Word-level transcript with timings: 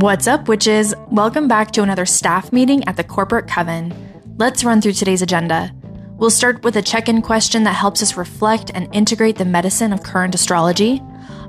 What's 0.00 0.28
up, 0.28 0.46
witches? 0.46 0.94
Welcome 1.10 1.48
back 1.48 1.72
to 1.72 1.82
another 1.82 2.06
staff 2.06 2.52
meeting 2.52 2.86
at 2.86 2.96
the 2.96 3.02
Corporate 3.02 3.48
Coven. 3.48 3.92
Let's 4.36 4.62
run 4.62 4.80
through 4.80 4.92
today's 4.92 5.22
agenda. 5.22 5.74
We'll 6.18 6.30
start 6.30 6.62
with 6.62 6.76
a 6.76 6.82
check 6.82 7.08
in 7.08 7.20
question 7.20 7.64
that 7.64 7.72
helps 7.72 8.00
us 8.00 8.16
reflect 8.16 8.70
and 8.72 8.94
integrate 8.94 9.38
the 9.38 9.44
medicine 9.44 9.92
of 9.92 10.04
current 10.04 10.36
astrology. 10.36 11.02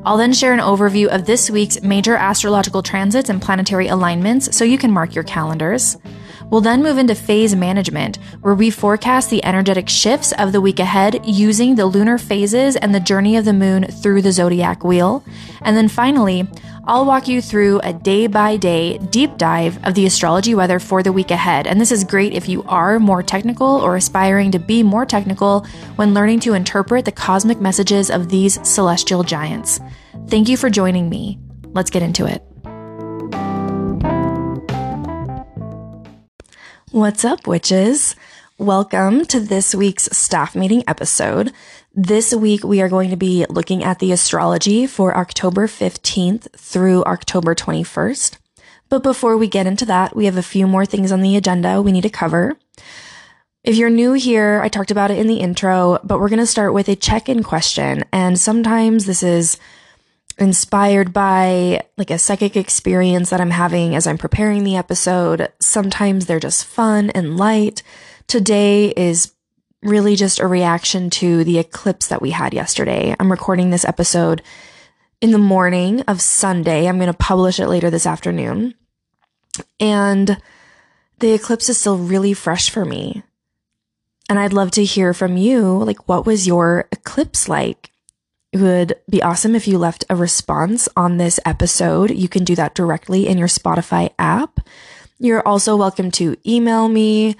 I'll 0.03 0.17
then 0.17 0.33
share 0.33 0.51
an 0.51 0.61
overview 0.61 1.09
of 1.09 1.27
this 1.27 1.51
week's 1.51 1.83
major 1.83 2.15
astrological 2.15 2.81
transits 2.81 3.29
and 3.29 3.39
planetary 3.39 3.87
alignments 3.87 4.57
so 4.57 4.65
you 4.65 4.79
can 4.79 4.89
mark 4.89 5.13
your 5.13 5.25
calendars. 5.25 5.97
We'll 6.49 6.61
then 6.61 6.81
move 6.81 6.97
into 6.97 7.13
phase 7.13 7.55
management, 7.55 8.17
where 8.41 8.55
we 8.55 8.71
forecast 8.71 9.29
the 9.29 9.45
energetic 9.45 9.87
shifts 9.87 10.31
of 10.39 10.51
the 10.51 10.61
week 10.61 10.79
ahead 10.79 11.21
using 11.23 11.75
the 11.75 11.85
lunar 11.85 12.17
phases 12.17 12.75
and 12.75 12.95
the 12.95 12.99
journey 12.99 13.37
of 13.37 13.45
the 13.45 13.53
moon 13.53 13.83
through 13.83 14.23
the 14.23 14.31
zodiac 14.31 14.83
wheel. 14.83 15.23
And 15.61 15.77
then 15.77 15.87
finally, 15.87 16.47
I'll 16.85 17.05
walk 17.05 17.27
you 17.27 17.41
through 17.41 17.79
a 17.81 17.91
day 17.91 18.27
by 18.27 18.55
day 18.55 18.97
deep 18.97 19.37
dive 19.37 19.83
of 19.85 19.95
the 19.95 20.05
astrology 20.05 20.55
weather 20.55 20.79
for 20.79 21.03
the 21.03 21.11
week 21.11 21.29
ahead. 21.29 21.67
And 21.67 21.79
this 21.79 21.91
is 21.91 22.03
great 22.03 22.33
if 22.33 22.47
you 22.47 22.63
are 22.63 22.99
more 22.99 23.21
technical 23.21 23.67
or 23.67 23.95
aspiring 23.95 24.51
to 24.51 24.59
be 24.59 24.81
more 24.81 25.05
technical 25.05 25.65
when 25.97 26.13
learning 26.13 26.39
to 26.41 26.53
interpret 26.53 27.05
the 27.05 27.11
cosmic 27.11 27.59
messages 27.59 28.09
of 28.09 28.29
these 28.29 28.65
celestial 28.67 29.23
giants. 29.23 29.81
Thank 30.27 30.47
you 30.47 30.55
for 30.55 30.69
joining 30.69 31.09
me. 31.09 31.37
Let's 31.73 31.89
get 31.89 32.01
into 32.01 32.25
it. 32.25 32.43
What's 36.91 37.25
up, 37.25 37.45
witches? 37.45 38.15
Welcome 38.57 39.25
to 39.27 39.39
this 39.39 39.75
week's 39.75 40.09
staff 40.11 40.55
meeting 40.55 40.83
episode. 40.87 41.53
This 42.01 42.33
week, 42.33 42.63
we 42.63 42.79
are 42.79 42.87
going 42.87 43.09
to 43.09 43.17
be 43.17 43.45
looking 43.49 43.83
at 43.83 43.99
the 43.99 44.13
astrology 44.13 44.87
for 44.87 45.17
October 45.17 45.67
15th 45.67 46.49
through 46.53 47.03
October 47.03 47.53
21st. 47.53 48.37
But 48.87 49.03
before 49.03 49.35
we 49.35 49.49
get 49.49 49.67
into 49.67 49.85
that, 49.87 50.15
we 50.15 50.23
have 50.23 50.37
a 50.37 50.41
few 50.41 50.65
more 50.65 50.85
things 50.85 51.11
on 51.11 51.19
the 51.19 51.35
agenda 51.35 51.81
we 51.81 51.91
need 51.91 52.03
to 52.03 52.09
cover. 52.09 52.57
If 53.65 53.75
you're 53.75 53.89
new 53.89 54.13
here, 54.13 54.61
I 54.63 54.69
talked 54.69 54.91
about 54.91 55.11
it 55.11 55.17
in 55.17 55.27
the 55.27 55.41
intro, 55.41 55.99
but 56.01 56.21
we're 56.21 56.29
going 56.29 56.39
to 56.39 56.45
start 56.45 56.73
with 56.73 56.87
a 56.87 56.95
check 56.95 57.27
in 57.27 57.43
question. 57.43 58.05
And 58.13 58.39
sometimes 58.39 59.05
this 59.05 59.21
is 59.21 59.57
inspired 60.37 61.11
by 61.11 61.83
like 61.97 62.11
a 62.11 62.17
psychic 62.17 62.55
experience 62.55 63.29
that 63.29 63.41
I'm 63.41 63.51
having 63.51 63.93
as 63.93 64.07
I'm 64.07 64.17
preparing 64.17 64.63
the 64.63 64.77
episode. 64.77 65.51
Sometimes 65.59 66.27
they're 66.27 66.39
just 66.39 66.63
fun 66.63 67.09
and 67.09 67.35
light. 67.35 67.83
Today 68.25 68.93
is 68.95 69.33
really 69.81 70.15
just 70.15 70.39
a 70.39 70.47
reaction 70.47 71.09
to 71.09 71.43
the 71.43 71.59
eclipse 71.59 72.07
that 72.07 72.21
we 72.21 72.31
had 72.31 72.53
yesterday. 72.53 73.15
I'm 73.19 73.31
recording 73.31 73.69
this 73.69 73.85
episode 73.85 74.41
in 75.21 75.31
the 75.31 75.37
morning 75.37 76.01
of 76.01 76.21
Sunday. 76.21 76.87
I'm 76.87 76.97
going 76.97 77.11
to 77.11 77.17
publish 77.17 77.59
it 77.59 77.67
later 77.67 77.89
this 77.89 78.05
afternoon. 78.05 78.75
And 79.79 80.41
the 81.19 81.33
eclipse 81.33 81.69
is 81.69 81.77
still 81.77 81.97
really 81.97 82.33
fresh 82.33 82.69
for 82.69 82.85
me. 82.85 83.23
And 84.29 84.37
I'd 84.37 84.53
love 84.53 84.71
to 84.71 84.83
hear 84.83 85.13
from 85.13 85.37
you. 85.37 85.83
Like, 85.83 86.07
what 86.07 86.25
was 86.25 86.45
your 86.45 86.87
eclipse 86.91 87.49
like? 87.49 87.91
It 88.51 88.59
would 88.59 88.95
be 89.09 89.21
awesome 89.21 89.55
if 89.55 89.67
you 89.67 89.77
left 89.77 90.05
a 90.09 90.15
response 90.15 90.89
on 90.95 91.17
this 91.17 91.39
episode. 91.45 92.11
You 92.11 92.27
can 92.27 92.43
do 92.43 92.55
that 92.55 92.75
directly 92.75 93.27
in 93.27 93.37
your 93.37 93.47
Spotify 93.47 94.11
app. 94.17 94.59
You're 95.19 95.47
also 95.47 95.75
welcome 95.75 96.11
to 96.11 96.37
email 96.45 96.87
me, 96.87 97.35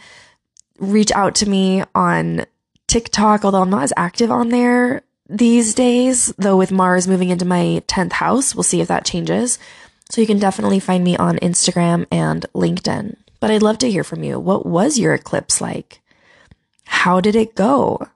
reach 0.80 1.11
out 1.11 1.35
to 1.35 1.49
me 1.49 1.83
on 1.94 2.45
TikTok, 2.88 3.45
although 3.45 3.61
I'm 3.61 3.69
not 3.69 3.83
as 3.83 3.94
active 3.95 4.31
on 4.31 4.49
there 4.49 5.03
these 5.30 5.75
days, 5.75 6.33
though 6.38 6.58
with 6.58 6.71
Mars 6.71 7.08
moving 7.08 7.30
into 7.30 7.45
my 7.45 7.83
10th 7.88 8.13
house, 8.13 8.55
we'll 8.55 8.63
see 8.63 8.81
if 8.81 8.88
that 8.88 9.05
changes. 9.05 9.59
So 10.09 10.21
you 10.21 10.27
can 10.27 10.39
definitely 10.39 10.80
find 10.80 11.03
me 11.03 11.16
on 11.17 11.38
Instagram 11.38 12.08
and 12.11 12.45
LinkedIn. 12.55 13.16
But 13.39 13.52
I'd 13.52 13.61
love 13.61 13.77
to 13.80 13.91
hear 13.91 14.03
from 14.03 14.23
you. 14.23 14.39
What 14.39 14.65
was 14.65 14.98
your 14.98 15.14
eclipse 15.14 15.61
like? 15.61 16.02
How 16.86 17.21
did 17.21 17.36
it 17.36 17.55
go? 17.55 18.08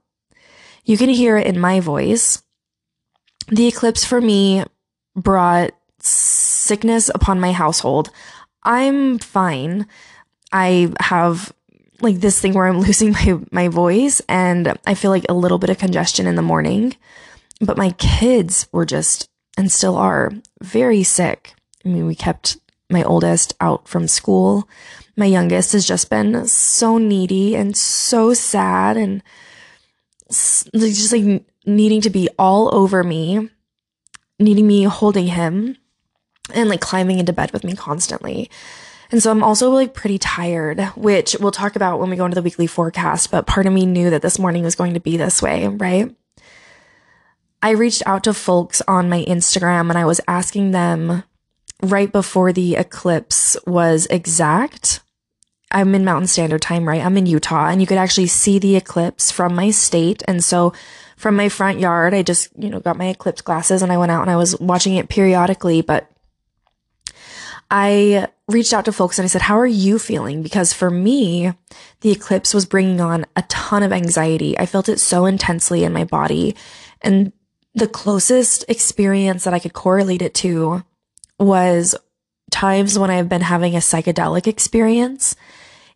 You 0.85 0.97
can 0.97 1.09
hear 1.09 1.37
it 1.37 1.45
in 1.45 1.59
my 1.59 1.79
voice 1.79 2.41
the 3.47 3.67
eclipse 3.67 4.05
for 4.05 4.21
me 4.21 4.63
brought 5.15 5.71
sickness 5.99 7.09
upon 7.13 7.39
my 7.39 7.51
household. 7.51 8.09
I'm 8.63 9.19
fine. 9.19 9.87
I 10.51 10.93
have 10.99 11.53
like 12.03 12.17
this 12.17 12.39
thing 12.39 12.53
where 12.53 12.67
I'm 12.67 12.79
losing 12.87 13.11
my, 13.11 13.39
my 13.51 13.67
voice 13.67 14.21
and 14.29 14.77
I 14.85 14.93
feel 14.93 15.11
like 15.11 15.25
a 15.29 15.33
little 15.33 15.57
bit 15.57 15.69
of 15.69 15.77
congestion 15.77 16.27
in 16.27 16.35
the 16.35 16.41
morning. 16.41 16.95
But 17.61 17.77
my 17.77 17.91
kids 17.91 18.67
were 18.71 18.85
just, 18.85 19.29
and 19.57 19.71
still 19.71 19.95
are, 19.95 20.31
very 20.61 21.03
sick. 21.03 21.53
I 21.85 21.89
mean, 21.89 22.05
we 22.05 22.15
kept 22.15 22.57
my 22.89 23.03
oldest 23.03 23.55
out 23.61 23.87
from 23.87 24.07
school. 24.07 24.67
My 25.15 25.25
youngest 25.25 25.73
has 25.73 25.85
just 25.85 26.09
been 26.09 26.47
so 26.47 26.97
needy 26.97 27.55
and 27.55 27.75
so 27.75 28.33
sad 28.33 28.97
and 28.97 29.23
just 30.29 31.13
like 31.13 31.45
needing 31.65 32.01
to 32.01 32.09
be 32.09 32.29
all 32.39 32.73
over 32.73 33.03
me, 33.03 33.49
needing 34.39 34.67
me 34.67 34.83
holding 34.83 35.27
him, 35.27 35.77
and 36.53 36.69
like 36.69 36.81
climbing 36.81 37.19
into 37.19 37.33
bed 37.33 37.51
with 37.51 37.63
me 37.63 37.75
constantly. 37.75 38.49
And 39.13 39.21
so 39.21 39.29
I'm 39.29 39.43
also 39.43 39.69
like 39.69 39.93
pretty 39.93 40.17
tired, 40.17 40.81
which 40.95 41.35
we'll 41.39 41.51
talk 41.51 41.75
about 41.75 41.99
when 41.99 42.09
we 42.09 42.15
go 42.15 42.25
into 42.25 42.33
the 42.33 42.41
weekly 42.41 42.65
forecast. 42.65 43.29
But 43.29 43.45
part 43.45 43.67
of 43.67 43.71
me 43.71 43.85
knew 43.85 44.09
that 44.09 44.23
this 44.23 44.39
morning 44.39 44.63
was 44.63 44.73
going 44.73 44.95
to 44.95 44.99
be 44.99 45.17
this 45.17 45.39
way, 45.39 45.67
right? 45.67 46.15
I 47.61 47.69
reached 47.69 48.01
out 48.07 48.23
to 48.23 48.33
folks 48.33 48.81
on 48.87 49.09
my 49.09 49.23
Instagram 49.25 49.89
and 49.89 49.99
I 49.99 50.05
was 50.05 50.19
asking 50.27 50.71
them 50.71 51.21
right 51.83 52.11
before 52.11 52.51
the 52.51 52.75
eclipse 52.75 53.55
was 53.67 54.07
exact 54.07 55.01
I'm 55.69 55.93
in 55.93 56.05
Mountain 56.05 56.27
Standard 56.27 56.63
Time, 56.63 56.87
right? 56.87 57.05
I'm 57.05 57.17
in 57.17 57.27
Utah 57.27 57.67
and 57.67 57.81
you 57.81 57.87
could 57.87 57.99
actually 57.99 58.27
see 58.27 58.57
the 58.57 58.75
eclipse 58.75 59.29
from 59.29 59.53
my 59.53 59.69
state. 59.69 60.23
And 60.27 60.43
so 60.43 60.73
from 61.17 61.35
my 61.35 61.49
front 61.49 61.79
yard, 61.79 62.15
I 62.15 62.23
just, 62.23 62.49
you 62.57 62.69
know, 62.71 62.79
got 62.79 62.97
my 62.97 63.09
eclipse 63.09 63.41
glasses 63.41 63.83
and 63.83 63.91
I 63.91 63.97
went 63.97 64.11
out 64.11 64.23
and 64.23 64.31
I 64.31 64.37
was 64.37 64.59
watching 64.59 64.95
it 64.95 65.09
periodically, 65.09 65.81
but 65.81 66.09
I 67.69 68.27
reached 68.47 68.73
out 68.73 68.85
to 68.85 68.91
folks 68.91 69.17
and 69.17 69.23
I 69.23 69.27
said, 69.27 69.41
how 69.41 69.57
are 69.57 69.65
you 69.65 69.97
feeling? 69.97 70.43
Because 70.43 70.73
for 70.73 70.89
me, 70.89 71.53
the 72.01 72.11
eclipse 72.11 72.53
was 72.53 72.65
bringing 72.65 72.99
on 72.99 73.25
a 73.35 73.43
ton 73.43 73.83
of 73.83 73.93
anxiety. 73.93 74.57
I 74.57 74.65
felt 74.65 74.89
it 74.89 74.99
so 74.99 75.25
intensely 75.25 75.83
in 75.83 75.93
my 75.93 76.03
body. 76.03 76.55
And 77.01 77.31
the 77.73 77.87
closest 77.87 78.65
experience 78.67 79.45
that 79.45 79.53
I 79.53 79.59
could 79.59 79.73
correlate 79.73 80.21
it 80.21 80.33
to 80.35 80.83
was 81.39 81.95
times 82.51 82.99
when 82.99 83.09
I've 83.09 83.29
been 83.29 83.41
having 83.41 83.75
a 83.75 83.79
psychedelic 83.79 84.45
experience 84.45 85.35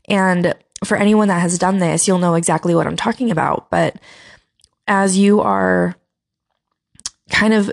and 0.07 0.55
for 0.83 0.95
anyone 0.95 1.27
that 1.27 1.41
has 1.41 1.57
done 1.57 1.79
this, 1.79 2.07
you'll 2.07 2.19
know 2.19 2.35
exactly 2.35 2.75
what 2.75 2.87
I'm 2.87 2.95
talking 2.95 3.31
about. 3.31 3.69
But 3.69 3.97
as 4.87 5.17
you 5.17 5.41
are 5.41 5.95
kind 7.29 7.53
of 7.53 7.71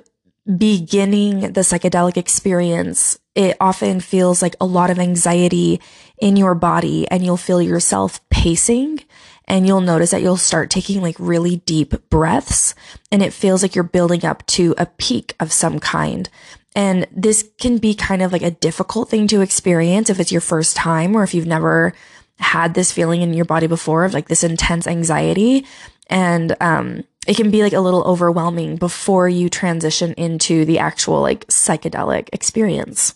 beginning 0.56 1.40
the 1.40 1.62
psychedelic 1.62 2.16
experience, 2.16 3.18
it 3.34 3.56
often 3.60 4.00
feels 4.00 4.42
like 4.42 4.54
a 4.60 4.66
lot 4.66 4.90
of 4.90 4.98
anxiety 4.98 5.80
in 6.18 6.36
your 6.36 6.54
body 6.54 7.08
and 7.08 7.24
you'll 7.24 7.36
feel 7.36 7.62
yourself 7.62 8.20
pacing 8.28 9.00
and 9.46 9.66
you'll 9.66 9.80
notice 9.80 10.10
that 10.10 10.22
you'll 10.22 10.36
start 10.36 10.70
taking 10.70 11.02
like 11.02 11.16
really 11.18 11.56
deep 11.56 12.08
breaths 12.08 12.74
and 13.10 13.22
it 13.22 13.32
feels 13.32 13.62
like 13.62 13.74
you're 13.74 13.84
building 13.84 14.24
up 14.24 14.44
to 14.46 14.74
a 14.78 14.86
peak 14.86 15.34
of 15.40 15.52
some 15.52 15.78
kind. 15.80 16.28
And 16.76 17.06
this 17.14 17.48
can 17.58 17.78
be 17.78 17.94
kind 17.94 18.20
of 18.20 18.32
like 18.32 18.42
a 18.42 18.50
difficult 18.50 19.08
thing 19.08 19.26
to 19.28 19.42
experience 19.42 20.10
if 20.10 20.18
it's 20.18 20.32
your 20.32 20.40
first 20.40 20.76
time 20.76 21.14
or 21.16 21.22
if 21.22 21.32
you've 21.32 21.46
never 21.46 21.94
had 22.38 22.74
this 22.74 22.90
feeling 22.90 23.22
in 23.22 23.32
your 23.32 23.44
body 23.44 23.68
before 23.68 24.04
of 24.04 24.12
like 24.12 24.28
this 24.28 24.42
intense 24.42 24.86
anxiety. 24.86 25.64
And, 26.08 26.56
um, 26.60 27.04
it 27.26 27.36
can 27.36 27.50
be 27.50 27.62
like 27.62 27.72
a 27.72 27.80
little 27.80 28.02
overwhelming 28.02 28.76
before 28.76 29.28
you 29.28 29.48
transition 29.48 30.12
into 30.14 30.64
the 30.64 30.78
actual 30.78 31.20
like 31.20 31.46
psychedelic 31.46 32.28
experience. 32.32 33.14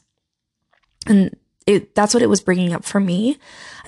And 1.06 1.36
it, 1.66 1.94
that's 1.94 2.14
what 2.14 2.22
it 2.22 2.28
was 2.28 2.40
bringing 2.40 2.72
up 2.72 2.84
for 2.84 3.00
me. 3.00 3.38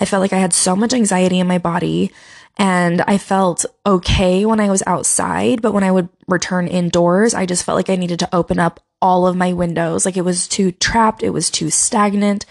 I 0.00 0.05
felt 0.05 0.20
like 0.20 0.32
I 0.32 0.38
had 0.38 0.52
so 0.52 0.76
much 0.76 0.93
anxiety 0.93 1.38
in 1.38 1.46
my 1.46 1.58
body 1.58 2.12
and 2.58 3.00
I 3.02 3.17
felt 3.17 3.64
okay 3.87 4.44
when 4.44 4.61
I 4.61 4.70
was 4.70 4.82
outside, 4.87 5.62
but 5.62 5.72
when 5.72 5.84
I 5.84 5.93
would 5.93 6.08
return 6.28 6.69
indoors, 6.69 7.32
I 7.32 7.46
just 7.46 7.64
felt 7.64 7.76
like 7.76 7.90
I 7.90 7.96
needed 7.96 8.19
to 8.19 8.34
open 8.34 8.58
up 8.58 8.81
all 9.00 9.26
of 9.26 9.37
my 9.37 9.52
windows. 9.52 10.05
Like 10.05 10.17
it 10.17 10.25
was 10.25 10.46
too 10.46 10.72
trapped. 10.72 11.22
It 11.22 11.31
was 11.31 11.50
too 11.50 11.70
stagnant 11.70 12.44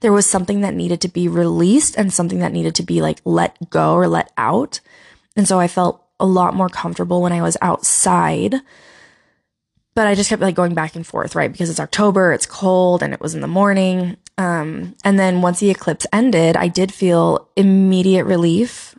there 0.00 0.12
was 0.12 0.26
something 0.26 0.60
that 0.60 0.74
needed 0.74 1.00
to 1.00 1.08
be 1.08 1.28
released 1.28 1.96
and 1.96 2.12
something 2.12 2.40
that 2.40 2.52
needed 2.52 2.74
to 2.76 2.82
be 2.82 3.00
like 3.00 3.20
let 3.24 3.70
go 3.70 3.94
or 3.94 4.08
let 4.08 4.30
out. 4.36 4.80
And 5.36 5.46
so 5.48 5.58
I 5.58 5.68
felt 5.68 6.05
a 6.18 6.26
lot 6.26 6.54
more 6.54 6.68
comfortable 6.68 7.22
when 7.22 7.32
I 7.32 7.42
was 7.42 7.56
outside. 7.60 8.54
But 9.94 10.06
I 10.06 10.14
just 10.14 10.28
kept 10.28 10.42
like 10.42 10.54
going 10.54 10.74
back 10.74 10.94
and 10.94 11.06
forth, 11.06 11.34
right? 11.34 11.50
Because 11.50 11.70
it's 11.70 11.80
October, 11.80 12.32
it's 12.32 12.46
cold, 12.46 13.02
and 13.02 13.14
it 13.14 13.20
was 13.20 13.34
in 13.34 13.40
the 13.40 13.48
morning. 13.48 14.16
Um, 14.38 14.94
and 15.04 15.18
then 15.18 15.40
once 15.40 15.60
the 15.60 15.70
eclipse 15.70 16.06
ended, 16.12 16.56
I 16.56 16.68
did 16.68 16.92
feel 16.92 17.48
immediate 17.56 18.24
relief 18.24 18.94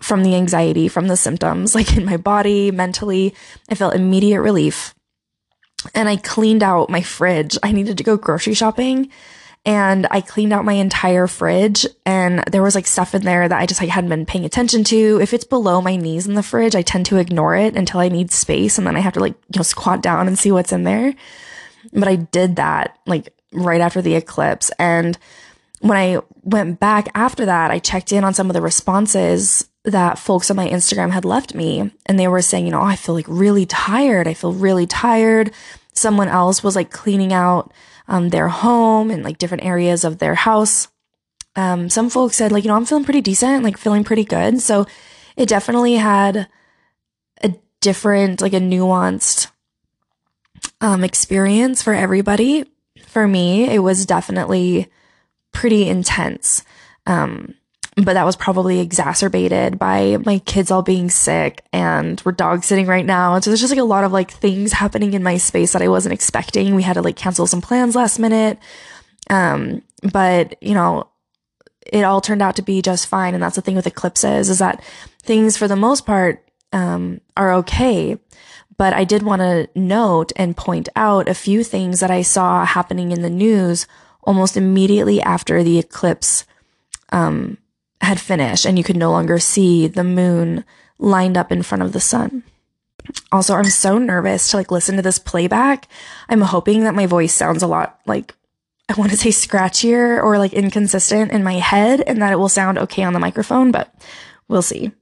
from 0.00 0.22
the 0.22 0.36
anxiety, 0.36 0.86
from 0.86 1.08
the 1.08 1.16
symptoms, 1.16 1.74
like 1.74 1.96
in 1.96 2.04
my 2.04 2.16
body, 2.16 2.70
mentally. 2.70 3.34
I 3.68 3.74
felt 3.74 3.94
immediate 3.94 4.40
relief. 4.40 4.94
and 5.94 6.08
I 6.08 6.16
cleaned 6.16 6.62
out 6.62 6.90
my 6.90 7.02
fridge. 7.02 7.56
I 7.62 7.72
needed 7.72 7.98
to 7.98 8.04
go 8.04 8.16
grocery 8.16 8.54
shopping 8.54 9.10
and 9.64 10.06
I 10.10 10.20
cleaned 10.20 10.52
out 10.52 10.64
my 10.64 10.74
entire 10.74 11.26
fridge 11.26 11.86
and 12.06 12.42
there 12.50 12.62
was 12.62 12.74
like 12.74 12.86
stuff 12.86 13.14
in 13.14 13.22
there 13.22 13.48
that 13.48 13.58
I 13.58 13.66
just 13.66 13.80
like 13.80 13.90
hadn't 13.90 14.10
been 14.10 14.26
paying 14.26 14.44
attention 14.44 14.84
to. 14.84 15.18
If 15.20 15.34
it's 15.34 15.44
below 15.44 15.80
my 15.80 15.96
knees 15.96 16.26
in 16.26 16.34
the 16.34 16.42
fridge, 16.42 16.74
I 16.74 16.82
tend 16.82 17.06
to 17.06 17.18
ignore 17.18 17.54
it 17.56 17.76
until 17.76 18.00
I 18.00 18.08
need 18.08 18.30
space 18.30 18.78
and 18.78 18.86
then 18.86 18.96
I 18.96 19.00
have 19.00 19.14
to 19.14 19.20
like, 19.20 19.34
you 19.52 19.58
know, 19.58 19.62
squat 19.62 20.02
down 20.02 20.26
and 20.26 20.38
see 20.38 20.52
what's 20.52 20.72
in 20.72 20.84
there. 20.84 21.14
But 21.92 22.08
I 22.08 22.16
did 22.16 22.56
that 22.56 22.98
like 23.06 23.34
right 23.52 23.80
after 23.80 24.00
the 24.00 24.14
eclipse 24.14 24.70
and 24.78 25.18
when 25.80 25.96
I 25.96 26.20
went 26.42 26.80
back 26.80 27.08
after 27.14 27.46
that, 27.46 27.70
I 27.70 27.78
checked 27.78 28.12
in 28.12 28.24
on 28.24 28.34
some 28.34 28.50
of 28.50 28.54
the 28.54 28.62
responses 28.62 29.68
that 29.84 30.18
folks 30.18 30.50
on 30.50 30.56
my 30.56 30.68
Instagram 30.68 31.10
had 31.10 31.24
left 31.24 31.54
me 31.54 31.90
and 32.06 32.18
they 32.18 32.28
were 32.28 32.42
saying, 32.42 32.66
you 32.66 32.72
know, 32.72 32.80
oh, 32.80 32.84
I 32.84 32.96
feel 32.96 33.14
like 33.14 33.26
really 33.28 33.66
tired. 33.66 34.26
I 34.26 34.34
feel 34.34 34.52
really 34.52 34.86
tired. 34.86 35.52
Someone 35.92 36.28
else 36.28 36.62
was 36.62 36.76
like 36.76 36.90
cleaning 36.90 37.32
out 37.32 37.72
um, 38.08 38.30
their 38.30 38.48
home 38.48 39.10
and 39.10 39.22
like 39.22 39.38
different 39.38 39.64
areas 39.64 40.02
of 40.04 40.18
their 40.18 40.34
house. 40.34 40.88
Um, 41.54 41.88
some 41.90 42.10
folks 42.10 42.36
said 42.36 42.52
like, 42.52 42.64
you 42.64 42.68
know, 42.68 42.76
I'm 42.76 42.86
feeling 42.86 43.04
pretty 43.04 43.20
decent, 43.20 43.64
like 43.64 43.76
feeling 43.76 44.04
pretty 44.04 44.24
good. 44.24 44.60
So 44.60 44.86
it 45.36 45.48
definitely 45.48 45.94
had 45.94 46.48
a 47.42 47.54
different, 47.80 48.40
like 48.40 48.54
a 48.54 48.60
nuanced 48.60 49.50
um, 50.80 51.04
experience 51.04 51.82
for 51.82 51.94
everybody. 51.94 52.64
For 53.06 53.28
me, 53.28 53.68
it 53.68 53.80
was 53.80 54.06
definitely 54.06 54.88
pretty 55.52 55.88
intense. 55.88 56.64
Um, 57.06 57.54
but 58.04 58.14
that 58.14 58.24
was 58.24 58.36
probably 58.36 58.78
exacerbated 58.78 59.78
by 59.78 60.18
my 60.24 60.38
kids 60.40 60.70
all 60.70 60.82
being 60.82 61.10
sick 61.10 61.64
and 61.72 62.22
we're 62.24 62.32
dog 62.32 62.62
sitting 62.62 62.86
right 62.86 63.04
now. 63.04 63.34
And 63.34 63.42
so 63.42 63.50
there's 63.50 63.60
just 63.60 63.72
like 63.72 63.80
a 63.80 63.84
lot 63.84 64.04
of 64.04 64.12
like 64.12 64.30
things 64.30 64.72
happening 64.72 65.14
in 65.14 65.22
my 65.22 65.36
space 65.36 65.72
that 65.72 65.82
I 65.82 65.88
wasn't 65.88 66.12
expecting. 66.12 66.74
We 66.74 66.82
had 66.82 66.94
to 66.94 67.02
like 67.02 67.16
cancel 67.16 67.46
some 67.46 67.60
plans 67.60 67.96
last 67.96 68.18
minute. 68.18 68.58
Um, 69.30 69.82
but 70.12 70.62
you 70.62 70.74
know, 70.74 71.08
it 71.92 72.04
all 72.04 72.20
turned 72.20 72.42
out 72.42 72.56
to 72.56 72.62
be 72.62 72.82
just 72.82 73.08
fine. 73.08 73.34
And 73.34 73.42
that's 73.42 73.56
the 73.56 73.62
thing 73.62 73.74
with 73.74 73.86
eclipses 73.86 74.48
is 74.48 74.58
that 74.60 74.82
things 75.22 75.56
for 75.56 75.66
the 75.66 75.76
most 75.76 76.06
part, 76.06 76.48
um, 76.72 77.20
are 77.36 77.52
okay. 77.54 78.18
But 78.76 78.92
I 78.92 79.02
did 79.02 79.24
want 79.24 79.40
to 79.40 79.68
note 79.74 80.30
and 80.36 80.56
point 80.56 80.88
out 80.94 81.28
a 81.28 81.34
few 81.34 81.64
things 81.64 81.98
that 81.98 82.12
I 82.12 82.22
saw 82.22 82.64
happening 82.64 83.10
in 83.10 83.22
the 83.22 83.30
news 83.30 83.88
almost 84.22 84.56
immediately 84.56 85.20
after 85.20 85.64
the 85.64 85.78
eclipse 85.78 86.44
um, 87.10 87.58
had 88.00 88.20
finished 88.20 88.64
and 88.64 88.78
you 88.78 88.84
could 88.84 88.96
no 88.96 89.10
longer 89.10 89.38
see 89.38 89.86
the 89.86 90.04
moon 90.04 90.64
lined 90.98 91.36
up 91.36 91.52
in 91.52 91.62
front 91.62 91.82
of 91.82 91.92
the 91.92 92.00
sun. 92.00 92.42
Also, 93.32 93.54
I'm 93.54 93.64
so 93.64 93.98
nervous 93.98 94.50
to 94.50 94.56
like 94.56 94.70
listen 94.70 94.96
to 94.96 95.02
this 95.02 95.18
playback. 95.18 95.88
I'm 96.28 96.42
hoping 96.42 96.82
that 96.82 96.94
my 96.94 97.06
voice 97.06 97.32
sounds 97.32 97.62
a 97.62 97.66
lot 97.66 98.00
like 98.06 98.34
I 98.88 98.94
want 98.94 99.10
to 99.10 99.16
say 99.16 99.30
scratchier 99.30 100.22
or 100.22 100.38
like 100.38 100.54
inconsistent 100.54 101.30
in 101.30 101.44
my 101.44 101.54
head 101.54 102.00
and 102.00 102.22
that 102.22 102.32
it 102.32 102.38
will 102.38 102.48
sound 102.48 102.78
okay 102.78 103.02
on 103.02 103.12
the 103.12 103.18
microphone, 103.18 103.70
but 103.70 103.94
we'll 104.48 104.62
see. 104.62 104.92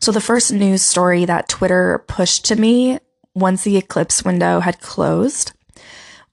So 0.00 0.12
the 0.12 0.20
first 0.20 0.52
news 0.52 0.82
story 0.82 1.24
that 1.24 1.48
Twitter 1.48 2.04
pushed 2.06 2.46
to 2.46 2.56
me 2.56 2.98
once 3.34 3.64
the 3.64 3.76
eclipse 3.76 4.24
window 4.24 4.60
had 4.60 4.80
closed 4.80 5.52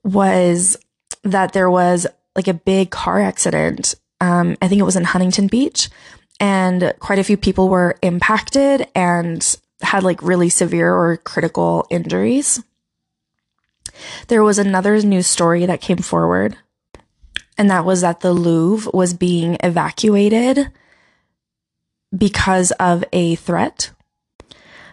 was 0.04 0.78
that 1.24 1.54
there 1.54 1.70
was 1.70 2.08
like 2.36 2.48
a 2.48 2.54
big 2.54 2.92
car 2.92 3.20
accident. 3.20 3.96
Um, 4.24 4.56
I 4.62 4.70
think 4.70 4.80
it 4.80 4.86
was 4.86 4.96
in 4.96 5.04
Huntington 5.04 5.48
Beach, 5.48 5.90
and 6.40 6.94
quite 7.00 7.20
a 7.20 7.26
few 7.26 7.36
people 7.36 7.68
were 7.68 7.98
impacted 8.02 8.88
and 8.96 9.58
had 9.82 10.04
like 10.04 10.24
really 10.24 10.48
severe 10.48 10.94
or 10.94 11.18
critical 11.18 11.86
injuries. 11.90 12.64
There 14.30 14.42
was 14.42 14.58
another 14.58 14.98
news 15.02 15.28
story 15.28 15.66
that 15.66 15.82
came 15.82 15.98
forward, 15.98 16.56
and 17.58 17.70
that 17.70 17.84
was 17.84 18.00
that 18.00 18.22
the 18.22 18.32
Louvre 18.32 18.92
was 18.94 19.14
being 19.14 19.58
evacuated 19.62 20.72
because 22.18 22.72
of 22.80 23.04
a 23.12 23.36
threat. 23.36 23.92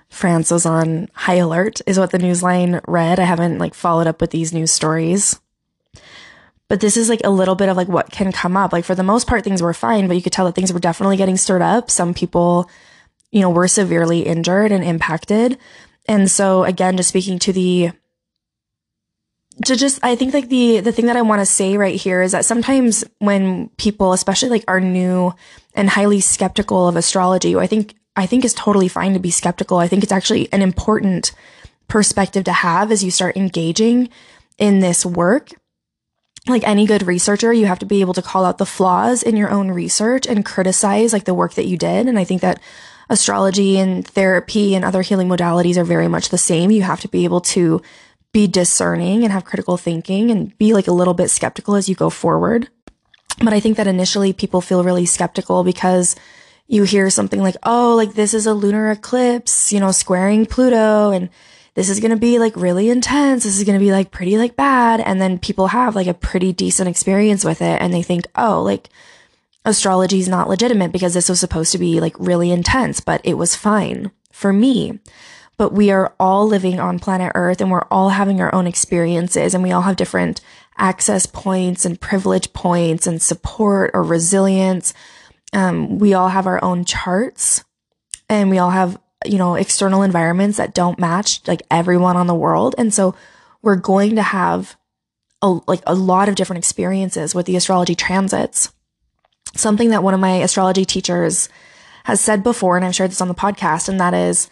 France 0.08 0.50
was 0.50 0.66
on 0.66 1.08
high 1.14 1.34
alert, 1.34 1.80
is 1.86 2.00
what 2.00 2.10
the 2.10 2.18
newsline 2.18 2.80
read. 2.88 3.20
I 3.20 3.24
haven't 3.24 3.58
like 3.58 3.74
followed 3.74 4.08
up 4.08 4.20
with 4.20 4.32
these 4.32 4.52
news 4.52 4.72
stories. 4.72 5.38
But 6.70 6.78
this 6.78 6.96
is 6.96 7.08
like 7.08 7.20
a 7.24 7.30
little 7.30 7.56
bit 7.56 7.68
of 7.68 7.76
like 7.76 7.88
what 7.88 8.12
can 8.12 8.30
come 8.30 8.56
up. 8.56 8.72
Like 8.72 8.84
for 8.84 8.94
the 8.94 9.02
most 9.02 9.26
part, 9.26 9.42
things 9.42 9.60
were 9.60 9.74
fine, 9.74 10.06
but 10.06 10.14
you 10.14 10.22
could 10.22 10.32
tell 10.32 10.46
that 10.46 10.54
things 10.54 10.72
were 10.72 10.78
definitely 10.78 11.16
getting 11.16 11.36
stirred 11.36 11.62
up. 11.62 11.90
Some 11.90 12.14
people, 12.14 12.70
you 13.32 13.40
know, 13.40 13.50
were 13.50 13.66
severely 13.66 14.20
injured 14.20 14.70
and 14.70 14.84
impacted. 14.84 15.58
And 16.06 16.30
so 16.30 16.62
again, 16.62 16.96
just 16.96 17.08
speaking 17.08 17.40
to 17.40 17.52
the 17.52 17.90
to 19.64 19.74
just 19.74 19.98
I 20.04 20.14
think 20.14 20.32
like 20.32 20.48
the 20.48 20.78
the 20.78 20.92
thing 20.92 21.06
that 21.06 21.16
I 21.16 21.22
want 21.22 21.40
to 21.40 21.46
say 21.46 21.76
right 21.76 22.00
here 22.00 22.22
is 22.22 22.30
that 22.30 22.44
sometimes 22.44 23.02
when 23.18 23.70
people 23.70 24.12
especially 24.12 24.50
like 24.50 24.64
are 24.68 24.80
new 24.80 25.34
and 25.74 25.90
highly 25.90 26.20
skeptical 26.20 26.86
of 26.86 26.94
astrology, 26.94 27.56
I 27.56 27.66
think 27.66 27.96
I 28.14 28.26
think 28.26 28.44
is 28.44 28.54
totally 28.54 28.86
fine 28.86 29.14
to 29.14 29.18
be 29.18 29.32
skeptical. 29.32 29.78
I 29.78 29.88
think 29.88 30.04
it's 30.04 30.12
actually 30.12 30.48
an 30.52 30.62
important 30.62 31.32
perspective 31.88 32.44
to 32.44 32.52
have 32.52 32.92
as 32.92 33.02
you 33.02 33.10
start 33.10 33.36
engaging 33.36 34.08
in 34.56 34.78
this 34.78 35.04
work 35.04 35.50
like 36.46 36.66
any 36.66 36.86
good 36.86 37.06
researcher, 37.06 37.52
you 37.52 37.66
have 37.66 37.78
to 37.80 37.86
be 37.86 38.00
able 38.00 38.14
to 38.14 38.22
call 38.22 38.44
out 38.44 38.58
the 38.58 38.66
flaws 38.66 39.22
in 39.22 39.36
your 39.36 39.50
own 39.50 39.70
research 39.70 40.26
and 40.26 40.44
criticize 40.44 41.12
like 41.12 41.24
the 41.24 41.34
work 41.34 41.54
that 41.54 41.66
you 41.66 41.76
did. 41.76 42.06
And 42.06 42.18
I 42.18 42.24
think 42.24 42.40
that 42.40 42.60
astrology 43.08 43.78
and 43.78 44.06
therapy 44.06 44.74
and 44.74 44.84
other 44.84 45.02
healing 45.02 45.28
modalities 45.28 45.76
are 45.76 45.84
very 45.84 46.08
much 46.08 46.30
the 46.30 46.38
same. 46.38 46.70
You 46.70 46.82
have 46.82 47.00
to 47.00 47.08
be 47.08 47.24
able 47.24 47.40
to 47.42 47.82
be 48.32 48.46
discerning 48.46 49.24
and 49.24 49.32
have 49.32 49.44
critical 49.44 49.76
thinking 49.76 50.30
and 50.30 50.56
be 50.56 50.72
like 50.72 50.86
a 50.86 50.92
little 50.92 51.14
bit 51.14 51.28
skeptical 51.28 51.74
as 51.74 51.88
you 51.88 51.94
go 51.94 52.08
forward. 52.08 52.68
But 53.42 53.52
I 53.52 53.60
think 53.60 53.76
that 53.76 53.86
initially 53.86 54.32
people 54.32 54.60
feel 54.60 54.84
really 54.84 55.06
skeptical 55.06 55.64
because 55.64 56.14
you 56.68 56.84
hear 56.84 57.10
something 57.10 57.42
like, 57.42 57.56
oh, 57.64 57.96
like 57.96 58.14
this 58.14 58.32
is 58.32 58.46
a 58.46 58.54
lunar 58.54 58.90
eclipse, 58.90 59.72
you 59.72 59.80
know, 59.80 59.90
squaring 59.90 60.46
Pluto 60.46 61.10
and 61.10 61.28
this 61.80 61.88
is 61.88 62.00
going 62.00 62.10
to 62.10 62.16
be 62.18 62.38
like 62.38 62.54
really 62.56 62.90
intense. 62.90 63.44
This 63.44 63.56
is 63.56 63.64
going 63.64 63.78
to 63.78 63.82
be 63.82 63.90
like 63.90 64.10
pretty 64.10 64.36
like 64.36 64.54
bad. 64.54 65.00
And 65.00 65.18
then 65.18 65.38
people 65.38 65.68
have 65.68 65.96
like 65.96 66.08
a 66.08 66.12
pretty 66.12 66.52
decent 66.52 66.90
experience 66.90 67.42
with 67.42 67.62
it 67.62 67.80
and 67.80 67.94
they 67.94 68.02
think, 68.02 68.26
oh, 68.36 68.62
like 68.62 68.90
astrology 69.64 70.18
is 70.18 70.28
not 70.28 70.46
legitimate 70.46 70.92
because 70.92 71.14
this 71.14 71.30
was 71.30 71.40
supposed 71.40 71.72
to 71.72 71.78
be 71.78 71.98
like 71.98 72.14
really 72.18 72.50
intense, 72.50 73.00
but 73.00 73.22
it 73.24 73.38
was 73.38 73.56
fine 73.56 74.10
for 74.30 74.52
me. 74.52 74.98
But 75.56 75.72
we 75.72 75.90
are 75.90 76.14
all 76.20 76.46
living 76.46 76.78
on 76.78 76.98
planet 76.98 77.32
Earth 77.34 77.62
and 77.62 77.70
we're 77.70 77.86
all 77.90 78.10
having 78.10 78.42
our 78.42 78.54
own 78.54 78.66
experiences 78.66 79.54
and 79.54 79.62
we 79.62 79.72
all 79.72 79.80
have 79.80 79.96
different 79.96 80.42
access 80.76 81.24
points 81.24 81.86
and 81.86 81.98
privilege 81.98 82.52
points 82.52 83.06
and 83.06 83.22
support 83.22 83.92
or 83.94 84.02
resilience. 84.02 84.92
Um, 85.54 85.98
we 85.98 86.12
all 86.12 86.28
have 86.28 86.46
our 86.46 86.62
own 86.62 86.84
charts 86.84 87.64
and 88.28 88.50
we 88.50 88.58
all 88.58 88.68
have 88.68 89.00
you 89.24 89.38
know, 89.38 89.54
external 89.54 90.02
environments 90.02 90.56
that 90.56 90.74
don't 90.74 90.98
match 90.98 91.46
like 91.46 91.62
everyone 91.70 92.16
on 92.16 92.26
the 92.26 92.34
world. 92.34 92.74
And 92.78 92.92
so 92.92 93.14
we're 93.62 93.76
going 93.76 94.16
to 94.16 94.22
have 94.22 94.76
a, 95.42 95.58
like 95.66 95.82
a 95.86 95.94
lot 95.94 96.28
of 96.28 96.34
different 96.34 96.58
experiences 96.58 97.34
with 97.34 97.46
the 97.46 97.56
astrology 97.56 97.94
transits. 97.94 98.72
Something 99.54 99.90
that 99.90 100.02
one 100.02 100.14
of 100.14 100.20
my 100.20 100.36
astrology 100.36 100.84
teachers 100.84 101.48
has 102.04 102.20
said 102.20 102.42
before, 102.42 102.76
and 102.76 102.84
I've 102.84 102.94
shared 102.94 103.10
this 103.10 103.20
on 103.20 103.28
the 103.28 103.34
podcast, 103.34 103.88
and 103.88 104.00
that 104.00 104.14
is, 104.14 104.48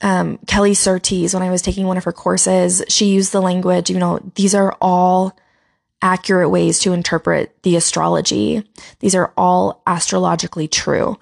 um, 0.00 0.38
Kelly 0.46 0.74
Surtees, 0.74 1.32
when 1.32 1.42
I 1.42 1.50
was 1.50 1.62
taking 1.62 1.86
one 1.86 1.96
of 1.96 2.04
her 2.04 2.12
courses, 2.12 2.82
she 2.88 3.06
used 3.06 3.30
the 3.30 3.40
language, 3.40 3.88
you 3.88 3.98
know, 3.98 4.18
these 4.34 4.54
are 4.54 4.76
all 4.80 5.38
accurate 6.00 6.50
ways 6.50 6.80
to 6.80 6.92
interpret 6.92 7.54
the 7.62 7.76
astrology. 7.76 8.64
These 8.98 9.14
are 9.14 9.32
all 9.36 9.82
astrologically 9.86 10.66
true. 10.66 11.18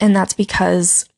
And 0.00 0.16
that's 0.16 0.34
because 0.34 1.08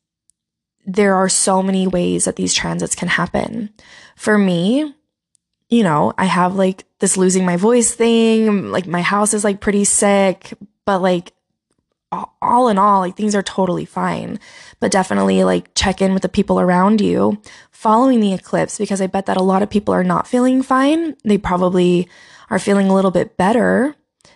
there 0.87 1.15
are 1.15 1.27
so 1.27 1.61
many 1.61 1.85
ways 1.85 2.25
that 2.25 2.37
these 2.37 2.53
transits 2.53 2.95
can 2.95 3.09
happen. 3.09 3.69
For 4.15 4.37
me, 4.37 4.95
you 5.69 5.83
know, 5.83 6.13
I 6.17 6.25
have 6.25 6.55
like 6.55 6.85
this 6.99 7.17
losing 7.17 7.45
my 7.45 7.57
voice 7.57 7.93
thing, 7.93 8.71
like 8.71 8.87
my 8.87 9.01
house 9.01 9.33
is 9.33 9.43
like 9.43 9.59
pretty 9.59 9.83
sick, 9.83 10.53
but 10.85 11.01
like 11.01 11.33
all 12.41 12.69
in 12.69 12.77
all, 12.77 13.01
like 13.01 13.17
things 13.17 13.35
are 13.35 13.43
totally 13.43 13.83
fine. 13.83 14.39
But 14.79 14.91
definitely 14.91 15.43
like 15.43 15.75
check 15.75 16.01
in 16.01 16.13
with 16.13 16.21
the 16.21 16.29
people 16.29 16.57
around 16.57 17.01
you 17.01 17.41
following 17.69 18.21
the 18.21 18.33
eclipse 18.33 18.77
because 18.77 19.01
I 19.01 19.07
bet 19.07 19.25
that 19.25 19.37
a 19.37 19.43
lot 19.43 19.61
of 19.61 19.69
people 19.69 19.93
are 19.93 20.05
not 20.05 20.25
feeling 20.25 20.63
fine. 20.63 21.17
They 21.25 21.37
probably 21.37 22.07
are 22.49 22.59
feeling 22.59 22.87
a 22.87 22.95
little 22.95 23.11
bit 23.11 23.35
better 23.35 23.93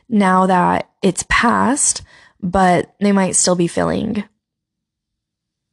now 0.10 0.48
that 0.48 0.89
it's 1.01 1.24
past, 1.29 2.01
but 2.41 2.93
they 3.00 3.13
might 3.13 3.38
still 3.38 3.55
be 3.55 3.67
feeling 3.67 4.25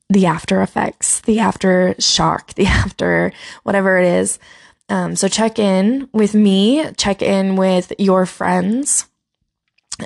the 0.08 0.26
after 0.26 0.62
effects, 0.62 1.20
the 1.20 1.38
after 1.38 1.94
shock, 1.98 2.54
the 2.54 2.66
after 2.66 3.32
whatever 3.62 3.98
it 3.98 4.06
is. 4.06 4.38
Um, 4.88 5.16
so 5.16 5.28
check 5.28 5.58
in 5.58 6.08
with 6.12 6.34
me, 6.34 6.90
check 6.96 7.20
in 7.20 7.56
with 7.56 7.92
your 7.98 8.24
friends. 8.24 9.06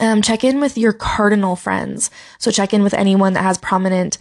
Um, 0.00 0.22
check 0.22 0.42
in 0.42 0.60
with 0.60 0.78
your 0.78 0.92
cardinal 0.92 1.54
friends. 1.54 2.10
So 2.38 2.50
check 2.50 2.72
in 2.72 2.82
with 2.82 2.94
anyone 2.94 3.34
that 3.34 3.42
has 3.42 3.58
prominent 3.58 4.18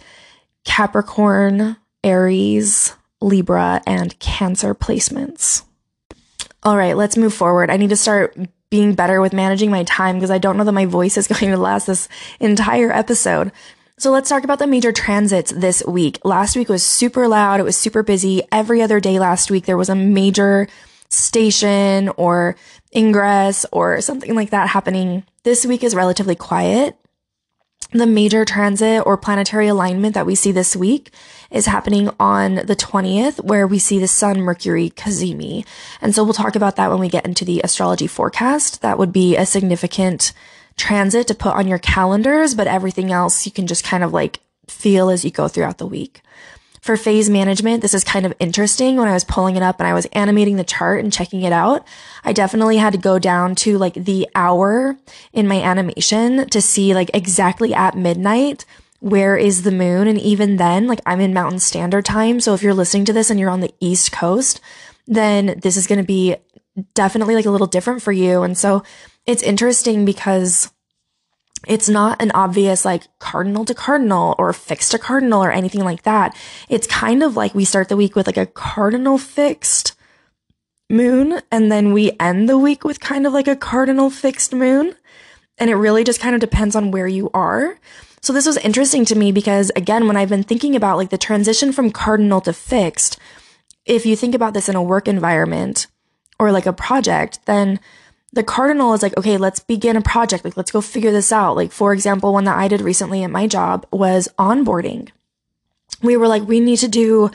Capricorn, 0.64 1.76
Aries, 2.04 2.94
Libra, 3.20 3.80
and 3.86 4.16
Cancer 4.18 4.74
placements. 4.74 5.64
All 6.62 6.76
right, 6.76 6.96
let's 6.96 7.16
move 7.16 7.34
forward. 7.34 7.70
I 7.70 7.76
need 7.76 7.90
to 7.90 7.96
start 7.96 8.36
being 8.70 8.94
better 8.94 9.20
with 9.20 9.32
managing 9.32 9.70
my 9.70 9.84
time 9.84 10.16
because 10.16 10.30
I 10.30 10.38
don't 10.38 10.56
know 10.56 10.64
that 10.64 10.72
my 10.72 10.86
voice 10.86 11.16
is 11.16 11.26
going 11.40 11.50
to 11.50 11.58
last 11.58 11.86
this 11.86 12.08
entire 12.38 12.92
episode. 12.92 13.50
So 13.98 14.10
let's 14.10 14.28
talk 14.28 14.42
about 14.42 14.58
the 14.58 14.66
major 14.66 14.90
transits 14.90 15.52
this 15.52 15.84
week. 15.86 16.18
Last 16.24 16.56
week 16.56 16.68
was 16.68 16.82
super 16.82 17.28
loud. 17.28 17.60
It 17.60 17.64
was 17.64 17.76
super 17.76 18.02
busy. 18.02 18.42
Every 18.50 18.80
other 18.80 19.00
day 19.00 19.18
last 19.18 19.50
week, 19.50 19.66
there 19.66 19.76
was 19.76 19.90
a 19.90 19.94
major 19.94 20.66
station 21.10 22.08
or 22.16 22.56
ingress 22.96 23.66
or 23.70 24.00
something 24.00 24.34
like 24.34 24.50
that 24.50 24.70
happening. 24.70 25.24
This 25.42 25.66
week 25.66 25.84
is 25.84 25.94
relatively 25.94 26.34
quiet. 26.34 26.96
The 27.92 28.06
major 28.06 28.46
transit 28.46 29.04
or 29.04 29.18
planetary 29.18 29.68
alignment 29.68 30.14
that 30.14 30.24
we 30.24 30.34
see 30.34 30.52
this 30.52 30.74
week 30.74 31.10
is 31.50 31.66
happening 31.66 32.08
on 32.18 32.54
the 32.54 32.74
20th, 32.74 33.44
where 33.44 33.66
we 33.66 33.78
see 33.78 33.98
the 33.98 34.08
Sun 34.08 34.40
Mercury 34.40 34.88
Cazimi. 34.88 35.66
And 36.00 36.14
so 36.14 36.24
we'll 36.24 36.32
talk 36.32 36.56
about 36.56 36.76
that 36.76 36.90
when 36.90 37.00
we 37.00 37.10
get 37.10 37.26
into 37.26 37.44
the 37.44 37.60
astrology 37.62 38.06
forecast. 38.06 38.80
That 38.80 38.98
would 38.98 39.12
be 39.12 39.36
a 39.36 39.44
significant 39.44 40.32
transit 40.76 41.26
to 41.28 41.34
put 41.34 41.54
on 41.54 41.68
your 41.68 41.78
calendars, 41.78 42.54
but 42.54 42.66
everything 42.66 43.12
else 43.12 43.46
you 43.46 43.52
can 43.52 43.66
just 43.66 43.84
kind 43.84 44.04
of 44.04 44.12
like 44.12 44.40
feel 44.68 45.10
as 45.10 45.24
you 45.24 45.30
go 45.30 45.48
throughout 45.48 45.78
the 45.78 45.86
week. 45.86 46.22
For 46.80 46.96
phase 46.96 47.30
management, 47.30 47.80
this 47.80 47.94
is 47.94 48.02
kind 48.02 48.26
of 48.26 48.34
interesting. 48.40 48.96
When 48.96 49.06
I 49.06 49.12
was 49.12 49.22
pulling 49.22 49.54
it 49.54 49.62
up 49.62 49.78
and 49.78 49.86
I 49.86 49.94
was 49.94 50.06
animating 50.06 50.56
the 50.56 50.64
chart 50.64 51.02
and 51.02 51.12
checking 51.12 51.42
it 51.42 51.52
out, 51.52 51.86
I 52.24 52.32
definitely 52.32 52.78
had 52.78 52.92
to 52.92 52.98
go 52.98 53.20
down 53.20 53.54
to 53.56 53.78
like 53.78 53.94
the 53.94 54.28
hour 54.34 54.96
in 55.32 55.46
my 55.46 55.62
animation 55.62 56.48
to 56.48 56.60
see 56.60 56.92
like 56.92 57.10
exactly 57.14 57.72
at 57.72 57.96
midnight 57.96 58.64
where 58.98 59.36
is 59.36 59.62
the 59.62 59.70
moon. 59.70 60.08
And 60.08 60.18
even 60.20 60.56
then, 60.56 60.88
like 60.88 61.00
I'm 61.06 61.20
in 61.20 61.32
mountain 61.32 61.60
standard 61.60 62.04
time. 62.04 62.40
So 62.40 62.52
if 62.52 62.64
you're 62.64 62.74
listening 62.74 63.04
to 63.04 63.12
this 63.12 63.30
and 63.30 63.38
you're 63.38 63.50
on 63.50 63.60
the 63.60 63.74
East 63.78 64.10
Coast, 64.10 64.60
then 65.06 65.58
this 65.62 65.76
is 65.76 65.86
going 65.86 66.00
to 66.00 66.06
be 66.06 66.36
definitely 66.94 67.34
like 67.34 67.46
a 67.46 67.50
little 67.50 67.66
different 67.66 68.02
for 68.02 68.12
you. 68.12 68.42
And 68.42 68.56
so 68.56 68.82
it's 69.26 69.42
interesting 69.42 70.04
because 70.04 70.72
it's 71.66 71.88
not 71.88 72.20
an 72.20 72.32
obvious 72.32 72.84
like 72.84 73.04
cardinal 73.18 73.64
to 73.64 73.74
cardinal 73.74 74.34
or 74.38 74.52
fixed 74.52 74.90
to 74.92 74.98
cardinal 74.98 75.44
or 75.44 75.52
anything 75.52 75.84
like 75.84 76.02
that. 76.02 76.36
It's 76.68 76.86
kind 76.86 77.22
of 77.22 77.36
like 77.36 77.54
we 77.54 77.64
start 77.64 77.88
the 77.88 77.96
week 77.96 78.16
with 78.16 78.26
like 78.26 78.36
a 78.36 78.46
cardinal 78.46 79.18
fixed 79.18 79.94
moon 80.90 81.40
and 81.50 81.70
then 81.70 81.92
we 81.92 82.16
end 82.18 82.48
the 82.48 82.58
week 82.58 82.84
with 82.84 83.00
kind 83.00 83.26
of 83.26 83.32
like 83.32 83.48
a 83.48 83.56
cardinal 83.56 84.10
fixed 84.10 84.52
moon. 84.52 84.94
And 85.58 85.70
it 85.70 85.76
really 85.76 86.02
just 86.02 86.20
kind 86.20 86.34
of 86.34 86.40
depends 86.40 86.74
on 86.74 86.90
where 86.90 87.06
you 87.06 87.30
are. 87.32 87.78
So 88.22 88.32
this 88.32 88.46
was 88.46 88.56
interesting 88.58 89.04
to 89.06 89.18
me 89.18 89.30
because 89.30 89.70
again, 89.76 90.06
when 90.06 90.16
I've 90.16 90.28
been 90.28 90.42
thinking 90.42 90.74
about 90.74 90.96
like 90.96 91.10
the 91.10 91.18
transition 91.18 91.72
from 91.72 91.90
cardinal 91.90 92.40
to 92.42 92.52
fixed, 92.52 93.18
if 93.84 94.06
you 94.06 94.16
think 94.16 94.34
about 94.34 94.54
this 94.54 94.68
in 94.68 94.76
a 94.76 94.82
work 94.82 95.06
environment 95.06 95.86
or 96.38 96.50
like 96.50 96.66
a 96.66 96.72
project, 96.72 97.40
then 97.46 97.78
the 98.32 98.42
cardinal 98.42 98.94
is 98.94 99.02
like, 99.02 99.16
okay, 99.16 99.36
let's 99.36 99.60
begin 99.60 99.96
a 99.96 100.00
project. 100.00 100.44
Like, 100.44 100.56
let's 100.56 100.70
go 100.70 100.80
figure 100.80 101.12
this 101.12 101.32
out. 101.32 101.56
Like, 101.56 101.70
for 101.70 101.92
example, 101.92 102.32
one 102.32 102.44
that 102.44 102.56
I 102.56 102.68
did 102.68 102.80
recently 102.80 103.22
at 103.22 103.30
my 103.30 103.46
job 103.46 103.86
was 103.90 104.28
onboarding. 104.38 105.10
We 106.02 106.16
were 106.16 106.28
like, 106.28 106.42
we 106.42 106.58
need 106.58 106.78
to 106.78 106.88
do 106.88 107.30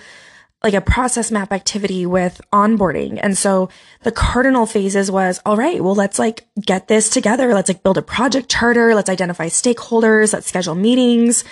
like 0.63 0.73
a 0.73 0.81
process 0.81 1.31
map 1.31 1.51
activity 1.53 2.05
with 2.05 2.41
onboarding. 2.51 3.19
And 3.21 3.37
so 3.37 3.69
the 4.01 4.11
cardinal 4.11 4.65
phases 4.65 5.11
was, 5.11 5.39
all 5.45 5.55
right, 5.55 5.83
well, 5.83 5.93
let's 5.93 6.17
like 6.17 6.47
get 6.59 6.87
this 6.87 7.09
together. 7.09 7.53
Let's 7.53 7.69
like 7.69 7.83
build 7.83 7.99
a 7.99 8.01
project 8.01 8.49
charter. 8.49 8.95
Let's 8.95 9.09
identify 9.09 9.47
stakeholders. 9.47 10.33
Let's 10.33 10.47
schedule 10.47 10.73
meetings. 10.73 11.43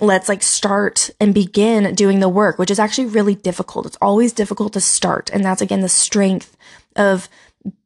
Let's 0.00 0.28
like 0.28 0.44
start 0.44 1.10
and 1.20 1.34
begin 1.34 1.94
doing 1.96 2.20
the 2.20 2.28
work, 2.28 2.58
which 2.58 2.70
is 2.70 2.78
actually 2.78 3.06
really 3.06 3.34
difficult. 3.34 3.86
It's 3.86 3.98
always 4.00 4.32
difficult 4.32 4.72
to 4.74 4.80
start. 4.80 5.28
And 5.32 5.44
that's 5.44 5.60
again 5.60 5.80
the 5.80 5.88
strength 5.88 6.56
of 6.94 7.28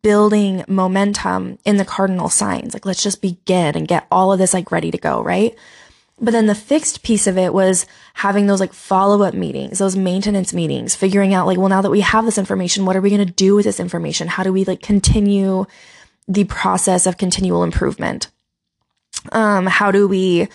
building 0.03 0.65
momentum 0.69 1.59
in 1.65 1.77
the 1.77 1.85
cardinal 1.85 2.29
signs. 2.29 2.75
Like, 2.75 2.87
let's 2.87 3.03
just 3.03 3.21
begin 3.21 3.77
and 3.77 3.89
get 3.89 4.07
all 4.11 4.33
of 4.33 4.39
this 4.39 4.55
like 4.55 4.71
ready 4.71 4.91
to 4.91 4.99
go, 4.99 5.23
right? 5.23 5.55
But 6.19 6.31
then 6.31 6.47
the 6.47 6.55
fixed 6.55 7.03
piece 7.03 7.27
of 7.27 7.37
it 7.37 7.53
was 7.53 7.85
having 8.15 8.47
those 8.47 8.61
like 8.61 8.73
follow 8.73 9.23
up 9.23 9.35
meetings, 9.35 9.79
those 9.79 9.97
maintenance 9.97 10.55
meetings, 10.55 10.95
figuring 10.95 11.35
out 11.35 11.47
like, 11.47 11.59
well, 11.59 11.69
now 11.69 11.83
that 11.83 11.91
we 11.91 12.01
have 12.01 12.25
this 12.25 12.39
information, 12.39 12.87
what 12.87 12.97
are 12.97 13.03
we 13.03 13.11
going 13.11 13.27
to 13.27 13.33
do 13.33 13.55
with 13.55 13.67
this 13.67 13.81
information? 13.81 14.29
How 14.29 14.43
do 14.43 14.53
we 14.53 14.65
like 14.65 14.81
continue 14.81 15.67
the 16.27 16.45
process 16.45 17.07
of 17.07 17.19
continual 17.19 17.63
improvement? 17.63 18.31
Um, 19.33 19.67
how 19.67 19.91
do 19.91 20.09
we 20.09 20.49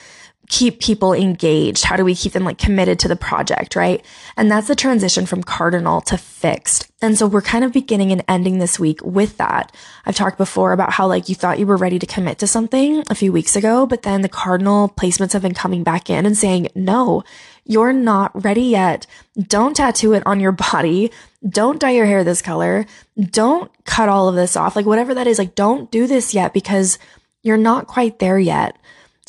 keep 0.51 0.81
people 0.81 1.13
engaged? 1.13 1.85
How 1.85 1.95
do 1.95 2.03
we 2.03 2.13
keep 2.13 2.33
them 2.33 2.43
like 2.43 2.57
committed 2.57 2.99
to 2.99 3.07
the 3.07 3.15
project, 3.15 3.73
right? 3.73 4.05
And 4.35 4.51
that's 4.51 4.67
the 4.67 4.75
transition 4.75 5.25
from 5.25 5.43
cardinal 5.43 6.01
to 6.01 6.17
fixed. 6.17 6.91
And 7.01 7.17
so 7.17 7.25
we're 7.25 7.41
kind 7.41 7.63
of 7.63 7.71
beginning 7.71 8.11
and 8.11 8.23
ending 8.27 8.59
this 8.59 8.77
week 8.77 8.99
with 9.01 9.37
that. 9.37 9.73
I've 10.05 10.15
talked 10.15 10.37
before 10.37 10.73
about 10.73 10.91
how 10.91 11.07
like 11.07 11.29
you 11.29 11.35
thought 11.35 11.57
you 11.57 11.65
were 11.65 11.77
ready 11.77 11.97
to 11.99 12.05
commit 12.05 12.37
to 12.39 12.47
something 12.47 13.01
a 13.09 13.15
few 13.15 13.31
weeks 13.31 13.55
ago, 13.55 13.85
but 13.85 14.01
then 14.01 14.23
the 14.23 14.29
cardinal 14.29 14.89
placements 14.89 15.31
have 15.31 15.41
been 15.41 15.53
coming 15.53 15.83
back 15.83 16.09
in 16.09 16.25
and 16.25 16.37
saying, 16.37 16.67
no, 16.75 17.23
you're 17.63 17.93
not 17.93 18.31
ready 18.43 18.63
yet. 18.63 19.07
Don't 19.41 19.75
tattoo 19.75 20.11
it 20.13 20.23
on 20.25 20.41
your 20.41 20.51
body. 20.73 21.11
Don't 21.47 21.79
dye 21.79 21.91
your 21.91 22.05
hair 22.05 22.25
this 22.25 22.41
color. 22.41 22.85
Don't 23.17 23.71
cut 23.85 24.09
all 24.09 24.27
of 24.27 24.35
this 24.35 24.57
off. 24.57 24.75
Like 24.75 24.85
whatever 24.85 25.13
that 25.13 25.27
is, 25.27 25.39
like 25.39 25.55
don't 25.55 25.89
do 25.89 26.07
this 26.07 26.33
yet 26.33 26.53
because 26.53 26.99
you're 27.41 27.55
not 27.55 27.87
quite 27.87 28.19
there 28.19 28.37
yet. 28.37 28.75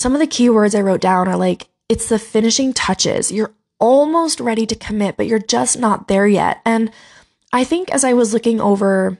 Some 0.03 0.15
of 0.15 0.19
the 0.19 0.27
keywords 0.27 0.77
I 0.77 0.81
wrote 0.81 1.01
down 1.01 1.29
are 1.29 1.37
like, 1.37 1.69
it's 1.89 2.09
the 2.09 2.19
finishing 2.19 2.73
touches. 2.73 3.31
You're 3.31 3.55
almost 3.79 4.41
ready 4.41 4.67
to 4.67 4.75
commit, 4.75 5.17
but 5.17 5.29
you're 5.29 5.39
just 5.39 5.79
not 5.79 6.09
there 6.09 6.27
yet. 6.27 6.61
And 6.65 6.91
I 7.53 7.63
think 7.63 7.89
as 7.93 8.03
I 8.03 8.13
was 8.13 8.35
looking 8.35 8.61
over 8.61 9.17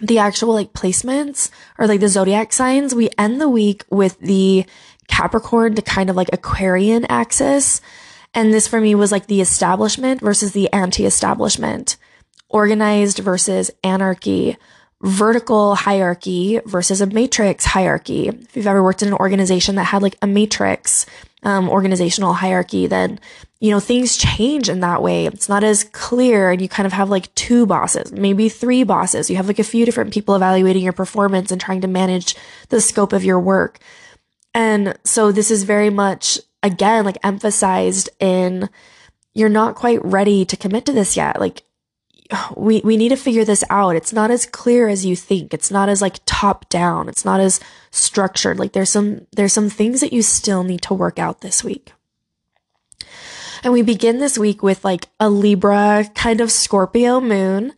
the 0.00 0.18
actual 0.18 0.52
like 0.52 0.72
placements 0.72 1.52
or 1.78 1.86
like 1.86 2.00
the 2.00 2.08
zodiac 2.08 2.52
signs, 2.52 2.92
we 2.92 3.08
end 3.16 3.40
the 3.40 3.48
week 3.48 3.84
with 3.88 4.18
the 4.18 4.66
Capricorn 5.06 5.76
to 5.76 5.82
kind 5.82 6.10
of 6.10 6.16
like 6.16 6.30
Aquarian 6.32 7.04
axis. 7.04 7.80
And 8.34 8.52
this 8.52 8.66
for 8.66 8.80
me 8.80 8.96
was 8.96 9.12
like 9.12 9.28
the 9.28 9.40
establishment 9.40 10.22
versus 10.22 10.50
the 10.50 10.72
anti 10.72 11.06
establishment, 11.06 11.98
organized 12.48 13.20
versus 13.20 13.70
anarchy, 13.84 14.56
vertical 15.02 15.76
hierarchy 15.76 16.60
versus 16.66 17.00
a 17.00 17.06
matrix 17.06 17.64
hierarchy. 17.64 18.28
If 18.28 18.56
you've 18.56 18.66
ever 18.66 18.82
worked 18.82 19.02
in 19.02 19.08
an 19.08 19.14
organization 19.14 19.76
that 19.76 19.84
had 19.84 20.02
like 20.02 20.16
a 20.22 20.26
matrix 20.26 21.06
um, 21.44 21.68
organizational 21.68 22.34
hierarchy, 22.34 22.86
then 22.86 23.20
you 23.60 23.70
know 23.70 23.80
things 23.80 24.16
change 24.16 24.68
in 24.68 24.80
that 24.80 25.02
way. 25.02 25.26
It's 25.26 25.48
not 25.48 25.62
as 25.62 25.84
clear, 25.84 26.50
and 26.50 26.60
you 26.60 26.68
kind 26.68 26.86
of 26.86 26.92
have 26.92 27.10
like 27.10 27.32
two 27.34 27.64
bosses, 27.66 28.12
maybe 28.12 28.48
three 28.48 28.82
bosses. 28.82 29.30
You 29.30 29.36
have 29.36 29.46
like 29.46 29.60
a 29.60 29.64
few 29.64 29.84
different 29.84 30.12
people 30.12 30.34
evaluating 30.34 30.82
your 30.82 30.92
performance 30.92 31.52
and 31.52 31.60
trying 31.60 31.80
to 31.82 31.88
manage 31.88 32.34
the 32.70 32.80
scope 32.80 33.12
of 33.12 33.24
your 33.24 33.38
work. 33.38 33.78
And 34.54 34.98
so 35.04 35.30
this 35.30 35.50
is 35.50 35.62
very 35.62 35.90
much 35.90 36.40
again 36.62 37.04
like 37.04 37.18
emphasized 37.22 38.10
in 38.18 38.68
you're 39.34 39.48
not 39.48 39.76
quite 39.76 40.04
ready 40.04 40.44
to 40.44 40.56
commit 40.56 40.84
to 40.86 40.92
this 40.92 41.16
yet. 41.16 41.38
Like 41.38 41.62
we, 42.56 42.80
we 42.84 42.96
need 42.96 43.08
to 43.10 43.16
figure 43.16 43.44
this 43.44 43.64
out. 43.70 43.96
It's 43.96 44.12
not 44.12 44.30
as 44.30 44.46
clear 44.46 44.88
as 44.88 45.06
you 45.06 45.16
think. 45.16 45.54
It's 45.54 45.70
not 45.70 45.88
as 45.88 46.02
like 46.02 46.18
top 46.26 46.68
down. 46.68 47.08
It's 47.08 47.24
not 47.24 47.40
as 47.40 47.60
structured. 47.90 48.58
Like 48.58 48.72
there's 48.72 48.90
some, 48.90 49.26
there's 49.32 49.52
some 49.52 49.70
things 49.70 50.00
that 50.00 50.12
you 50.12 50.22
still 50.22 50.62
need 50.62 50.82
to 50.82 50.94
work 50.94 51.18
out 51.18 51.40
this 51.40 51.64
week. 51.64 51.92
And 53.64 53.72
we 53.72 53.82
begin 53.82 54.18
this 54.18 54.38
week 54.38 54.62
with 54.62 54.84
like 54.84 55.08
a 55.18 55.28
Libra 55.30 56.04
kind 56.14 56.40
of 56.40 56.52
Scorpio 56.52 57.20
moon. 57.20 57.72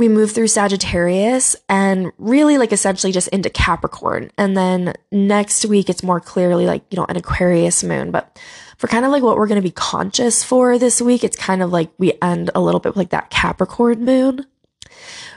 We 0.00 0.08
move 0.08 0.32
through 0.32 0.46
Sagittarius 0.48 1.56
and 1.68 2.10
really 2.16 2.56
like 2.56 2.72
essentially 2.72 3.12
just 3.12 3.28
into 3.28 3.50
Capricorn. 3.50 4.30
And 4.38 4.56
then 4.56 4.94
next 5.12 5.66
week, 5.66 5.90
it's 5.90 6.02
more 6.02 6.20
clearly 6.20 6.64
like, 6.64 6.82
you 6.90 6.96
know, 6.96 7.04
an 7.06 7.18
Aquarius 7.18 7.84
moon. 7.84 8.10
But 8.10 8.40
for 8.78 8.86
kind 8.86 9.04
of 9.04 9.10
like 9.10 9.22
what 9.22 9.36
we're 9.36 9.46
going 9.46 9.60
to 9.60 9.68
be 9.68 9.70
conscious 9.70 10.42
for 10.42 10.78
this 10.78 11.02
week, 11.02 11.22
it's 11.22 11.36
kind 11.36 11.62
of 11.62 11.70
like 11.70 11.90
we 11.98 12.14
end 12.22 12.50
a 12.54 12.62
little 12.62 12.80
bit 12.80 12.92
with 12.92 12.96
like 12.96 13.10
that 13.10 13.28
Capricorn 13.28 14.02
moon. 14.06 14.46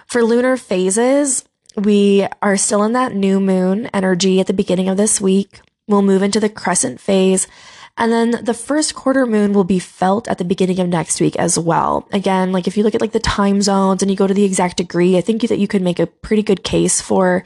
For 0.07 0.23
lunar 0.23 0.55
phases, 0.55 1.43
we 1.75 2.25
are 2.41 2.55
still 2.55 2.83
in 2.83 2.93
that 2.93 3.13
new 3.13 3.41
moon 3.41 3.87
energy 3.87 4.39
at 4.39 4.47
the 4.47 4.53
beginning 4.53 4.87
of 4.87 4.95
this 4.95 5.19
week. 5.19 5.59
We'll 5.89 6.03
move 6.03 6.23
into 6.23 6.39
the 6.39 6.47
crescent 6.47 7.01
phase. 7.01 7.47
And 7.95 8.11
then 8.11 8.43
the 8.43 8.55
first 8.55 8.95
quarter 8.95 9.25
moon 9.27 9.53
will 9.53 9.63
be 9.63 9.77
felt 9.77 10.27
at 10.27 10.39
the 10.39 10.45
beginning 10.45 10.79
of 10.79 10.89
next 10.89 11.21
week 11.21 11.35
as 11.35 11.59
well. 11.59 12.07
Again, 12.11 12.51
like 12.51 12.67
if 12.67 12.75
you 12.75 12.83
look 12.83 12.95
at 12.95 13.01
like 13.01 13.11
the 13.11 13.19
time 13.19 13.61
zones 13.61 14.01
and 14.01 14.09
you 14.09 14.17
go 14.17 14.25
to 14.25 14.33
the 14.33 14.43
exact 14.43 14.77
degree, 14.77 15.15
I 15.17 15.21
think 15.21 15.43
that 15.43 15.59
you 15.59 15.67
could 15.67 15.83
make 15.83 15.99
a 15.99 16.07
pretty 16.07 16.41
good 16.41 16.63
case 16.63 17.01
for 17.01 17.43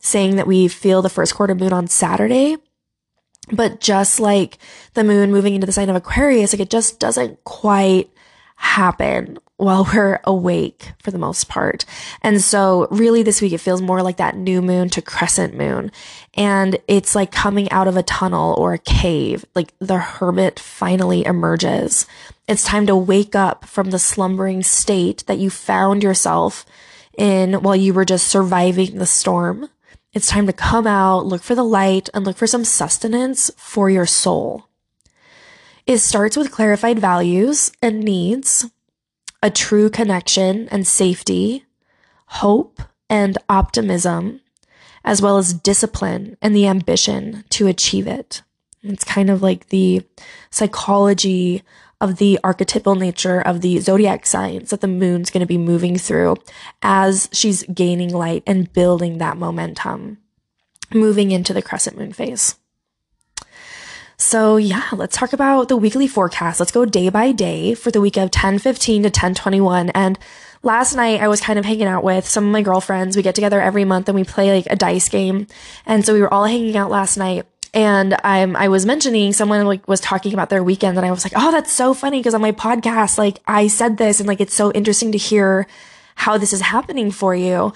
saying 0.00 0.36
that 0.36 0.46
we 0.46 0.68
feel 0.68 1.02
the 1.02 1.10
first 1.10 1.34
quarter 1.34 1.54
moon 1.54 1.72
on 1.72 1.86
Saturday. 1.86 2.56
But 3.52 3.80
just 3.80 4.20
like 4.20 4.58
the 4.94 5.04
moon 5.04 5.32
moving 5.32 5.54
into 5.54 5.66
the 5.66 5.72
sign 5.72 5.90
of 5.90 5.96
Aquarius, 5.96 6.54
like 6.54 6.60
it 6.60 6.70
just 6.70 6.98
doesn't 6.98 7.42
quite 7.44 8.10
happen 8.56 9.38
while 9.60 9.86
we're 9.92 10.20
awake 10.24 10.92
for 10.98 11.10
the 11.10 11.18
most 11.18 11.48
part. 11.48 11.84
And 12.22 12.42
so 12.42 12.88
really 12.90 13.22
this 13.22 13.42
week 13.42 13.52
it 13.52 13.58
feels 13.58 13.82
more 13.82 14.02
like 14.02 14.16
that 14.16 14.36
new 14.36 14.62
moon 14.62 14.88
to 14.90 15.02
crescent 15.02 15.54
moon. 15.54 15.92
And 16.34 16.78
it's 16.88 17.14
like 17.14 17.30
coming 17.30 17.70
out 17.70 17.86
of 17.86 17.96
a 17.96 18.02
tunnel 18.02 18.54
or 18.58 18.72
a 18.72 18.78
cave, 18.78 19.44
like 19.54 19.74
the 19.78 19.98
hermit 19.98 20.58
finally 20.58 21.24
emerges. 21.24 22.06
It's 22.48 22.64
time 22.64 22.86
to 22.86 22.96
wake 22.96 23.36
up 23.36 23.64
from 23.66 23.90
the 23.90 23.98
slumbering 23.98 24.62
state 24.62 25.24
that 25.26 25.38
you 25.38 25.50
found 25.50 26.02
yourself 26.02 26.64
in 27.18 27.54
while 27.62 27.76
you 27.76 27.92
were 27.92 28.04
just 28.04 28.28
surviving 28.28 28.98
the 28.98 29.06
storm. 29.06 29.68
It's 30.12 30.28
time 30.28 30.46
to 30.46 30.52
come 30.52 30.86
out, 30.86 31.26
look 31.26 31.42
for 31.42 31.54
the 31.54 31.64
light, 31.64 32.08
and 32.14 32.24
look 32.24 32.36
for 32.36 32.46
some 32.46 32.64
sustenance 32.64 33.50
for 33.56 33.90
your 33.90 34.06
soul. 34.06 34.66
It 35.86 35.98
starts 35.98 36.36
with 36.36 36.50
clarified 36.50 36.98
values 36.98 37.72
and 37.82 38.00
needs, 38.00 38.70
a 39.42 39.50
true 39.50 39.90
connection 39.90 40.68
and 40.68 40.86
safety, 40.86 41.64
hope 42.26 42.82
and 43.08 43.38
optimism, 43.48 44.40
as 45.04 45.22
well 45.22 45.38
as 45.38 45.54
discipline 45.54 46.36
and 46.42 46.54
the 46.54 46.66
ambition 46.66 47.44
to 47.50 47.66
achieve 47.66 48.06
it. 48.06 48.42
It's 48.82 49.04
kind 49.04 49.30
of 49.30 49.42
like 49.42 49.68
the 49.68 50.02
psychology 50.50 51.62
of 52.00 52.16
the 52.16 52.38
archetypal 52.42 52.94
nature 52.94 53.40
of 53.40 53.60
the 53.60 53.78
zodiac 53.78 54.24
signs 54.24 54.70
that 54.70 54.80
the 54.80 54.88
moon's 54.88 55.30
going 55.30 55.40
to 55.40 55.46
be 55.46 55.58
moving 55.58 55.98
through 55.98 56.36
as 56.82 57.28
she's 57.32 57.62
gaining 57.64 58.12
light 58.12 58.42
and 58.46 58.72
building 58.72 59.18
that 59.18 59.36
momentum, 59.36 60.18
moving 60.94 61.30
into 61.30 61.52
the 61.52 61.62
crescent 61.62 61.98
moon 61.98 62.12
phase. 62.12 62.56
So 64.20 64.58
yeah, 64.58 64.84
let's 64.92 65.16
talk 65.16 65.32
about 65.32 65.68
the 65.68 65.78
weekly 65.78 66.06
forecast. 66.06 66.60
Let's 66.60 66.72
go 66.72 66.84
day 66.84 67.08
by 67.08 67.32
day 67.32 67.72
for 67.72 67.90
the 67.90 68.02
week 68.02 68.18
of 68.18 68.24
1015 68.24 69.04
to 69.04 69.06
1021. 69.06 69.88
And 69.90 70.18
last 70.62 70.94
night 70.94 71.22
I 71.22 71.28
was 71.28 71.40
kind 71.40 71.58
of 71.58 71.64
hanging 71.64 71.86
out 71.86 72.04
with 72.04 72.26
some 72.26 72.44
of 72.44 72.52
my 72.52 72.60
girlfriends. 72.60 73.16
We 73.16 73.22
get 73.22 73.34
together 73.34 73.62
every 73.62 73.86
month 73.86 74.10
and 74.10 74.14
we 74.14 74.24
play 74.24 74.54
like 74.54 74.66
a 74.68 74.76
dice 74.76 75.08
game. 75.08 75.46
And 75.86 76.04
so 76.04 76.12
we 76.12 76.20
were 76.20 76.32
all 76.32 76.44
hanging 76.44 76.76
out 76.76 76.90
last 76.90 77.16
night 77.16 77.46
and 77.72 78.14
I'm, 78.22 78.56
I 78.56 78.68
was 78.68 78.84
mentioning 78.84 79.32
someone 79.32 79.64
like 79.64 79.88
was 79.88 80.00
talking 80.00 80.34
about 80.34 80.50
their 80.50 80.62
weekend 80.62 80.98
and 80.98 81.06
I 81.06 81.12
was 81.12 81.24
like, 81.24 81.32
Oh, 81.34 81.50
that's 81.50 81.72
so 81.72 81.94
funny. 81.94 82.22
Cause 82.22 82.34
on 82.34 82.42
my 82.42 82.52
podcast, 82.52 83.16
like 83.16 83.38
I 83.46 83.68
said 83.68 83.96
this 83.96 84.20
and 84.20 84.28
like, 84.28 84.42
it's 84.42 84.54
so 84.54 84.70
interesting 84.72 85.12
to 85.12 85.18
hear 85.18 85.66
how 86.14 86.36
this 86.36 86.52
is 86.52 86.60
happening 86.60 87.10
for 87.10 87.34
you. 87.34 87.72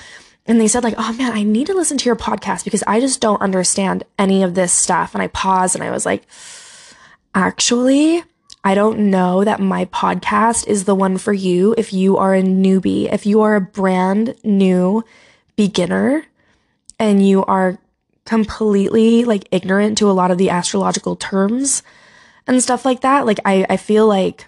And 0.47 0.61
they 0.61 0.69
said 0.69 0.85
like, 0.85 0.95
Oh 0.99 1.13
man, 1.15 1.33
I 1.33 1.43
need 1.43 1.67
to 1.69 1.75
listen 1.75 1.97
to 1.99 2.05
your 2.07 2.17
podcast 2.17 2.65
because 2.65 2.85
I 2.87 3.01
just 3.01 3.21
don't 3.21 3.41
understand 3.41 4.05
any 4.19 4.43
of 4.43 4.55
this 4.55 4.73
stuff. 4.73 5.15
And 5.15 5.23
I 5.23 5.29
paused 5.29 5.75
and 5.75 5.83
I 5.83 5.91
was 5.91 6.05
like, 6.05 6.27
actually, 7.35 8.23
I 8.63 8.75
don't 8.75 9.11
know 9.11 9.45
that 9.45 9.61
my 9.61 9.87
podcast 9.87 10.67
is 10.67 10.85
the 10.85 10.95
one 10.95 11.19
for 11.19 11.33
you 11.33 11.75
if 11.77 11.93
you 11.93 12.17
are 12.17 12.35
a 12.35 12.43
newbie, 12.43 13.13
if 13.13 13.27
you 13.27 13.43
are 13.43 13.57
a 13.57 13.61
brand 13.61 14.35
new 14.43 15.05
beginner 15.57 16.25
and 16.99 17.27
you 17.27 17.45
are 17.45 17.79
completely 18.25 19.25
like 19.25 19.49
ignorant 19.51 19.99
to 19.99 20.11
a 20.11 20.13
lot 20.13 20.31
of 20.31 20.39
the 20.39 20.51
astrological 20.51 21.17
terms 21.17 21.83
and 22.47 22.63
stuff 22.63 22.85
like 22.85 23.03
that. 23.03 23.27
Like 23.27 23.39
I, 23.45 23.67
I 23.69 23.77
feel 23.77 24.07
like 24.07 24.47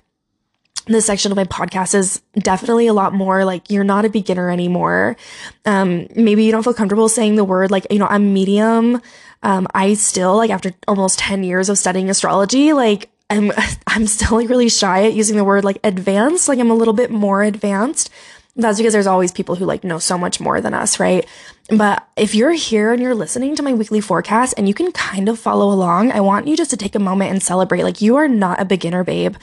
this 0.86 1.06
section 1.06 1.32
of 1.32 1.36
my 1.36 1.44
podcast 1.44 1.94
is 1.94 2.22
definitely 2.38 2.86
a 2.86 2.92
lot 2.92 3.12
more 3.12 3.44
like 3.44 3.70
you're 3.70 3.84
not 3.84 4.04
a 4.04 4.08
beginner 4.08 4.50
anymore. 4.50 5.16
Um, 5.64 6.06
maybe 6.14 6.44
you 6.44 6.52
don't 6.52 6.62
feel 6.62 6.74
comfortable 6.74 7.08
saying 7.08 7.34
the 7.34 7.44
word 7.44 7.70
like, 7.70 7.86
you 7.90 7.98
know, 7.98 8.06
I'm 8.08 8.32
medium. 8.32 9.00
Um, 9.42 9.66
I 9.74 9.94
still 9.94 10.36
like 10.36 10.50
after 10.50 10.72
almost 10.86 11.18
10 11.18 11.42
years 11.42 11.68
of 11.68 11.78
studying 11.78 12.08
astrology, 12.08 12.72
like 12.72 13.10
I'm, 13.30 13.52
I'm 13.86 14.06
still 14.06 14.36
like 14.38 14.48
really 14.48 14.68
shy 14.68 15.06
at 15.06 15.14
using 15.14 15.36
the 15.36 15.44
word 15.44 15.64
like 15.64 15.78
advanced. 15.82 16.48
Like 16.48 16.58
I'm 16.58 16.70
a 16.70 16.74
little 16.74 16.94
bit 16.94 17.10
more 17.10 17.42
advanced. 17.42 18.10
That's 18.54 18.78
because 18.78 18.94
there's 18.94 19.06
always 19.06 19.32
people 19.32 19.56
who 19.56 19.66
like 19.66 19.84
know 19.84 19.98
so 19.98 20.16
much 20.16 20.40
more 20.40 20.60
than 20.60 20.72
us, 20.72 20.98
right? 20.98 21.26
But 21.68 22.06
if 22.16 22.34
you're 22.34 22.52
here 22.52 22.92
and 22.92 23.02
you're 23.02 23.14
listening 23.14 23.56
to 23.56 23.62
my 23.62 23.74
weekly 23.74 24.00
forecast 24.00 24.54
and 24.56 24.68
you 24.68 24.72
can 24.72 24.92
kind 24.92 25.28
of 25.28 25.38
follow 25.38 25.70
along, 25.72 26.12
I 26.12 26.20
want 26.20 26.46
you 26.46 26.56
just 26.56 26.70
to 26.70 26.76
take 26.76 26.94
a 26.94 27.00
moment 27.00 27.32
and 27.32 27.42
celebrate. 27.42 27.82
Like 27.82 28.00
you 28.00 28.16
are 28.16 28.28
not 28.28 28.60
a 28.60 28.64
beginner, 28.64 29.04
babe. 29.04 29.36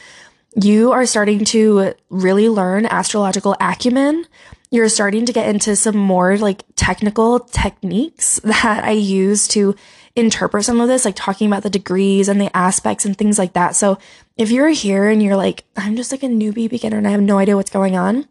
You 0.55 0.91
are 0.91 1.05
starting 1.05 1.45
to 1.45 1.93
really 2.09 2.49
learn 2.49 2.85
astrological 2.85 3.55
acumen. 3.59 4.25
You're 4.69 4.89
starting 4.89 5.25
to 5.25 5.33
get 5.33 5.49
into 5.49 5.75
some 5.75 5.97
more 5.97 6.37
like 6.37 6.63
technical 6.75 7.39
techniques 7.39 8.39
that 8.43 8.83
I 8.83 8.91
use 8.91 9.47
to 9.49 9.75
interpret 10.15 10.65
some 10.65 10.79
of 10.79 10.87
this, 10.87 11.05
like 11.05 11.15
talking 11.15 11.47
about 11.47 11.63
the 11.63 11.69
degrees 11.69 12.27
and 12.27 12.39
the 12.39 12.55
aspects 12.55 13.03
and 13.03 13.17
things 13.17 13.39
like 13.39 13.53
that. 13.53 13.75
So 13.75 13.97
if 14.37 14.51
you're 14.51 14.69
here 14.69 15.09
and 15.09 15.23
you're 15.23 15.35
like, 15.35 15.63
I'm 15.75 15.95
just 15.95 16.11
like 16.11 16.23
a 16.23 16.27
newbie 16.27 16.69
beginner 16.69 16.97
and 16.97 17.07
I 17.07 17.11
have 17.11 17.21
no 17.21 17.39
idea 17.39 17.55
what's 17.55 17.71
going 17.71 17.95
on, 17.95 18.27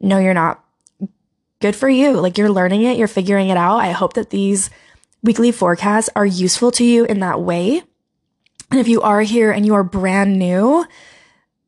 no, 0.00 0.18
you're 0.18 0.34
not. 0.34 0.64
Good 1.60 1.76
for 1.76 1.88
you. 1.88 2.14
Like 2.20 2.38
you're 2.38 2.50
learning 2.50 2.82
it, 2.82 2.98
you're 2.98 3.06
figuring 3.06 3.48
it 3.48 3.56
out. 3.56 3.76
I 3.76 3.92
hope 3.92 4.14
that 4.14 4.30
these 4.30 4.68
weekly 5.22 5.52
forecasts 5.52 6.10
are 6.16 6.26
useful 6.26 6.72
to 6.72 6.84
you 6.84 7.04
in 7.04 7.20
that 7.20 7.40
way. 7.40 7.84
And 8.72 8.80
if 8.80 8.88
you 8.88 9.00
are 9.02 9.20
here 9.20 9.52
and 9.52 9.64
you 9.64 9.74
are 9.74 9.84
brand 9.84 10.40
new, 10.40 10.84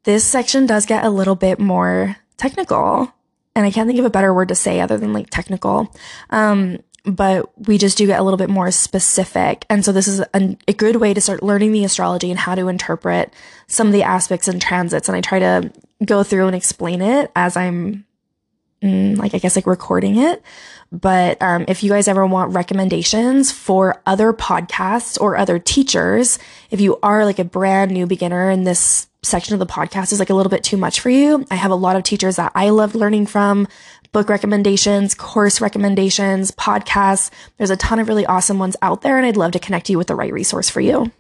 this 0.05 0.25
section 0.25 0.67
does 0.67 0.87
get 0.87 1.05
a 1.05 1.11
little 1.11 1.35
bit 1.35 1.59
more 1.59 2.17
technical. 2.37 3.13
And 3.57 3.65
I 3.65 3.71
can't 3.71 3.87
think 3.87 3.99
of 3.99 4.05
a 4.05 4.11
better 4.11 4.35
word 4.35 4.49
to 4.49 4.55
say 4.55 4.81
other 4.81 4.99
than 4.99 5.13
like 5.13 5.31
technical. 5.31 5.95
Um, 6.31 6.79
but 7.05 7.51
we 7.69 7.77
just 7.77 7.99
do 7.99 8.07
get 8.07 8.19
a 8.19 8.23
little 8.23 8.39
bit 8.39 8.49
more 8.49 8.71
specific. 8.71 9.67
And 9.69 9.85
so 9.85 9.93
this 9.93 10.09
is 10.09 10.21
a, 10.21 10.57
a, 10.67 10.73
good 10.73 10.97
way 10.97 11.13
to 11.13 11.21
start 11.21 11.43
learning 11.43 11.73
the 11.73 11.85
astrology 11.85 12.31
and 12.31 12.41
how 12.41 12.55
to 12.55 12.69
interpret 12.69 13.33
some 13.67 13.89
of 13.89 13.93
the 13.93 14.03
aspects 14.03 14.49
and 14.49 14.61
transits. 14.61 15.09
And 15.09 15.17
I 15.17 15.21
try 15.21 15.39
to 15.39 15.71
go 16.05 16.23
through 16.23 16.47
and 16.47 16.57
explain 16.57 17.03
it 17.03 17.31
as 17.37 17.59
I'm 17.59 18.07
mm, 18.83 19.19
like 19.19 19.35
I 19.35 19.39
guess 19.39 19.55
like 19.55 19.67
recording 19.67 20.17
it. 20.17 20.43
But 20.91 21.43
um, 21.43 21.65
if 21.69 21.83
you 21.83 21.91
guys 21.91 22.09
ever 22.09 22.27
want 22.27 22.55
recommendations 22.55 23.53
for 23.53 24.01
other 24.07 24.33
podcasts 24.33 25.21
or 25.21 25.37
other 25.37 25.59
teachers, 25.59 26.39
if 26.71 26.81
you 26.81 26.99
are 27.03 27.25
like 27.25 27.39
a 27.39 27.45
brand 27.45 27.91
new 27.91 28.07
beginner 28.07 28.51
in 28.51 28.65
this 28.65 29.09
section 29.25 29.55
of 29.55 29.61
the 29.61 29.67
podcast 29.67 30.13
is 30.13 30.19
like 30.19 30.31
a 30.31 30.35
little 30.35 30.51
bit 30.51 30.63
too 30.63 30.77
much 30.77 31.01
for 31.01 31.11
you, 31.11 31.45
I 31.51 31.57
have 31.57 31.71
a 31.71 31.77
lot 31.77 31.97
of 31.97 32.03
teachers 32.03 32.37
that 32.37 32.53
I 32.55 32.71
love 32.71 32.95
learning 32.95 33.27
from, 33.27 33.67
book 34.13 34.29
recommendations, 34.29 35.15
course 35.15 35.61
recommendations, 35.61 36.51
podcasts. 36.53 37.31
There's 37.59 37.71
a 37.71 37.77
ton 37.77 37.99
of 37.99 38.09
really 38.09 38.27
awesome 38.27 38.59
ones 38.59 38.77
out 38.83 39.03
there, 39.03 39.17
and 39.17 39.27
I'd 39.27 39.37
love 39.37 39.53
to 39.53 39.59
connect 39.59 39.91
you 39.91 39.99
with 39.99 40.07
the 40.07 40.15
right 40.15 40.33
resource 40.33 40.71
for 40.71 40.81
you. 40.81 41.11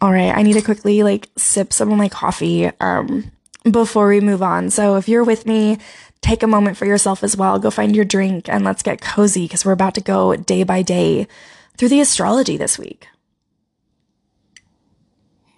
All 0.00 0.12
right, 0.12 0.36
I 0.36 0.42
need 0.42 0.54
to 0.54 0.62
quickly 0.62 1.02
like 1.02 1.30
sip 1.38 1.72
some 1.72 1.90
of 1.90 1.96
my 1.96 2.08
coffee 2.08 2.70
um, 2.80 3.30
before 3.70 4.08
we 4.08 4.20
move 4.20 4.42
on. 4.42 4.70
So 4.70 4.96
if 4.96 5.08
you're 5.08 5.24
with 5.24 5.46
me, 5.46 5.78
take 6.20 6.42
a 6.42 6.46
moment 6.46 6.76
for 6.76 6.84
yourself 6.84 7.22
as 7.22 7.36
well. 7.36 7.58
Go 7.58 7.70
find 7.70 7.94
your 7.94 8.04
drink 8.04 8.48
and 8.48 8.64
let's 8.64 8.82
get 8.82 9.00
cozy 9.00 9.44
because 9.44 9.64
we're 9.64 9.72
about 9.72 9.94
to 9.94 10.00
go 10.00 10.34
day 10.36 10.62
by 10.62 10.82
day 10.82 11.28
through 11.76 11.88
the 11.88 12.00
astrology 12.00 12.56
this 12.56 12.78
week. 12.78 13.06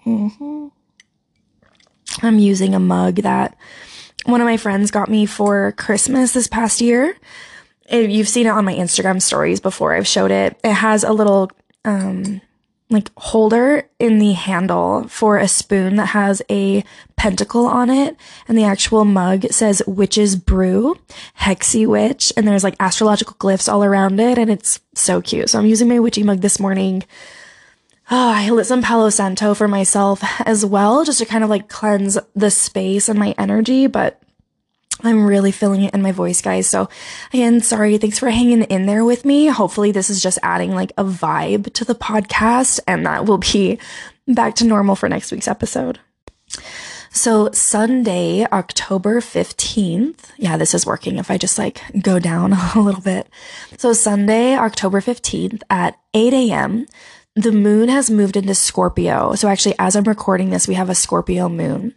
Mm-hmm. 0.05 0.69
I'm 2.23 2.39
using 2.39 2.75
a 2.75 2.81
mug 2.81 3.17
that 3.17 3.57
one 4.25 4.41
of 4.41 4.47
my 4.47 4.57
friends 4.57 4.91
got 4.91 5.09
me 5.09 5.27
for 5.27 5.73
Christmas 5.73 6.33
this 6.33 6.47
past 6.47 6.81
year. 6.81 7.17
You've 7.91 8.29
seen 8.29 8.47
it 8.47 8.51
on 8.51 8.65
my 8.65 8.75
Instagram 8.75 9.23
stories 9.23 9.61
before. 9.61 9.95
I've 9.95 10.07
showed 10.07 10.31
it. 10.31 10.59
It 10.65 10.73
has 10.73 11.05
a 11.05 11.13
little 11.13 11.51
um, 11.85 12.41
like 12.91 13.11
holder 13.17 13.89
in 13.99 14.19
the 14.19 14.33
handle 14.33 15.07
for 15.09 15.39
a 15.39 15.47
spoon 15.47 15.97
that 15.97 16.07
has 16.07 16.43
a 16.51 16.85
pentacle 17.17 17.67
on 17.67 17.91
it. 17.91 18.17
And 18.49 18.57
the 18.57 18.65
actual 18.65 19.05
mug 19.05 19.45
says 19.51 19.83
witch's 19.87 20.37
brew, 20.37 20.97
hexy 21.41 21.87
witch. 21.87 22.33
And 22.37 22.47
there's 22.47 22.65
like 22.65 22.77
astrological 22.81 23.35
glyphs 23.35 23.73
all 23.73 23.85
around 23.85 24.19
it. 24.19 24.39
And 24.39 24.51
it's 24.51 24.81
so 24.95 25.21
cute. 25.21 25.51
So 25.51 25.59
I'm 25.59 25.67
using 25.67 25.89
my 25.89 26.01
witchy 26.01 26.23
mug 26.23 26.41
this 26.41 26.59
morning. 26.59 27.05
Oh, 28.09 28.31
I 28.31 28.51
lit 28.51 28.67
some 28.67 28.83
Palo 28.83 29.11
Santo 29.11 29.53
for 29.55 29.67
myself 29.67 30.23
as 30.41 30.65
well, 30.65 31.05
just 31.05 31.19
to 31.19 31.27
kind 31.27 31.43
of 31.43 31.51
like 31.51 31.69
cleanse 31.69 32.17
the 32.35 32.51
space 32.51 33.09
and 33.09 33.19
my 33.19 33.35
energy. 33.37 33.89
But 33.89 34.23
I'm 35.03 35.27
really 35.27 35.53
feeling 35.53 35.83
it 35.83 35.95
in 35.95 36.03
my 36.03 36.13
voice, 36.13 36.41
guys. 36.41 36.69
So 36.69 36.89
again, 37.33 37.61
sorry. 37.61 37.99
Thanks 37.99 38.19
for 38.19 38.31
hanging 38.31 38.63
in 38.63 38.87
there 38.87 39.05
with 39.05 39.25
me. 39.25 39.47
Hopefully 39.47 39.93
this 39.93 40.09
is 40.09 40.23
just 40.23 40.39
adding 40.43 40.75
like 40.75 40.93
a 40.97 41.05
vibe 41.05 41.73
to 41.75 41.85
the 41.85 41.95
podcast 41.95 42.81
and 42.87 43.05
that 43.07 43.27
will 43.27 43.39
be 43.39 43.79
back 44.27 44.55
to 44.57 44.65
normal 44.65 44.97
for 44.97 45.09
next 45.09 45.33
week's 45.33 45.49
episode. 45.49 45.99
So 47.11 47.51
Sunday, 47.53 48.47
October 48.53 49.21
15th. 49.21 50.33
Yeah, 50.37 50.57
this 50.57 50.75
is 50.75 50.87
working 50.87 51.17
if 51.17 51.31
I 51.31 51.39
just 51.39 51.59
like 51.59 51.81
go 52.03 52.19
down 52.19 52.53
a 52.75 52.81
little 52.81 53.01
bit. 53.01 53.29
So 53.79 53.93
Sunday, 53.93 54.55
October 54.55 55.01
15th 55.01 55.63
at 55.71 55.99
8 56.15 56.33
a.m., 56.33 56.87
the 57.37 57.53
moon 57.53 57.91
has 57.91 58.11
moved 58.11 58.37
into 58.37 58.55
Scorpio. 58.55 59.35
So 59.35 59.47
actually, 59.47 59.75
as 59.79 59.95
I'm 59.95 60.05
recording 60.05 60.49
this, 60.51 60.67
we 60.67 60.75
have 60.75 60.89
a 60.89 60.95
Scorpio 60.95 61.51
moon. 61.51 61.95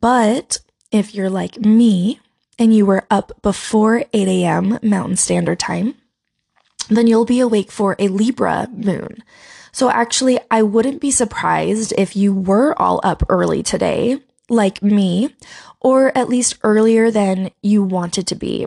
But 0.00 0.58
if 0.90 1.14
you're 1.14 1.30
like 1.30 1.60
me 1.60 2.18
and 2.58 2.74
you 2.74 2.84
were 2.84 3.06
up 3.08 3.40
before 3.42 4.04
8 4.12 4.28
a.m. 4.28 4.78
Mountain 4.82 5.16
Standard 5.16 5.60
Time, 5.60 5.94
then 6.88 7.06
you'll 7.06 7.24
be 7.24 7.38
awake 7.38 7.70
for 7.70 7.94
a 8.00 8.08
Libra 8.08 8.68
moon. 8.72 9.22
So 9.70 9.88
actually, 9.88 10.40
I 10.50 10.62
wouldn't 10.62 11.00
be 11.00 11.12
surprised 11.12 11.94
if 11.96 12.16
you 12.16 12.34
were 12.34 12.74
all 12.80 13.00
up 13.04 13.22
early 13.28 13.62
today, 13.62 14.18
like 14.48 14.82
me, 14.82 15.34
or 15.80 16.16
at 16.18 16.28
least 16.28 16.58
earlier 16.64 17.12
than 17.12 17.50
you 17.62 17.84
wanted 17.84 18.26
to 18.28 18.34
be. 18.34 18.66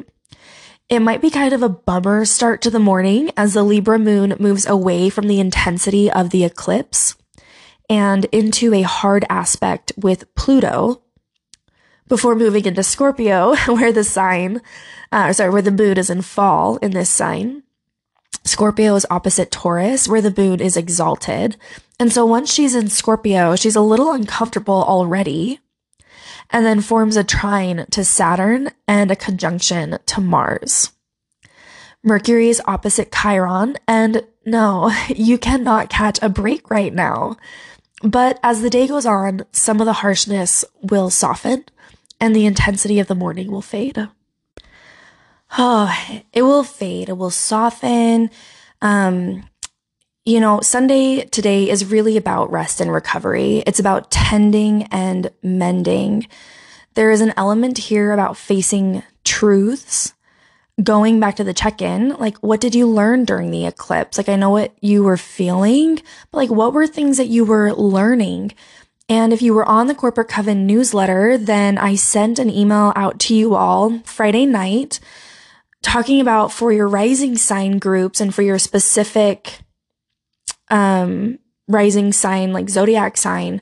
It 0.90 1.02
might 1.02 1.22
be 1.22 1.30
kind 1.30 1.54
of 1.54 1.62
a 1.62 1.70
bummer 1.70 2.26
start 2.26 2.64
to 2.64 2.72
the 2.72 2.80
morning 2.80 3.30
as 3.38 3.54
the 3.54 3.62
Libra 3.62 4.00
moon 4.00 4.36
moves 4.40 4.66
away 4.66 5.12
from 5.12 5.28
the 5.28 5.40
intensity 5.40 6.10
of 6.12 6.32
the 6.32 6.44
eclipse 6.44 7.16
and 7.88 8.26
into 8.26 8.74
a 8.74 8.82
hard 8.82 9.24
aspect 9.30 9.92
with 9.96 10.34
Pluto, 10.34 11.04
before 12.08 12.36
moving 12.36 12.66
into 12.66 12.82
Scorpio, 12.82 13.56
where 13.68 13.92
the 13.92 14.04
sign, 14.04 14.62
uh, 15.12 15.32
sorry, 15.32 15.52
where 15.52 15.62
the 15.62 15.72
moon 15.72 15.98
is 15.98 16.10
in 16.10 16.24
fall 16.24 16.78
in 16.78 16.92
this 16.92 17.10
sign. 17.10 17.62
Scorpio 18.44 18.96
is 18.96 19.06
opposite 19.12 19.52
Taurus, 19.52 20.08
where 20.08 20.22
the 20.22 20.34
moon 20.36 20.60
is 20.60 20.76
exalted. 20.76 21.56
And 22.00 22.12
so 22.12 22.26
once 22.26 22.52
she's 22.52 22.74
in 22.74 22.90
Scorpio, 22.90 23.56
she's 23.56 23.76
a 23.76 23.82
little 23.82 24.12
uncomfortable 24.12 24.84
already, 24.84 25.60
and 26.52 26.66
then 26.66 26.82
forms 26.82 27.16
a 27.16 27.24
trine 27.24 27.86
to 27.92 28.04
Saturn 28.04 28.72
and 28.88 29.12
a 29.12 29.16
conjunction 29.16 30.00
to 30.06 30.22
Mars. 30.22 30.92
Mercury 32.04 32.50
is 32.50 32.62
opposite 32.66 33.12
Chiron, 33.12 33.78
and 33.88 34.24
no, 34.46 34.92
you 35.10 35.38
cannot 35.38 35.90
catch 35.90 36.20
a 36.22 36.30
break 36.30 36.70
right 36.70 36.94
now. 36.94 37.38
But 38.02 38.40
as 38.44 38.62
the 38.62 38.70
day 38.70 38.88
goes 38.88 39.06
on, 39.06 39.46
some 39.52 39.82
of 39.82 39.86
the 39.86 39.94
harshness 39.94 40.64
will 40.82 41.10
soften 41.10 41.66
and 42.20 42.36
the 42.36 42.46
intensity 42.46 43.00
of 43.00 43.08
the 43.08 43.16
morning 43.16 43.52
will 43.52 43.62
fade. 43.62 43.98
Oh, 45.58 45.92
it 46.32 46.44
will 46.44 46.64
fade. 46.64 47.10
It 47.10 47.18
will 47.18 47.32
soften. 47.32 48.30
Um, 48.84 49.49
you 50.30 50.40
know, 50.40 50.62
Sunday 50.62 51.26
today 51.26 51.68
is 51.68 51.90
really 51.90 52.16
about 52.16 52.52
rest 52.52 52.80
and 52.80 52.92
recovery. 52.92 53.64
It's 53.66 53.80
about 53.80 54.12
tending 54.12 54.84
and 54.92 55.32
mending. 55.42 56.28
There 56.94 57.10
is 57.10 57.22
an 57.22 57.34
element 57.36 57.80
here 57.80 58.12
about 58.12 58.38
facing 58.38 59.02
truths 59.24 60.14
going 60.84 61.20
back 61.20 61.36
to 61.38 61.44
the 61.44 61.54
check 61.54 61.82
in, 61.82 62.10
like, 62.18 62.38
what 62.38 62.62
did 62.62 62.76
you 62.76 62.88
learn 62.88 63.26
during 63.26 63.50
the 63.50 63.66
eclipse? 63.66 64.20
Like, 64.20 64.30
I 64.30 64.36
know 64.36 64.52
what 64.52 64.72
you 64.82 65.04
were 65.04 65.18
feeling, 65.18 65.96
but 66.32 66.38
like, 66.38 66.52
what 66.52 66.74
were 66.74 66.86
things 66.86 67.18
that 67.18 67.28
you 67.28 67.44
were 67.44 67.74
learning? 67.74 68.54
And 69.10 69.34
if 69.34 69.42
you 69.42 69.56
were 69.56 69.66
on 69.66 69.88
the 69.88 69.96
Corporate 69.96 70.30
Coven 70.30 70.68
newsletter, 70.68 71.40
then 71.40 71.80
I 71.80 71.96
sent 71.96 72.38
an 72.38 72.52
email 72.52 72.94
out 72.96 73.20
to 73.22 73.36
you 73.36 73.56
all 73.56 73.98
Friday 74.06 74.46
night 74.46 75.00
talking 75.82 76.22
about 76.22 76.52
for 76.52 76.72
your 76.72 76.88
rising 76.88 77.36
sign 77.36 77.80
groups 77.80 78.22
and 78.22 78.34
for 78.34 78.44
your 78.44 78.60
specific, 78.60 79.62
um, 80.70 81.40
rising 81.68 82.12
sign, 82.12 82.54
like 82.54 82.70
zodiac 82.70 83.18
sign, 83.18 83.62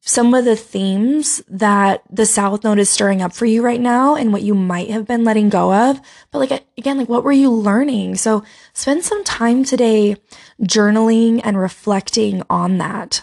some 0.00 0.34
of 0.34 0.44
the 0.44 0.54
themes 0.54 1.42
that 1.48 2.02
the 2.08 2.26
South 2.26 2.62
Node 2.62 2.78
is 2.78 2.88
stirring 2.88 3.22
up 3.22 3.32
for 3.32 3.44
you 3.44 3.60
right 3.60 3.80
now 3.80 4.14
and 4.14 4.32
what 4.32 4.42
you 4.42 4.54
might 4.54 4.88
have 4.90 5.04
been 5.04 5.24
letting 5.24 5.48
go 5.48 5.74
of. 5.74 6.00
But 6.30 6.38
like, 6.38 6.64
again, 6.78 6.96
like 6.96 7.08
what 7.08 7.24
were 7.24 7.32
you 7.32 7.50
learning? 7.50 8.14
So 8.14 8.44
spend 8.72 9.02
some 9.02 9.24
time 9.24 9.64
today 9.64 10.16
journaling 10.62 11.40
and 11.42 11.58
reflecting 11.58 12.42
on 12.48 12.78
that. 12.78 13.22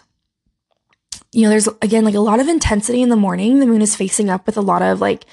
You 1.31 1.43
know, 1.43 1.49
there's 1.49 1.69
again, 1.81 2.03
like 2.03 2.15
a 2.15 2.19
lot 2.19 2.41
of 2.41 2.49
intensity 2.49 3.01
in 3.01 3.09
the 3.09 3.15
morning. 3.15 3.59
The 3.59 3.65
moon 3.65 3.81
is 3.81 3.95
facing 3.95 4.29
up 4.29 4.45
with 4.45 4.57
a 4.57 4.61
lot 4.61 4.81
of 4.81 4.99
like, 4.99 5.25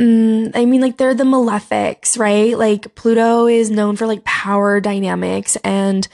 mm, 0.00 0.50
I 0.54 0.64
mean, 0.64 0.80
like 0.80 0.96
they're 0.96 1.14
the 1.14 1.24
malefics, 1.24 2.18
right? 2.18 2.58
Like 2.58 2.94
Pluto 2.94 3.46
is 3.46 3.70
known 3.70 3.96
for 3.96 4.06
like 4.06 4.24
power 4.24 4.80
dynamics 4.80 5.56
and 5.56 6.08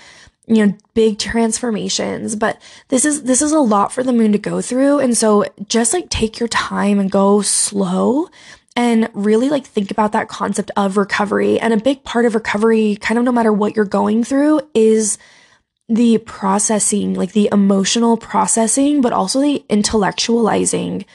you 0.49 0.65
know, 0.65 0.77
big 0.95 1.19
transformations, 1.19 2.37
but 2.37 2.61
this 2.89 3.05
is, 3.05 3.25
this 3.25 3.43
is 3.43 3.51
a 3.51 3.59
lot 3.59 3.93
for 3.93 4.05
the 4.05 4.13
moon 4.13 4.31
to 4.31 4.39
go 4.39 4.61
through. 4.61 5.01
And 5.01 5.17
so 5.17 5.45
just 5.69 5.93
like 5.93 6.09
take 6.09 6.39
your 6.39 6.49
time 6.49 7.01
and 7.01 7.11
go 7.11 7.43
slow 7.43 8.29
and 8.77 9.09
really 9.13 9.49
like 9.49 9.67
think 9.67 9.91
about 9.91 10.13
that 10.13 10.29
concept 10.29 10.71
of 10.77 10.97
recovery. 10.97 11.59
And 11.59 11.73
a 11.75 11.79
big 11.79 12.05
part 12.05 12.27
of 12.27 12.37
recovery, 12.37 12.97
kind 13.01 13.19
of 13.19 13.25
no 13.25 13.33
matter 13.33 13.53
what 13.53 13.75
you're 13.75 13.85
going 13.85 14.23
through 14.23 14.61
is 14.73 15.19
the 15.89 16.19
processing, 16.19 17.15
like 17.15 17.33
the 17.33 17.49
emotional 17.51 18.17
processing, 18.17 19.01
but 19.01 19.13
also 19.13 19.41
the 19.41 19.65
intellectualizing 19.69 21.07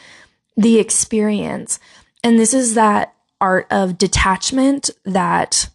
the 0.58 0.80
experience. 0.80 1.80
And 2.24 2.40
this 2.40 2.54
is 2.54 2.76
that 2.76 3.14
art 3.40 3.68
of 3.72 3.98
detachment 3.98 4.90
that, 5.06 5.70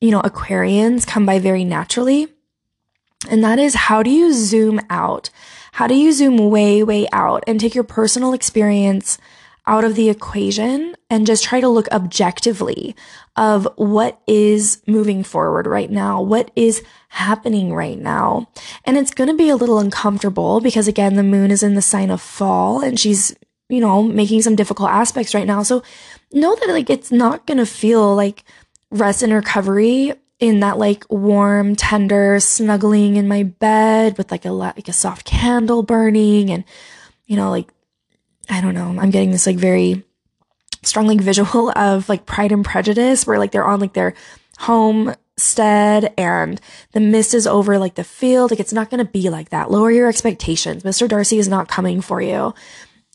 you 0.00 0.10
know, 0.10 0.22
Aquarians 0.22 1.06
come 1.06 1.26
by 1.26 1.38
very 1.38 1.64
naturally. 1.64 2.28
And 3.30 3.44
that 3.44 3.58
is 3.58 3.74
how 3.74 4.02
do 4.02 4.10
you 4.10 4.32
zoom 4.32 4.80
out? 4.90 5.30
How 5.72 5.86
do 5.86 5.94
you 5.94 6.12
zoom 6.12 6.36
way, 6.50 6.82
way 6.82 7.06
out 7.12 7.44
and 7.46 7.60
take 7.60 7.74
your 7.74 7.84
personal 7.84 8.32
experience 8.32 9.18
out 9.66 9.84
of 9.84 9.94
the 9.94 10.08
equation 10.08 10.96
and 11.08 11.26
just 11.26 11.44
try 11.44 11.60
to 11.60 11.68
look 11.68 11.88
objectively 11.92 12.96
of 13.36 13.68
what 13.76 14.20
is 14.26 14.82
moving 14.86 15.22
forward 15.22 15.66
right 15.66 15.90
now? 15.90 16.20
What 16.20 16.50
is 16.56 16.82
happening 17.10 17.72
right 17.72 17.98
now? 17.98 18.48
And 18.84 18.98
it's 18.98 19.14
going 19.14 19.28
to 19.30 19.36
be 19.36 19.48
a 19.48 19.56
little 19.56 19.78
uncomfortable 19.78 20.60
because 20.60 20.88
again, 20.88 21.14
the 21.14 21.22
moon 21.22 21.50
is 21.50 21.62
in 21.62 21.74
the 21.74 21.82
sign 21.82 22.10
of 22.10 22.20
fall 22.20 22.82
and 22.82 22.98
she's, 22.98 23.36
you 23.72 23.80
know, 23.80 24.02
making 24.02 24.42
some 24.42 24.54
difficult 24.54 24.90
aspects 24.90 25.34
right 25.34 25.46
now. 25.46 25.62
So 25.62 25.82
know 26.30 26.54
that 26.54 26.68
like 26.68 26.90
it's 26.90 27.10
not 27.10 27.46
to 27.46 27.64
feel 27.64 28.14
like 28.14 28.44
rest 28.90 29.22
and 29.22 29.32
recovery 29.32 30.12
in 30.38 30.60
that 30.60 30.76
like 30.76 31.06
warm, 31.08 31.74
tender 31.74 32.38
snuggling 32.38 33.16
in 33.16 33.26
my 33.26 33.44
bed 33.44 34.18
with 34.18 34.30
like 34.30 34.44
a 34.44 34.52
like 34.52 34.88
a 34.88 34.92
soft 34.92 35.24
candle 35.24 35.82
burning 35.82 36.50
and 36.50 36.64
you 37.24 37.34
know 37.34 37.48
like 37.48 37.72
I 38.50 38.60
don't 38.60 38.74
know, 38.74 38.94
I'm 39.00 39.10
getting 39.10 39.30
this 39.30 39.46
like 39.46 39.56
very 39.56 40.04
strong 40.82 41.06
like 41.06 41.22
visual 41.22 41.70
of 41.76 42.10
like 42.10 42.26
Pride 42.26 42.52
and 42.52 42.66
Prejudice 42.66 43.26
where 43.26 43.38
like 43.38 43.52
they're 43.52 43.64
on 43.64 43.80
like 43.80 43.94
their 43.94 44.12
homestead 44.58 46.12
and 46.18 46.60
the 46.92 47.00
mist 47.00 47.32
is 47.32 47.46
over 47.46 47.78
like 47.78 47.94
the 47.94 48.04
field. 48.04 48.50
Like 48.50 48.60
it's 48.60 48.74
not 48.74 48.90
to 49.02 49.10
be 49.10 49.30
like 49.30 49.48
that. 49.48 49.70
Lower 49.70 49.90
your 49.90 50.10
expectations. 50.10 50.82
Mr. 50.82 51.08
Darcy 51.08 51.38
is 51.38 51.48
not 51.48 51.68
coming 51.68 52.02
for 52.02 52.20
you. 52.20 52.52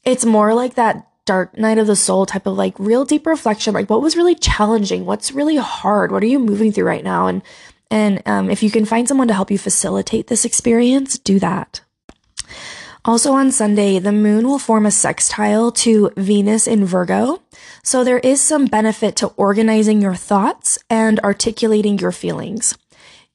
It's 0.07 0.23
more 0.23 0.53
like 0.53 0.75
that 0.75 1.05
dark 1.25 1.57
night 1.57 1.77
of 1.77 1.85
the 1.85 1.95
soul 1.97 2.25
type 2.25 2.47
of 2.47 2.55
like 2.55 2.73
real 2.79 3.03
deep 3.03 3.27
reflection 3.27 3.73
like 3.73 3.89
what 3.89 4.01
was 4.01 4.15
really 4.15 4.35
challenging? 4.35 5.05
What's 5.05 5.33
really 5.33 5.57
hard? 5.57 6.13
What 6.13 6.23
are 6.23 6.27
you 6.27 6.39
moving 6.39 6.71
through 6.71 6.85
right 6.85 7.03
now? 7.03 7.27
And 7.27 7.41
and 7.91 8.21
um, 8.25 8.49
if 8.49 8.63
you 8.63 8.71
can 8.71 8.85
find 8.85 9.05
someone 9.05 9.27
to 9.27 9.33
help 9.33 9.51
you 9.51 9.57
facilitate 9.57 10.27
this 10.27 10.45
experience 10.45 11.19
do 11.19 11.39
that. 11.39 11.81
Also 13.03 13.33
on 13.33 13.51
sunday 13.51 13.99
the 13.99 14.13
moon 14.13 14.47
will 14.47 14.59
form 14.59 14.85
a 14.85 14.91
sextile 14.91 15.73
to 15.73 16.11
venus 16.15 16.67
in 16.67 16.85
virgo. 16.85 17.41
So 17.83 18.05
there 18.05 18.19
is 18.19 18.39
some 18.39 18.65
benefit 18.65 19.17
to 19.17 19.27
organizing 19.35 20.01
your 20.01 20.15
thoughts 20.15 20.79
and 20.89 21.19
articulating 21.19 21.99
your 21.99 22.13
feelings. 22.13 22.77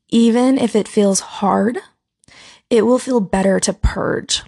Even 0.09 0.57
if 0.57 0.75
it 0.75 0.89
feels 0.89 1.21
hard 1.21 1.81
it 2.71 2.87
will 2.87 2.99
feel 2.99 3.21
better 3.21 3.61
to 3.61 3.75
purge 3.75 4.43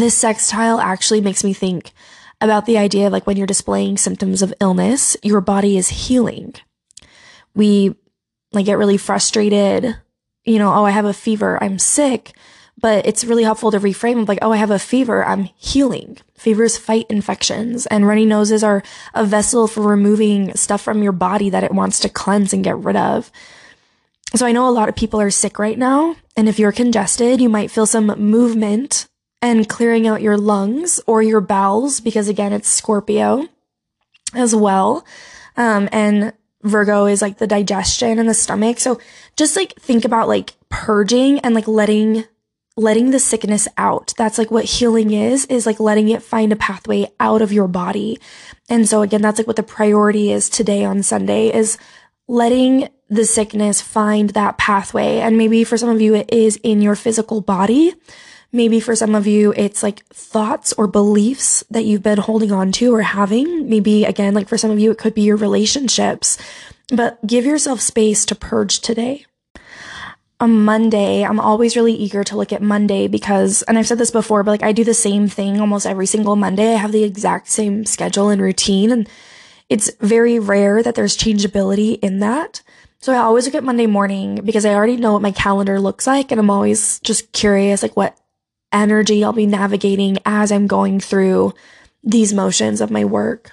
this 0.00 0.16
sextile 0.16 0.80
actually 0.80 1.20
makes 1.20 1.44
me 1.44 1.52
think 1.52 1.92
about 2.40 2.66
the 2.66 2.78
idea 2.78 3.06
of 3.06 3.12
like 3.12 3.26
when 3.26 3.36
you're 3.36 3.46
displaying 3.46 3.96
symptoms 3.96 4.42
of 4.42 4.54
illness, 4.60 5.16
your 5.22 5.40
body 5.40 5.76
is 5.76 5.88
healing. 5.88 6.54
We 7.54 7.94
like 8.52 8.66
get 8.66 8.78
really 8.78 8.96
frustrated, 8.96 9.96
you 10.44 10.58
know, 10.58 10.72
oh, 10.74 10.84
I 10.84 10.90
have 10.90 11.04
a 11.04 11.12
fever, 11.12 11.62
I'm 11.62 11.78
sick, 11.78 12.32
but 12.76 13.06
it's 13.06 13.24
really 13.24 13.44
helpful 13.44 13.70
to 13.70 13.78
reframe 13.78 14.20
of 14.20 14.28
like, 14.28 14.40
oh, 14.42 14.52
I 14.52 14.56
have 14.56 14.70
a 14.70 14.78
fever, 14.78 15.24
I'm 15.24 15.44
healing. 15.56 16.18
Fevers 16.36 16.76
fight 16.76 17.06
infections 17.08 17.86
and 17.86 18.06
runny 18.06 18.24
noses 18.24 18.64
are 18.64 18.82
a 19.14 19.24
vessel 19.24 19.68
for 19.68 19.82
removing 19.82 20.54
stuff 20.56 20.82
from 20.82 21.02
your 21.02 21.12
body 21.12 21.48
that 21.50 21.64
it 21.64 21.72
wants 21.72 22.00
to 22.00 22.08
cleanse 22.08 22.52
and 22.52 22.64
get 22.64 22.76
rid 22.76 22.96
of. 22.96 23.30
So 24.34 24.46
I 24.46 24.52
know 24.52 24.68
a 24.68 24.70
lot 24.70 24.88
of 24.88 24.96
people 24.96 25.20
are 25.20 25.30
sick 25.30 25.58
right 25.58 25.78
now. 25.78 26.16
And 26.36 26.48
if 26.48 26.58
you're 26.58 26.72
congested, 26.72 27.40
you 27.40 27.50
might 27.50 27.70
feel 27.70 27.86
some 27.86 28.06
movement 28.06 29.06
and 29.42 29.68
clearing 29.68 30.06
out 30.06 30.22
your 30.22 30.38
lungs 30.38 31.00
or 31.06 31.20
your 31.20 31.40
bowels, 31.40 32.00
because 32.00 32.28
again, 32.28 32.52
it's 32.52 32.68
Scorpio 32.68 33.48
as 34.34 34.54
well. 34.54 35.04
Um, 35.56 35.88
and 35.92 36.32
Virgo 36.62 37.06
is 37.06 37.20
like 37.20 37.38
the 37.38 37.48
digestion 37.48 38.20
and 38.20 38.28
the 38.28 38.34
stomach. 38.34 38.78
So 38.78 39.00
just 39.36 39.56
like 39.56 39.74
think 39.80 40.04
about 40.04 40.28
like 40.28 40.54
purging 40.68 41.40
and 41.40 41.54
like 41.56 41.66
letting, 41.66 42.24
letting 42.76 43.10
the 43.10 43.18
sickness 43.18 43.66
out. 43.76 44.14
That's 44.16 44.38
like 44.38 44.52
what 44.52 44.64
healing 44.64 45.12
is, 45.12 45.44
is 45.46 45.66
like 45.66 45.80
letting 45.80 46.08
it 46.08 46.22
find 46.22 46.52
a 46.52 46.56
pathway 46.56 47.08
out 47.18 47.42
of 47.42 47.52
your 47.52 47.66
body. 47.66 48.20
And 48.70 48.88
so 48.88 49.02
again, 49.02 49.22
that's 49.22 49.38
like 49.38 49.48
what 49.48 49.56
the 49.56 49.64
priority 49.64 50.30
is 50.30 50.48
today 50.48 50.84
on 50.84 51.02
Sunday 51.02 51.52
is 51.52 51.78
letting 52.28 52.88
the 53.10 53.26
sickness 53.26 53.82
find 53.82 54.30
that 54.30 54.56
pathway. 54.56 55.18
And 55.18 55.36
maybe 55.36 55.64
for 55.64 55.76
some 55.76 55.90
of 55.90 56.00
you, 56.00 56.14
it 56.14 56.32
is 56.32 56.60
in 56.62 56.80
your 56.80 56.94
physical 56.94 57.40
body. 57.40 57.92
Maybe 58.54 58.80
for 58.80 58.94
some 58.94 59.14
of 59.14 59.26
you, 59.26 59.54
it's 59.56 59.82
like 59.82 60.04
thoughts 60.08 60.74
or 60.74 60.86
beliefs 60.86 61.64
that 61.70 61.86
you've 61.86 62.02
been 62.02 62.18
holding 62.18 62.52
on 62.52 62.70
to 62.72 62.94
or 62.94 63.00
having. 63.00 63.68
Maybe 63.68 64.04
again, 64.04 64.34
like 64.34 64.46
for 64.46 64.58
some 64.58 64.70
of 64.70 64.78
you, 64.78 64.90
it 64.90 64.98
could 64.98 65.14
be 65.14 65.22
your 65.22 65.36
relationships, 65.36 66.36
but 66.94 67.26
give 67.26 67.46
yourself 67.46 67.80
space 67.80 68.26
to 68.26 68.34
purge 68.34 68.80
today. 68.80 69.24
On 70.38 70.64
Monday, 70.64 71.24
I'm 71.24 71.40
always 71.40 71.76
really 71.76 71.94
eager 71.94 72.24
to 72.24 72.36
look 72.36 72.52
at 72.52 72.60
Monday 72.60 73.08
because, 73.08 73.62
and 73.62 73.78
I've 73.78 73.86
said 73.86 73.98
this 73.98 74.10
before, 74.10 74.42
but 74.42 74.50
like 74.50 74.62
I 74.62 74.72
do 74.72 74.84
the 74.84 74.92
same 74.92 75.28
thing 75.28 75.58
almost 75.58 75.86
every 75.86 76.06
single 76.06 76.36
Monday. 76.36 76.74
I 76.74 76.78
have 76.78 76.92
the 76.92 77.04
exact 77.04 77.48
same 77.48 77.86
schedule 77.86 78.28
and 78.28 78.42
routine 78.42 78.90
and 78.90 79.08
it's 79.70 79.90
very 80.00 80.38
rare 80.38 80.82
that 80.82 80.94
there's 80.94 81.16
changeability 81.16 81.92
in 81.92 82.18
that. 82.18 82.60
So 82.98 83.14
I 83.14 83.18
always 83.18 83.46
look 83.46 83.54
at 83.54 83.64
Monday 83.64 83.86
morning 83.86 84.40
because 84.44 84.66
I 84.66 84.74
already 84.74 84.96
know 84.96 85.14
what 85.14 85.22
my 85.22 85.32
calendar 85.32 85.80
looks 85.80 86.06
like 86.06 86.30
and 86.30 86.38
I'm 86.38 86.50
always 86.50 87.00
just 87.00 87.32
curious 87.32 87.82
like 87.82 87.96
what 87.96 88.18
energy 88.72 89.22
I'll 89.22 89.32
be 89.32 89.46
navigating 89.46 90.18
as 90.24 90.50
I'm 90.50 90.66
going 90.66 91.00
through 91.00 91.54
these 92.02 92.32
motions 92.32 92.80
of 92.80 92.90
my 92.90 93.04
work. 93.04 93.52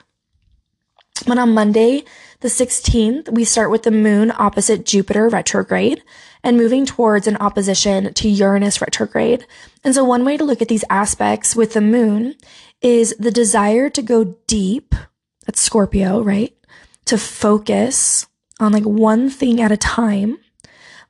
But 1.27 1.37
on 1.37 1.53
Monday, 1.53 2.03
the 2.39 2.47
16th, 2.47 3.33
we 3.33 3.43
start 3.43 3.69
with 3.69 3.83
the 3.83 3.91
moon 3.91 4.31
opposite 4.37 4.85
Jupiter 4.85 5.27
retrograde 5.27 6.01
and 6.43 6.55
moving 6.55 6.85
towards 6.85 7.27
an 7.27 7.35
opposition 7.37 8.13
to 8.13 8.29
Uranus 8.29 8.79
retrograde. 8.79 9.45
And 9.83 9.93
so 9.93 10.03
one 10.03 10.23
way 10.23 10.37
to 10.37 10.45
look 10.45 10.61
at 10.61 10.69
these 10.69 10.85
aspects 10.89 11.55
with 11.55 11.73
the 11.73 11.81
moon 11.81 12.35
is 12.81 13.13
the 13.19 13.31
desire 13.31 13.89
to 13.89 14.01
go 14.01 14.37
deep. 14.47 14.95
That's 15.45 15.61
Scorpio, 15.61 16.21
right? 16.21 16.55
To 17.05 17.17
focus 17.17 18.27
on 18.59 18.71
like 18.71 18.83
one 18.83 19.29
thing 19.29 19.61
at 19.61 19.71
a 19.71 19.77
time, 19.77 20.37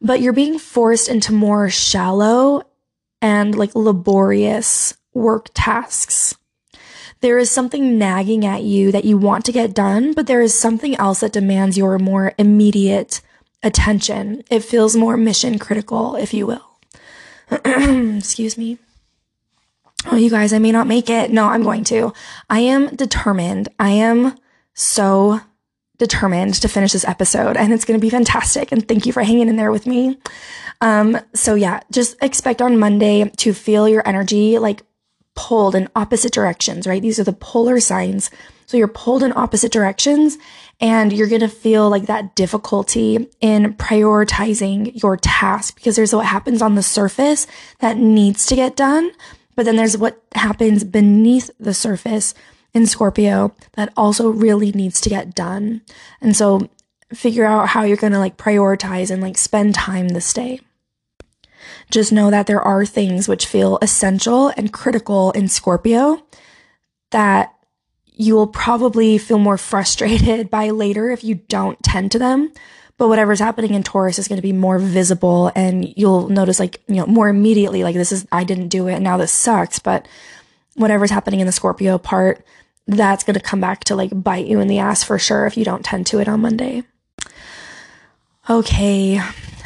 but 0.01 0.21
you're 0.21 0.33
being 0.33 0.57
forced 0.57 1.09
into 1.09 1.33
more 1.33 1.69
shallow 1.69 2.63
and 3.21 3.55
like 3.55 3.75
laborious 3.75 4.95
work 5.13 5.49
tasks. 5.53 6.35
There 7.21 7.37
is 7.37 7.51
something 7.51 7.97
nagging 7.97 8.45
at 8.45 8.63
you 8.63 8.91
that 8.91 9.03
you 9.03 9.17
want 9.17 9.43
to 9.45 9.51
get 9.51 9.73
done, 9.73 10.13
but 10.13 10.27
there 10.27 10.41
is 10.41 10.57
something 10.57 10.95
else 10.95 11.19
that 11.19 11.33
demands 11.33 11.77
your 11.77 11.99
more 11.99 12.33
immediate 12.37 13.21
attention. 13.61 14.43
It 14.49 14.63
feels 14.63 14.95
more 14.95 15.17
mission 15.17 15.59
critical, 15.59 16.15
if 16.15 16.33
you 16.33 16.47
will. 16.47 16.79
Excuse 18.17 18.57
me. 18.57 18.77
Oh, 20.05 20.15
you 20.15 20.29
guys, 20.29 20.53
I 20.53 20.59
may 20.59 20.71
not 20.71 20.87
make 20.87 21.09
it. 21.09 21.29
No, 21.31 21.47
I'm 21.47 21.63
going 21.63 21.83
to. 21.85 22.13
I 22.49 22.59
am 22.61 22.95
determined. 22.95 23.67
I 23.77 23.89
am 23.89 24.37
so 24.73 25.41
determined 25.99 26.55
to 26.55 26.67
finish 26.67 26.93
this 26.93 27.05
episode 27.05 27.55
and 27.55 27.71
it's 27.71 27.85
going 27.85 27.99
to 27.99 28.03
be 28.03 28.09
fantastic. 28.09 28.71
And 28.71 28.87
thank 28.87 29.05
you 29.05 29.13
for 29.13 29.21
hanging 29.21 29.49
in 29.49 29.57
there 29.57 29.71
with 29.71 29.85
me. 29.85 30.17
Um, 30.81 31.19
so 31.35 31.53
yeah, 31.53 31.81
just 31.91 32.15
expect 32.21 32.61
on 32.61 32.79
Monday 32.79 33.29
to 33.37 33.53
feel 33.53 33.87
your 33.87 34.07
energy 34.07 34.57
like 34.57 34.81
pulled 35.35 35.75
in 35.75 35.89
opposite 35.95 36.33
directions, 36.33 36.87
right? 36.87 37.01
These 37.01 37.19
are 37.19 37.23
the 37.23 37.33
polar 37.33 37.79
signs. 37.79 38.31
So 38.65 38.77
you're 38.77 38.87
pulled 38.87 39.23
in 39.23 39.33
opposite 39.35 39.71
directions 39.71 40.37
and 40.79 41.11
you're 41.11 41.27
going 41.27 41.41
to 41.41 41.49
feel 41.49 41.89
like 41.89 42.05
that 42.05 42.35
difficulty 42.35 43.29
in 43.41 43.73
prioritizing 43.73 45.01
your 45.01 45.17
task 45.17 45.75
because 45.75 45.95
there's 45.95 46.13
what 46.13 46.25
happens 46.25 46.61
on 46.61 46.75
the 46.75 46.83
surface 46.83 47.47
that 47.79 47.97
needs 47.97 48.45
to 48.45 48.55
get 48.55 48.75
done. 48.75 49.11
But 49.55 49.65
then 49.65 49.75
there's 49.75 49.97
what 49.97 50.21
happens 50.33 50.83
beneath 50.83 51.51
the 51.59 51.73
surface 51.73 52.33
in 52.73 52.85
Scorpio 52.85 53.53
that 53.73 53.91
also 53.97 54.29
really 54.29 54.71
needs 54.71 55.01
to 55.01 55.09
get 55.09 55.35
done. 55.35 55.81
And 56.21 56.35
so 56.35 56.69
figure 57.13 57.45
out 57.45 57.69
how 57.69 57.83
you're 57.83 57.97
going 57.97 58.13
to 58.13 58.19
like 58.19 58.37
prioritize 58.37 59.09
and 59.09 59.21
like 59.21 59.37
spend 59.37 59.75
time 59.75 60.09
this 60.09 60.31
day. 60.33 60.59
Just 61.89 62.11
know 62.11 62.29
that 62.29 62.47
there 62.47 62.61
are 62.61 62.85
things 62.85 63.27
which 63.27 63.45
feel 63.45 63.79
essential 63.81 64.49
and 64.55 64.71
critical 64.71 65.31
in 65.31 65.47
Scorpio 65.47 66.23
that 67.11 67.53
you 68.05 68.35
will 68.35 68.47
probably 68.47 69.17
feel 69.17 69.39
more 69.39 69.57
frustrated 69.57 70.49
by 70.49 70.69
later 70.69 71.09
if 71.09 71.23
you 71.23 71.35
don't 71.35 71.81
tend 71.83 72.11
to 72.11 72.19
them. 72.19 72.51
But 72.97 73.07
whatever's 73.07 73.39
happening 73.39 73.75
in 73.75 73.81
Taurus 73.81 74.19
is 74.19 74.27
going 74.27 74.37
to 74.37 74.43
be 74.43 74.51
more 74.51 74.77
visible 74.77 75.53
and 75.55 75.93
you'll 75.97 76.27
notice 76.27 76.59
like, 76.59 76.81
you 76.87 76.95
know, 76.95 77.05
more 77.05 77.29
immediately, 77.29 77.81
like 77.81 77.95
this 77.95 78.11
is, 78.11 78.27
I 78.29 78.43
didn't 78.43 78.67
do 78.67 78.87
it 78.87 78.95
and 78.95 79.03
now 79.05 79.15
this 79.15 79.31
sucks. 79.31 79.79
But 79.79 80.05
whatever's 80.79 81.11
happening 81.11 81.39
in 81.39 81.45
the 81.45 81.51
Scorpio 81.51 81.97
part, 81.97 82.43
that's 82.87 83.23
going 83.23 83.35
to 83.35 83.39
come 83.39 83.61
back 83.61 83.83
to 83.85 83.95
like 83.95 84.23
bite 84.23 84.47
you 84.47 84.59
in 84.59 84.67
the 84.67 84.79
ass 84.79 85.03
for 85.03 85.19
sure 85.19 85.45
if 85.45 85.57
you 85.57 85.65
don't 85.65 85.85
tend 85.85 86.07
to 86.07 86.19
it 86.19 86.27
on 86.27 86.41
Monday. 86.41 86.83
Okay. 88.49 89.21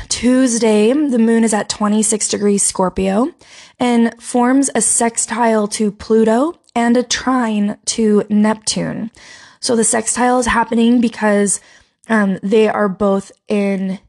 Tuesday, 0.10 0.91
the 0.91 1.17
moon 1.17 1.43
is 1.43 1.54
at 1.54 1.69
26 1.69 2.28
degrees 2.28 2.63
Scorpio 2.63 3.34
and 3.80 4.13
forms 4.21 4.69
a 4.76 4.82
sextile 4.82 5.67
to 5.69 5.91
Pluto 5.91 6.60
and 6.76 6.97
a 6.97 7.04
trine 7.04 7.78
to 7.86 8.23
Neptune. 8.30 9.12
So 9.60 9.76
the 9.76 9.84
sextile 9.84 10.39
is 10.39 10.47
happening 10.47 10.99
because 10.99 11.62
um, 12.10 12.39
they 12.43 12.67
are 12.67 12.89
both 12.89 13.32
in 13.47 13.99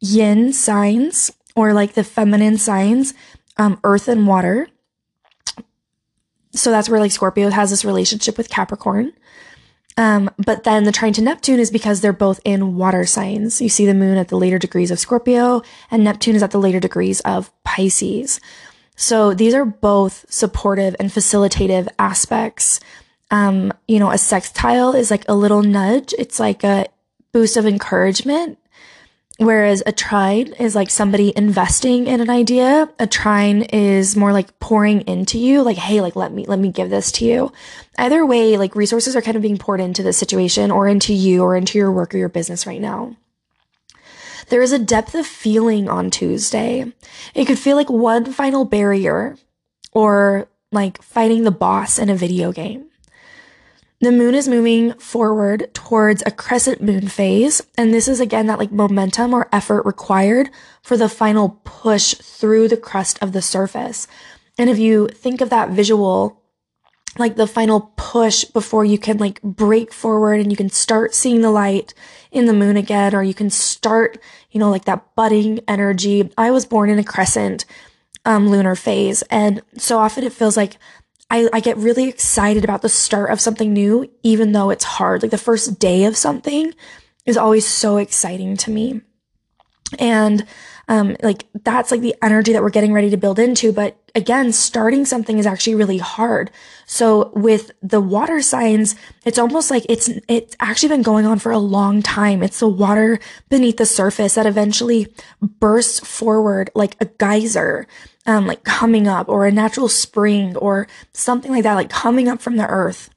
yin 0.00 0.52
signs 0.52 1.32
or 1.56 1.72
like 1.72 1.94
the 1.94 2.04
feminine 2.04 2.58
signs, 2.58 3.14
um, 3.56 3.80
earth 3.82 4.08
and 4.08 4.26
water. 4.26 4.68
So 6.56 6.70
that's 6.70 6.88
where 6.88 7.00
like 7.00 7.12
Scorpio 7.12 7.50
has 7.50 7.70
this 7.70 7.84
relationship 7.84 8.36
with 8.36 8.50
Capricorn. 8.50 9.12
Um, 9.98 10.30
but 10.36 10.64
then 10.64 10.84
the 10.84 10.92
trine 10.92 11.14
to 11.14 11.22
Neptune 11.22 11.58
is 11.58 11.70
because 11.70 12.00
they're 12.00 12.12
both 12.12 12.40
in 12.44 12.76
water 12.76 13.06
signs. 13.06 13.62
You 13.62 13.68
see 13.68 13.86
the 13.86 13.94
moon 13.94 14.18
at 14.18 14.28
the 14.28 14.36
later 14.36 14.58
degrees 14.58 14.90
of 14.90 14.98
Scorpio 14.98 15.62
and 15.90 16.04
Neptune 16.04 16.36
is 16.36 16.42
at 16.42 16.50
the 16.50 16.60
later 16.60 16.80
degrees 16.80 17.20
of 17.20 17.50
Pisces. 17.64 18.40
So 18.94 19.32
these 19.32 19.54
are 19.54 19.64
both 19.64 20.26
supportive 20.28 20.96
and 20.98 21.10
facilitative 21.10 21.88
aspects. 21.98 22.80
Um, 23.30 23.72
you 23.88 23.98
know, 23.98 24.10
a 24.10 24.18
sextile 24.18 24.94
is 24.94 25.10
like 25.10 25.24
a 25.28 25.34
little 25.34 25.62
nudge. 25.62 26.14
It's 26.18 26.38
like 26.38 26.62
a 26.62 26.86
boost 27.32 27.56
of 27.56 27.66
encouragement. 27.66 28.58
Whereas 29.38 29.82
a 29.84 29.92
trine 29.92 30.54
is 30.54 30.74
like 30.74 30.88
somebody 30.88 31.32
investing 31.36 32.06
in 32.06 32.22
an 32.22 32.30
idea. 32.30 32.88
A 32.98 33.06
trine 33.06 33.62
is 33.62 34.16
more 34.16 34.32
like 34.32 34.58
pouring 34.60 35.02
into 35.02 35.38
you, 35.38 35.62
like, 35.62 35.76
hey, 35.76 36.00
like, 36.00 36.16
let 36.16 36.32
me, 36.32 36.46
let 36.46 36.58
me 36.58 36.70
give 36.70 36.88
this 36.88 37.12
to 37.12 37.26
you. 37.26 37.52
Either 37.98 38.24
way, 38.24 38.56
like 38.56 38.74
resources 38.74 39.14
are 39.14 39.20
kind 39.20 39.36
of 39.36 39.42
being 39.42 39.58
poured 39.58 39.80
into 39.80 40.02
the 40.02 40.14
situation 40.14 40.70
or 40.70 40.88
into 40.88 41.12
you 41.12 41.42
or 41.42 41.54
into 41.54 41.76
your 41.76 41.92
work 41.92 42.14
or 42.14 42.18
your 42.18 42.30
business 42.30 42.66
right 42.66 42.80
now. 42.80 43.14
There 44.48 44.62
is 44.62 44.72
a 44.72 44.78
depth 44.78 45.14
of 45.14 45.26
feeling 45.26 45.88
on 45.88 46.10
Tuesday. 46.10 46.92
It 47.34 47.44
could 47.46 47.58
feel 47.58 47.76
like 47.76 47.90
one 47.90 48.32
final 48.32 48.64
barrier 48.64 49.36
or 49.92 50.48
like 50.72 51.02
fighting 51.02 51.44
the 51.44 51.50
boss 51.50 51.98
in 51.98 52.08
a 52.08 52.16
video 52.16 52.52
game. 52.52 52.86
The 54.00 54.12
moon 54.12 54.34
is 54.34 54.46
moving 54.46 54.92
forward 54.94 55.72
towards 55.72 56.22
a 56.26 56.30
crescent 56.30 56.82
moon 56.82 57.08
phase. 57.08 57.62
And 57.78 57.94
this 57.94 58.08
is 58.08 58.20
again 58.20 58.46
that 58.46 58.58
like 58.58 58.70
momentum 58.70 59.32
or 59.32 59.48
effort 59.52 59.86
required 59.86 60.50
for 60.82 60.96
the 60.96 61.08
final 61.08 61.60
push 61.64 62.14
through 62.14 62.68
the 62.68 62.76
crust 62.76 63.18
of 63.22 63.32
the 63.32 63.42
surface. 63.42 64.06
And 64.58 64.68
if 64.68 64.78
you 64.78 65.08
think 65.08 65.40
of 65.40 65.50
that 65.50 65.70
visual 65.70 66.42
like 67.18 67.36
the 67.36 67.46
final 67.46 67.92
push 67.96 68.44
before 68.44 68.84
you 68.84 68.98
can 68.98 69.16
like 69.18 69.40
break 69.42 69.92
forward 69.92 70.40
and 70.40 70.50
you 70.50 70.56
can 70.56 70.68
start 70.68 71.14
seeing 71.14 71.40
the 71.40 71.50
light 71.50 71.94
in 72.30 72.44
the 72.44 72.52
moon 72.52 72.76
again, 72.76 73.14
or 73.14 73.22
you 73.22 73.32
can 73.32 73.48
start, 73.48 74.18
you 74.50 74.60
know, 74.60 74.70
like 74.70 74.84
that 74.84 75.14
budding 75.14 75.60
energy. 75.66 76.30
I 76.36 76.50
was 76.50 76.66
born 76.66 76.90
in 76.90 76.98
a 76.98 77.04
crescent 77.04 77.64
um, 78.26 78.48
lunar 78.48 78.74
phase. 78.74 79.22
And 79.30 79.62
so 79.78 79.98
often 79.98 80.24
it 80.24 80.32
feels 80.32 80.56
like 80.56 80.76
I, 81.30 81.48
I 81.52 81.60
get 81.60 81.76
really 81.76 82.08
excited 82.08 82.64
about 82.64 82.82
the 82.82 82.88
start 82.88 83.30
of 83.30 83.40
something 83.40 83.72
new, 83.72 84.10
even 84.22 84.52
though 84.52 84.70
it's 84.70 84.84
hard. 84.84 85.22
Like 85.22 85.30
the 85.30 85.38
first 85.38 85.78
day 85.78 86.04
of 86.04 86.16
something 86.16 86.72
is 87.24 87.36
always 87.36 87.66
so 87.66 87.96
exciting 87.96 88.56
to 88.58 88.70
me. 88.70 89.00
And 89.98 90.46
um, 90.88 91.16
like 91.22 91.46
that's 91.64 91.90
like 91.90 92.00
the 92.00 92.14
energy 92.22 92.52
that 92.52 92.62
we're 92.62 92.70
getting 92.70 92.92
ready 92.92 93.10
to 93.10 93.16
build 93.16 93.38
into. 93.38 93.72
But 93.72 93.98
again, 94.14 94.52
starting 94.52 95.04
something 95.04 95.38
is 95.38 95.46
actually 95.46 95.74
really 95.74 95.98
hard. 95.98 96.50
So 96.86 97.30
with 97.34 97.72
the 97.82 98.00
water 98.00 98.40
signs, 98.40 98.94
it's 99.24 99.38
almost 99.38 99.70
like 99.70 99.84
it's, 99.88 100.08
it's 100.28 100.56
actually 100.60 100.90
been 100.90 101.02
going 101.02 101.26
on 101.26 101.38
for 101.38 101.50
a 101.50 101.58
long 101.58 102.02
time. 102.02 102.42
It's 102.42 102.60
the 102.60 102.68
water 102.68 103.18
beneath 103.48 103.78
the 103.78 103.86
surface 103.86 104.34
that 104.34 104.46
eventually 104.46 105.12
bursts 105.40 106.00
forward 106.00 106.70
like 106.74 106.96
a 107.00 107.06
geyser. 107.06 107.86
Um, 108.28 108.48
like 108.48 108.64
coming 108.64 109.06
up 109.06 109.28
or 109.28 109.46
a 109.46 109.52
natural 109.52 109.86
spring 109.86 110.56
or 110.56 110.88
something 111.12 111.52
like 111.52 111.62
that, 111.62 111.74
like 111.74 111.90
coming 111.90 112.26
up 112.26 112.40
from 112.40 112.56
the 112.56 112.66
earth. 112.66 113.08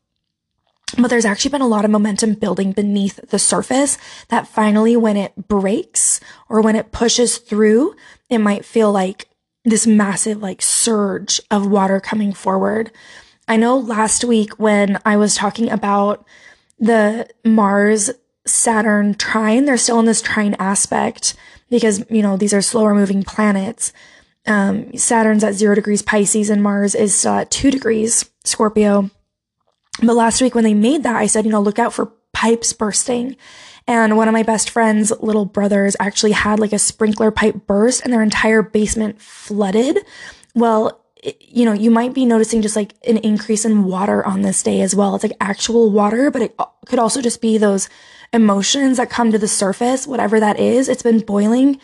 But 0.98 1.10
there's 1.10 1.26
actually 1.26 1.52
been 1.52 1.62
a 1.62 1.68
lot 1.68 1.86
of 1.86 1.92
momentum 1.92 2.34
building 2.34 2.72
beneath 2.72 3.20
the 3.30 3.40
surface 3.40 3.98
that 4.30 4.48
finally, 4.48 4.96
when 4.96 5.18
it 5.18 5.48
breaks 5.48 6.20
or 6.50 6.62
when 6.62 6.76
it 6.76 6.92
pushes 6.92 7.38
through, 7.38 7.96
it 8.30 8.40
might 8.40 8.66
feel 8.66 8.92
like 8.92 9.28
this 9.66 9.86
massive 9.86 10.42
like 10.42 10.62
surge 10.62 11.40
of 11.52 11.68
water 11.68 12.00
coming 12.00 12.34
forward. 12.34 12.92
I 13.48 13.58
know 13.58 13.78
last 13.78 14.24
week 14.24 14.60
when 14.60 15.00
I 15.06 15.18
was 15.18 15.36
talking 15.36 15.70
about 15.70 16.26
the 16.80 17.28
Mars 17.44 18.10
Saturn 18.46 19.14
trine, 19.14 19.66
they're 19.66 19.78
still 19.78 20.00
in 20.00 20.06
this 20.06 20.22
trine 20.22 20.56
aspect 20.60 21.36
because, 21.70 22.04
you 22.10 22.22
know, 22.22 22.38
these 22.38 22.54
are 22.54 22.62
slower 22.62 22.96
moving 22.96 23.24
planets. 23.24 23.94
Um, 24.48 24.96
Saturn's 24.98 25.44
at 25.44 25.54
zero 25.54 25.76
degrees 25.76 26.02
Pisces 26.02 26.50
and 26.50 26.64
Mars 26.64 26.96
is 26.96 27.28
two 27.50 27.70
degrees 27.70 28.30
Scorpio. 28.44 29.12
But 30.02 30.16
last 30.16 30.42
week 30.42 30.56
when 30.56 30.64
they 30.64 30.74
made 30.74 31.04
that, 31.04 31.16
I 31.16 31.28
said, 31.28 31.46
you 31.46 31.52
know, 31.52 31.62
look 31.62 31.80
out 31.80 31.94
for 31.94 32.12
pipes 32.34 32.74
bursting. 32.74 33.36
And 33.88 34.16
one 34.16 34.28
of 34.28 34.34
my 34.34 34.44
best 34.44 34.70
friend's 34.70 35.12
little 35.20 35.46
brothers 35.46 35.96
actually 36.00 36.32
had 36.32 36.60
like 36.60 36.74
a 36.74 36.80
sprinkler 36.80 37.32
pipe 37.32 37.68
burst 37.68 38.02
and 38.04 38.14
their 38.14 38.22
entire 38.22 38.62
basement 38.62 39.22
flooded. 39.22 40.00
Well, 40.56 41.04
you 41.40 41.66
know, 41.66 41.74
you 41.74 41.92
might 41.92 42.14
be 42.14 42.26
noticing 42.26 42.62
just 42.62 42.76
like 42.76 42.94
an 43.08 43.18
increase 43.18 43.66
in 43.66 43.84
water 43.84 44.26
on 44.26 44.42
this 44.42 44.64
day 44.64 44.82
as 44.82 44.96
well. 44.96 45.16
It's 45.16 45.24
like 45.24 45.36
actual 45.42 45.92
water, 45.92 46.32
but 46.32 46.42
it 46.42 46.58
could 46.86 47.00
also 47.00 47.22
just 47.22 47.42
be 47.42 47.58
those 47.58 47.90
emotions 48.32 48.98
that 48.98 49.10
come 49.10 49.32
to 49.32 49.40
the 49.40 49.48
surface, 49.48 50.08
whatever 50.08 50.40
that 50.40 50.60
is. 50.60 50.88
It's 50.88 51.04
been 51.04 51.20
boiling 51.20 51.80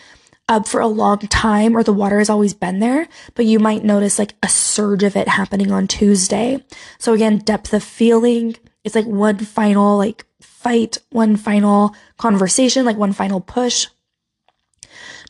up 0.48 0.68
for 0.68 0.80
a 0.80 0.88
long 0.88 1.20
time 1.20 1.76
or 1.76 1.84
the 1.84 1.94
water 1.94 2.20
has 2.20 2.30
always 2.30 2.54
been 2.54 2.80
there, 2.80 3.08
but 3.34 3.46
you 3.46 3.60
might 3.60 3.84
notice 3.84 4.20
like 4.20 4.36
a 4.44 4.50
surge 4.50 5.04
of 5.04 5.16
it 5.16 5.28
happening 5.28 5.72
on 5.72 5.88
Tuesday. 5.88 6.64
So 7.00 7.14
again, 7.14 7.40
depth 7.40 7.74
of 7.74 7.84
feeling. 7.84 8.56
It's 8.84 8.96
like 8.96 9.06
one 9.06 9.40
final 9.40 9.98
like 9.98 10.26
fight, 10.42 11.00
one 11.10 11.36
final 11.36 11.96
conversation, 12.18 12.86
like 12.86 12.98
one 12.98 13.14
final 13.14 13.42
push. 13.42 13.88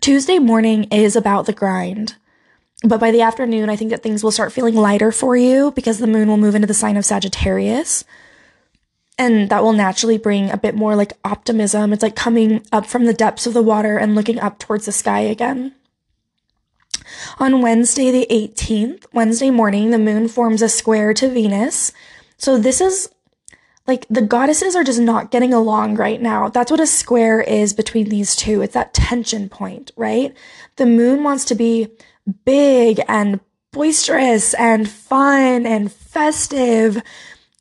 Tuesday 0.01 0.39
morning 0.39 0.86
is 0.86 1.15
about 1.15 1.45
the 1.45 1.54
grind. 1.54 2.15
But 2.84 2.99
by 2.99 3.12
the 3.12 3.21
afternoon, 3.21 3.69
I 3.69 3.75
think 3.75 3.91
that 3.91 4.04
things 4.04 4.23
will 4.23 4.32
start 4.32 4.51
feeling 4.51 4.75
lighter 4.75 5.12
for 5.12 5.36
you 5.36 5.71
because 5.71 5.97
the 5.97 6.08
moon 6.08 6.28
will 6.28 6.38
move 6.38 6.56
into 6.56 6.67
the 6.67 6.73
sign 6.73 6.97
of 6.97 7.06
Sagittarius. 7.06 8.04
And 9.17 9.49
that 9.49 9.63
will 9.63 9.73
naturally 9.73 10.17
bring 10.17 10.51
a 10.51 10.58
bit 10.58 10.75
more 10.75 10.95
like 10.95 11.13
optimism. 11.23 11.93
It's 11.93 12.04
like 12.04 12.15
coming 12.15 12.65
up 12.71 12.86
from 12.86 13.06
the 13.06 13.13
depths 13.13 13.47
of 13.47 13.54
the 13.54 13.63
water 13.63 13.97
and 13.97 14.13
looking 14.13 14.39
up 14.39 14.60
towards 14.60 14.86
the 14.86 14.91
sky 14.91 15.19
again. 15.21 15.73
On 17.39 17.62
Wednesday, 17.62 18.12
the 18.12 18.28
18th, 18.30 19.06
Wednesday 19.13 19.51
morning, 19.51 19.91
the 19.91 19.97
moon 19.97 20.28
forms 20.28 20.62
a 20.62 20.69
square 20.69 21.13
to 21.13 21.30
Venus. 21.30 21.91
So 22.38 22.58
this 22.58 22.82
is 22.82 23.10
like 23.88 24.06
the 24.10 24.21
goddesses 24.21 24.75
are 24.75 24.84
just 24.84 24.99
not 24.99 25.32
getting 25.32 25.54
along 25.54 25.95
right 25.95 26.21
now. 26.21 26.49
That's 26.49 26.71
what 26.71 26.80
a 26.80 26.88
square 26.88 27.41
is 27.41 27.73
between 27.73 28.10
these 28.10 28.36
two. 28.36 28.62
It's 28.62 28.73
that 28.73 28.93
tension 28.93 29.47
point, 29.47 29.91
right? 29.95 30.36
The 30.78 30.86
moon 30.86 31.23
wants 31.23 31.45
to 31.45 31.56
be 31.56 31.89
big 32.45 32.99
and 33.08 33.39
boisterous 33.71 34.54
and 34.56 34.89
fun 34.89 35.65
and 35.65 35.91
festive. 35.91 37.01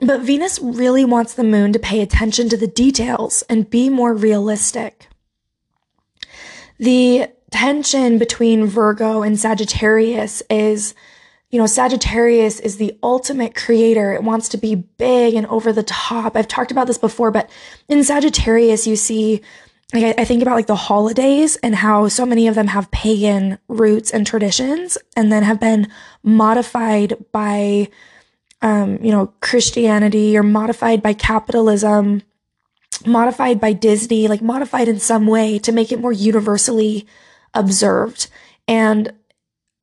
But 0.01 0.23
Venus 0.23 0.59
really 0.61 1.05
wants 1.05 1.35
the 1.35 1.45
moon 1.45 1.73
to 1.73 1.79
pay 1.79 2.01
attention 2.01 2.49
to 2.49 2.57
the 2.57 2.67
details 2.67 3.43
and 3.49 3.71
be 3.71 3.89
more 3.89 4.15
realistic. 4.15 5.09
The 6.79 7.29
tension 7.51 8.19
between 8.19 8.67
Virgo 8.67 9.23
and 9.23 9.39
Sagittarius 9.39 10.43
is, 10.51 10.95
you 11.51 11.59
know, 11.61 11.67
Sagittarius 11.67 12.59
is 12.59 12.79
the 12.79 12.99
ultimate 13.03 13.55
creator. 13.55 14.13
It 14.13 14.25
wants 14.25 14.49
to 14.51 14.57
be 14.57 14.75
big 14.75 15.35
and 15.35 15.47
over 15.47 15.73
the 15.73 15.85
top. 15.85 16.37
I've 16.37 16.49
talked 16.49 16.73
about 16.73 16.89
this 16.89 16.99
before, 16.99 17.31
but 17.31 17.49
in 17.89 18.03
Sagittarius, 18.03 18.89
you 18.89 18.97
see 18.97 19.41
like 19.93 20.19
I, 20.19 20.25
think 20.25 20.43
about 20.43 20.57
like 20.57 20.67
the 20.67 20.75
holidays 20.75 21.57
and 21.57 21.75
how 21.75 22.09
so 22.09 22.27
many 22.27 22.49
of 22.49 22.57
them 22.57 22.67
have 22.67 22.91
pagan 22.91 23.59
roots 23.69 24.11
and 24.11 24.27
traditions 24.27 24.99
and 25.15 25.31
then 25.31 25.45
have 25.45 25.61
been 25.61 25.87
modified 26.25 27.17
by 27.31 27.91
um, 28.65 28.99
you 29.01 29.13
know 29.13 29.33
christianity 29.41 30.37
or 30.37 30.43
modified 30.43 31.01
by 31.01 31.13
capitalism 31.13 32.23
modified 33.07 33.61
by 33.61 33.73
disney 33.73 34.27
like 34.27 34.43
modified 34.43 34.89
in 34.89 34.99
some 34.99 35.29
way 35.29 35.59
to 35.59 35.71
make 35.71 35.93
it 35.93 36.01
more 36.01 36.13
universally 36.13 37.07
observed 37.55 38.29
and 38.67 39.13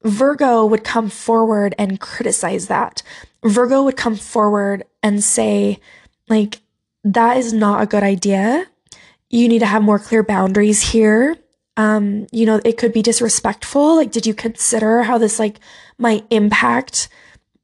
virgo 0.03 0.65
would 0.65 0.83
come 0.83 1.09
forward 1.09 1.73
and 1.77 2.01
criticize 2.01 2.67
that 2.67 3.01
virgo 3.45 3.83
would 3.83 3.95
come 3.95 4.15
forward 4.15 4.83
and 5.01 5.23
say 5.23 5.79
like 6.27 6.59
that 7.03 7.37
is 7.37 7.53
not 7.53 7.81
a 7.81 7.85
good 7.85 8.03
idea 8.03 8.67
you 9.31 9.47
need 9.47 9.59
to 9.59 9.65
have 9.65 9.81
more 9.81 9.97
clear 9.97 10.23
boundaries 10.23 10.91
here. 10.91 11.37
Um, 11.77 12.27
you 12.31 12.45
know, 12.45 12.59
it 12.65 12.77
could 12.77 12.91
be 12.91 13.01
disrespectful. 13.01 13.95
Like, 13.95 14.11
did 14.11 14.27
you 14.27 14.33
consider 14.33 15.03
how 15.03 15.17
this 15.17 15.39
like 15.39 15.59
might 15.97 16.25
impact 16.29 17.07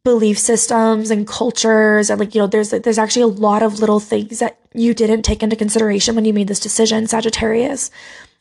belief 0.07 0.39
systems 0.39 1.11
and 1.11 1.27
cultures? 1.27 2.09
And 2.09 2.19
like, 2.19 2.33
you 2.33 2.39
know, 2.39 2.47
there's 2.47 2.69
there's 2.69 2.97
actually 2.97 3.23
a 3.23 3.27
lot 3.47 3.61
of 3.61 3.79
little 3.79 3.99
things 3.99 4.39
that 4.39 4.57
you 4.73 4.93
didn't 4.93 5.23
take 5.23 5.43
into 5.43 5.57
consideration 5.57 6.15
when 6.15 6.23
you 6.23 6.33
made 6.33 6.47
this 6.47 6.61
decision, 6.61 7.07
Sagittarius. 7.07 7.91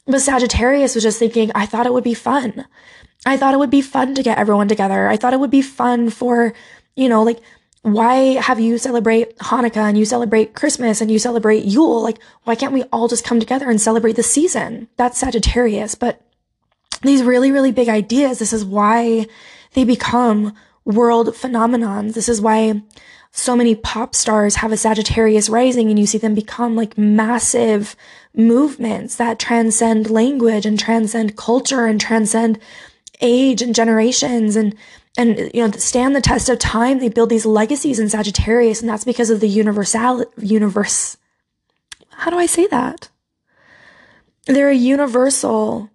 But 0.07 0.21
Sagittarius 0.21 0.95
was 0.95 1.03
just 1.03 1.19
thinking, 1.19 1.51
I 1.55 1.67
thought 1.67 1.87
it 1.87 1.93
would 1.93 2.05
be 2.05 2.15
fun. 2.15 2.67
I 3.27 3.37
thought 3.37 3.55
it 3.55 3.59
would 3.59 3.71
be 3.71 3.83
fun 3.83 4.15
to 4.15 4.23
get 4.23 4.39
everyone 4.39 4.69
together. 4.69 5.09
I 5.09 5.17
thought 5.17 5.35
it 5.35 5.41
would 5.41 5.51
be 5.51 5.63
fun 5.63 6.11
for, 6.11 6.55
you 6.95 7.09
know, 7.09 7.25
like 7.25 7.41
why 7.83 8.41
have 8.41 8.61
you 8.61 8.79
celebrate 8.79 9.37
Hanukkah 9.39 9.89
and 9.89 9.99
you 9.99 10.05
celebrate 10.05 10.55
Christmas 10.55 11.01
and 11.01 11.11
you 11.11 11.19
celebrate 11.19 11.65
Yule? 11.65 12.03
Like, 12.03 12.19
why 12.45 12.55
can't 12.55 12.73
we 12.73 12.83
all 12.93 13.07
just 13.09 13.25
come 13.25 13.41
together 13.41 13.71
and 13.71 13.81
celebrate 13.81 14.17
the 14.17 14.23
season? 14.23 14.89
That's 14.97 15.19
Sagittarius. 15.19 15.95
But 15.95 16.21
these 17.03 17.23
really, 17.23 17.53
really 17.53 17.73
big 17.73 17.89
ideas, 17.89 18.39
this 18.39 18.53
is 18.53 18.65
why 18.65 19.27
they 19.75 19.85
become 19.85 20.53
world 20.87 21.29
phenomenons. 21.29 22.15
This 22.15 22.29
is 22.29 22.41
why 22.41 22.81
so 23.33 23.55
many 23.55 23.75
pop 23.75 24.15
stars 24.15 24.57
have 24.57 24.73
a 24.73 24.79
Sagittarius 24.79 25.51
rising 25.51 25.91
and 25.91 25.99
you 25.99 26.07
see 26.07 26.17
them 26.17 26.35
become 26.35 26.75
like 26.75 26.97
massive 26.97 27.95
movements 28.35 29.17
that 29.17 29.39
transcend 29.39 30.09
language 30.09 30.65
and 30.65 30.79
transcend 30.79 31.37
culture 31.37 31.85
and 31.85 32.01
transcend 32.01 32.59
age 33.21 33.61
and 33.61 33.75
generations 33.75 34.57
and 34.57 34.75
and 35.19 35.51
you 35.53 35.61
know 35.61 35.71
stand 35.73 36.17
the 36.17 36.21
test 36.23 36.49
of 36.49 36.59
time. 36.59 36.99
They 36.99 37.11
build 37.11 37.29
these 37.29 37.45
legacies 37.45 37.99
in 37.99 38.09
sagittarius 38.09 38.81
and 38.81 38.89
that's 38.89 39.05
because 39.05 39.29
of 39.29 39.41
the 39.41 39.49
universal 39.49 40.25
universe 40.39 41.19
how 42.11 42.31
do 42.31 42.39
i 42.39 42.47
say 42.47 42.67
that? 42.69 43.11
They're 44.47 44.71
a 44.71 44.75
universal 44.75 45.91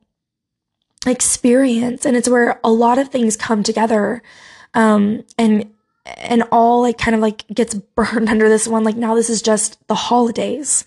experience 1.07 2.05
and 2.05 2.15
it's 2.15 2.29
where 2.29 2.59
a 2.63 2.71
lot 2.71 2.99
of 2.99 3.09
things 3.09 3.35
come 3.35 3.63
together 3.63 4.21
um 4.73 5.23
and 5.37 5.71
and 6.05 6.43
all 6.51 6.81
like 6.81 6.97
kind 6.97 7.15
of 7.15 7.21
like 7.21 7.47
gets 7.47 7.73
burned 7.95 8.29
under 8.29 8.49
this 8.49 8.67
one 8.67 8.83
like 8.83 8.97
now 8.97 9.15
this 9.15 9.29
is 9.29 9.41
just 9.41 9.85
the 9.87 9.95
holidays 9.95 10.85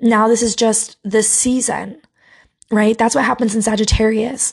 now 0.00 0.28
this 0.28 0.42
is 0.42 0.54
just 0.54 0.96
the 1.02 1.22
season 1.22 2.00
right 2.70 2.98
that's 2.98 3.14
what 3.14 3.24
happens 3.24 3.54
in 3.54 3.62
sagittarius 3.62 4.52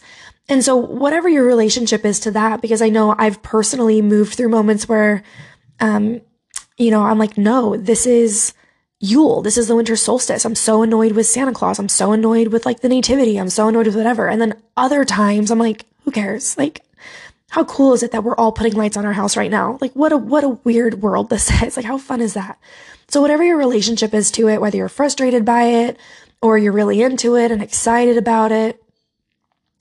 and 0.50 0.64
so, 0.64 0.76
whatever 0.76 1.30
your 1.30 1.46
relationship 1.46 2.04
is 2.06 2.20
to 2.22 2.32
that, 2.32 2.62
because 2.62 2.82
I 2.82 2.90
know 2.90 3.16
I've 3.18 3.42
personally 3.42 4.02
moved 4.02 4.36
through 4.36 4.50
moments 4.50 4.90
where, 4.90 5.24
um, 5.80 6.22
you 6.78 6.92
know, 6.92 7.04
I'm 7.04 7.18
like, 7.18 7.38
no, 7.38 7.78
this 7.78 8.06
is 8.06 8.54
Yule. 9.00 9.42
This 9.42 9.58
is 9.58 9.68
the 9.68 9.76
winter 9.76 9.96
solstice. 9.96 10.46
I'm 10.46 10.56
so 10.56 10.82
annoyed 10.82 11.14
with 11.14 11.28
Santa 11.28 11.54
Claus. 11.54 11.80
I'm 11.80 11.90
so 11.90 12.12
annoyed 12.12 12.48
with 12.48 12.66
like 12.66 12.82
the 12.82 12.90
nativity. 12.90 13.38
I'm 13.38 13.50
so 13.50 13.68
annoyed 13.68 13.86
with 13.86 13.96
whatever. 13.96 14.28
And 14.28 14.42
then 14.42 14.62
other 14.76 15.06
times 15.06 15.50
I'm 15.50 15.60
like, 15.60 15.86
who 16.04 16.12
cares? 16.12 16.58
Like, 16.58 16.82
how 17.54 17.64
cool 17.66 17.94
is 17.94 18.02
it 18.02 18.10
that 18.14 18.24
we're 18.24 18.36
all 18.36 18.52
putting 18.52 18.74
lights 18.74 18.98
on 18.98 19.06
our 19.06 19.14
house 19.14 19.38
right 19.38 19.52
now? 19.52 19.78
Like, 19.80 19.94
what 19.94 20.12
a, 20.12 20.18
what 20.18 20.44
a 20.44 20.50
weird 20.50 21.04
world 21.04 21.30
this 21.30 21.52
is. 21.62 21.78
Like, 21.78 21.86
how 21.86 22.00
fun 22.00 22.20
is 22.20 22.34
that? 22.34 22.58
So 23.10 23.22
whatever 23.22 23.44
your 23.44 23.58
relationship 23.58 24.12
is 24.16 24.32
to 24.32 24.50
it, 24.50 24.60
whether 24.60 24.76
you're 24.76 24.90
frustrated 24.90 25.46
by 25.46 25.66
it 25.66 26.00
or 26.42 26.58
you're 26.58 26.74
really 26.74 27.04
into 27.04 27.36
it 27.36 27.52
and 27.52 27.62
excited 27.62 28.18
about 28.18 28.52
it, 28.52 28.84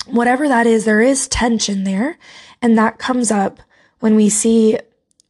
whatever 0.07 0.49
that 0.49 0.67
is, 0.67 0.85
there 0.85 1.01
is 1.01 1.29
tension 1.29 1.85
there. 1.85 2.19
And 2.61 2.77
that 2.77 2.99
comes 2.99 3.31
up 3.31 3.59
when 4.01 4.17
we 4.17 4.29
see 4.29 4.79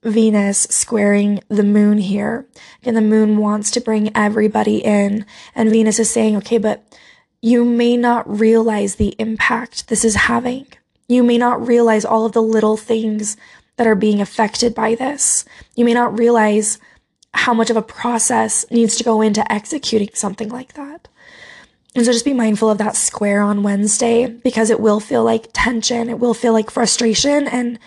Venus 0.02 0.62
squaring 0.62 1.44
the 1.46 1.62
moon 1.62 1.98
here. 1.98 2.44
And 2.82 2.96
the 2.96 3.02
moon 3.02 3.36
wants 3.36 3.70
to 3.70 3.80
bring 3.80 4.10
everybody 4.16 4.78
in. 4.78 5.26
And 5.54 5.70
Venus 5.70 6.00
is 6.00 6.10
saying, 6.10 6.38
okay, 6.38 6.58
but 6.58 6.82
you 7.40 7.64
may 7.64 7.96
not 7.96 8.28
realize 8.28 8.96
the 8.96 9.14
impact 9.20 9.86
this 9.86 10.04
is 10.04 10.16
having. 10.16 10.66
You 11.12 11.22
may 11.22 11.38
not 11.38 11.66
realize 11.66 12.04
all 12.04 12.26
of 12.26 12.32
the 12.32 12.42
little 12.42 12.76
things 12.76 13.36
that 13.76 13.86
are 13.86 13.94
being 13.94 14.20
affected 14.20 14.74
by 14.74 14.94
this. 14.94 15.44
You 15.74 15.84
may 15.84 15.94
not 15.94 16.18
realize 16.18 16.78
how 17.34 17.54
much 17.54 17.70
of 17.70 17.76
a 17.76 17.82
process 17.82 18.64
needs 18.70 18.96
to 18.96 19.04
go 19.04 19.22
into 19.22 19.50
executing 19.50 20.10
something 20.14 20.48
like 20.48 20.74
that. 20.74 21.08
And 21.94 22.04
so 22.04 22.12
just 22.12 22.24
be 22.24 22.32
mindful 22.32 22.70
of 22.70 22.78
that 22.78 22.96
square 22.96 23.42
on 23.42 23.62
Wednesday 23.62 24.26
because 24.26 24.70
it 24.70 24.80
will 24.80 25.00
feel 25.00 25.24
like 25.24 25.50
tension. 25.52 26.08
It 26.08 26.18
will 26.18 26.34
feel 26.34 26.52
like 26.52 26.70
frustration 26.70 27.46
and 27.46 27.78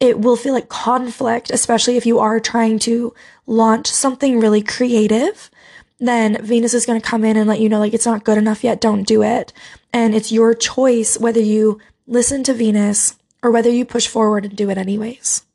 it 0.00 0.20
will 0.20 0.36
feel 0.36 0.54
like 0.54 0.70
conflict, 0.70 1.50
especially 1.50 1.98
if 1.98 2.06
you 2.06 2.18
are 2.18 2.40
trying 2.40 2.78
to 2.80 3.14
launch 3.46 3.86
something 3.86 4.40
really 4.40 4.62
creative. 4.62 5.50
Then 5.98 6.42
Venus 6.42 6.72
is 6.72 6.86
going 6.86 6.98
to 6.98 7.06
come 7.06 7.24
in 7.24 7.36
and 7.36 7.46
let 7.46 7.60
you 7.60 7.68
know, 7.68 7.78
like, 7.78 7.92
it's 7.92 8.06
not 8.06 8.24
good 8.24 8.38
enough 8.38 8.64
yet. 8.64 8.80
Don't 8.80 9.02
do 9.02 9.22
it. 9.22 9.52
And 9.92 10.14
it's 10.14 10.32
your 10.32 10.54
choice 10.54 11.18
whether 11.18 11.40
you 11.40 11.78
listen 12.10 12.44
to 12.44 12.52
Venus 12.52 13.16
or 13.42 13.50
whether 13.50 13.70
you 13.70 13.86
push 13.86 14.06
forward 14.06 14.44
and 14.44 14.56
do 14.56 14.68
it 14.68 14.76
anyways. 14.76 15.46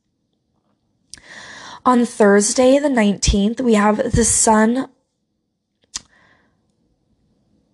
On 1.85 2.03
Thursday, 2.03 2.79
the 2.79 2.89
19th, 2.89 3.61
we 3.61 3.75
have 3.75 3.97
the 3.97 4.25
sun 4.25 4.89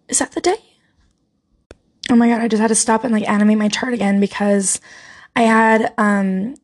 is 0.09 0.19
that 0.19 0.33
the 0.33 0.41
day? 0.41 0.57
Oh 2.09 2.17
my 2.17 2.27
god, 2.27 2.41
I 2.41 2.49
just 2.49 2.59
had 2.59 2.67
to 2.67 2.75
stop 2.75 3.05
and 3.05 3.13
like 3.13 3.27
animate 3.29 3.57
my 3.57 3.69
chart 3.69 3.93
again 3.93 4.19
because 4.19 4.81
I 5.37 5.43
had 5.43 5.93
um 5.97 6.55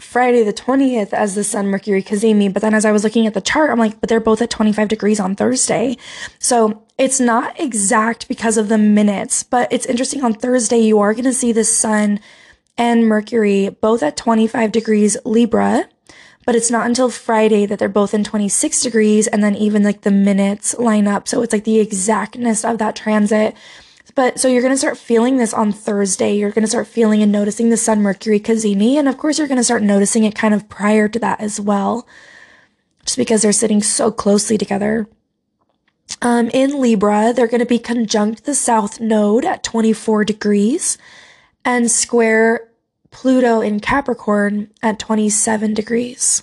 Friday 0.00 0.44
the 0.44 0.52
20th 0.52 1.12
as 1.12 1.34
the 1.34 1.42
Sun 1.42 1.66
Mercury 1.68 2.02
Cazimi, 2.02 2.52
but 2.52 2.62
then 2.62 2.74
as 2.74 2.84
I 2.84 2.92
was 2.92 3.02
looking 3.02 3.26
at 3.26 3.34
the 3.34 3.40
chart, 3.40 3.70
I'm 3.70 3.78
like, 3.78 4.00
but 4.00 4.08
they're 4.08 4.20
both 4.20 4.40
at 4.40 4.50
25 4.50 4.88
degrees 4.88 5.18
on 5.18 5.34
Thursday. 5.34 5.96
So 6.38 6.84
it's 6.96 7.18
not 7.18 7.58
exact 7.58 8.28
because 8.28 8.56
of 8.56 8.68
the 8.68 8.78
minutes, 8.78 9.42
but 9.42 9.72
it's 9.72 9.86
interesting 9.86 10.22
on 10.22 10.34
Thursday, 10.34 10.78
you 10.78 11.00
are 11.00 11.14
going 11.14 11.24
to 11.24 11.32
see 11.32 11.52
the 11.52 11.64
Sun 11.64 12.20
and 12.76 13.08
Mercury 13.08 13.68
both 13.68 14.02
at 14.02 14.16
25 14.16 14.70
degrees 14.70 15.16
Libra 15.24 15.88
but 16.48 16.56
it's 16.56 16.70
not 16.70 16.86
until 16.86 17.10
Friday 17.10 17.66
that 17.66 17.78
they're 17.78 17.90
both 17.90 18.14
in 18.14 18.24
26 18.24 18.80
degrees 18.80 19.26
and 19.26 19.44
then 19.44 19.54
even 19.54 19.82
like 19.82 20.00
the 20.00 20.10
minutes 20.10 20.74
line 20.78 21.06
up. 21.06 21.28
So 21.28 21.42
it's 21.42 21.52
like 21.52 21.64
the 21.64 21.78
exactness 21.78 22.64
of 22.64 22.78
that 22.78 22.96
transit. 22.96 23.54
But 24.18 24.40
so 24.40 24.48
you're 24.48 24.62
going 24.62 24.74
to 24.74 24.76
start 24.76 24.98
feeling 24.98 25.36
this 25.36 25.54
on 25.54 25.70
Thursday. 25.70 26.36
You're 26.36 26.50
going 26.50 26.64
to 26.64 26.68
start 26.68 26.88
feeling 26.88 27.22
and 27.22 27.30
noticing 27.30 27.70
the 27.70 27.76
Sun 27.76 28.02
Mercury 28.02 28.40
cazimi. 28.40 28.94
And 28.94 29.08
of 29.08 29.16
course, 29.16 29.38
you're 29.38 29.46
going 29.46 29.58
to 29.58 29.62
start 29.62 29.80
noticing 29.80 30.24
it 30.24 30.34
kind 30.34 30.52
of 30.52 30.68
prior 30.68 31.06
to 31.06 31.20
that 31.20 31.40
as 31.40 31.60
well, 31.60 32.04
just 33.04 33.16
because 33.16 33.42
they're 33.42 33.52
sitting 33.52 33.80
so 33.80 34.10
closely 34.10 34.58
together. 34.58 35.06
Um, 36.20 36.50
in 36.52 36.80
Libra, 36.80 37.32
they're 37.32 37.46
going 37.46 37.60
to 37.60 37.64
be 37.64 37.78
conjunct 37.78 38.44
the 38.44 38.56
South 38.56 38.98
Node 38.98 39.44
at 39.44 39.62
24 39.62 40.24
degrees 40.24 40.98
and 41.64 41.88
square 41.88 42.72
Pluto 43.12 43.60
in 43.60 43.78
Capricorn 43.78 44.72
at 44.82 44.98
27 44.98 45.74
degrees. 45.74 46.42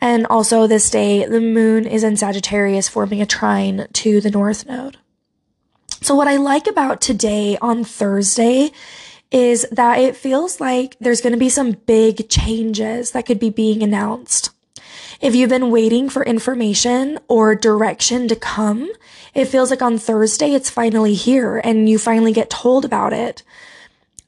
And 0.00 0.26
also 0.26 0.66
this 0.66 0.90
day, 0.90 1.24
the 1.24 1.40
moon 1.40 1.86
is 1.86 2.02
in 2.02 2.16
Sagittarius 2.16 2.88
forming 2.88 3.22
a 3.22 3.26
trine 3.26 3.86
to 3.92 4.20
the 4.20 4.32
North 4.32 4.66
Node. 4.66 4.98
So 6.02 6.16
what 6.16 6.26
I 6.26 6.36
like 6.36 6.66
about 6.66 7.00
today 7.00 7.56
on 7.62 7.84
Thursday 7.84 8.72
is 9.30 9.64
that 9.70 10.00
it 10.00 10.16
feels 10.16 10.60
like 10.60 10.96
there's 10.98 11.20
going 11.20 11.32
to 11.32 11.38
be 11.38 11.48
some 11.48 11.72
big 11.72 12.28
changes 12.28 13.12
that 13.12 13.24
could 13.24 13.38
be 13.38 13.50
being 13.50 13.84
announced. 13.84 14.50
If 15.20 15.36
you've 15.36 15.48
been 15.48 15.70
waiting 15.70 16.08
for 16.08 16.24
information 16.24 17.20
or 17.28 17.54
direction 17.54 18.26
to 18.26 18.34
come, 18.34 18.90
it 19.32 19.44
feels 19.44 19.70
like 19.70 19.80
on 19.80 19.96
Thursday 19.96 20.54
it's 20.54 20.68
finally 20.68 21.14
here 21.14 21.58
and 21.58 21.88
you 21.88 22.00
finally 22.00 22.32
get 22.32 22.50
told 22.50 22.84
about 22.84 23.12
it. 23.12 23.44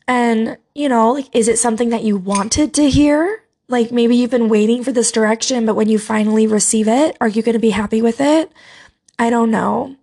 And, 0.06 0.56
you 0.76 0.88
know, 0.88 1.10
like, 1.10 1.34
is 1.34 1.48
it 1.48 1.58
something 1.58 1.88
that 1.88 2.04
you 2.04 2.16
wanted 2.16 2.72
to 2.74 2.88
hear? 2.88 3.42
Like 3.66 3.90
maybe 3.90 4.14
you've 4.14 4.30
been 4.30 4.48
waiting 4.48 4.84
for 4.84 4.92
this 4.92 5.10
direction, 5.10 5.66
but 5.66 5.74
when 5.74 5.88
you 5.88 5.98
finally 5.98 6.46
receive 6.46 6.86
it, 6.86 7.16
are 7.20 7.28
you 7.28 7.42
going 7.42 7.54
to 7.54 7.58
be 7.58 7.70
happy 7.70 8.00
with 8.00 8.20
it? 8.20 8.52
I 9.18 9.30
don't 9.30 9.50
know. 9.50 9.96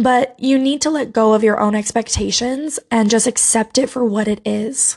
But 0.00 0.34
you 0.40 0.58
need 0.58 0.80
to 0.82 0.90
let 0.90 1.12
go 1.12 1.34
of 1.34 1.44
your 1.44 1.60
own 1.60 1.74
expectations 1.74 2.80
and 2.90 3.10
just 3.10 3.26
accept 3.26 3.76
it 3.76 3.90
for 3.90 4.02
what 4.02 4.28
it 4.28 4.40
is. 4.46 4.96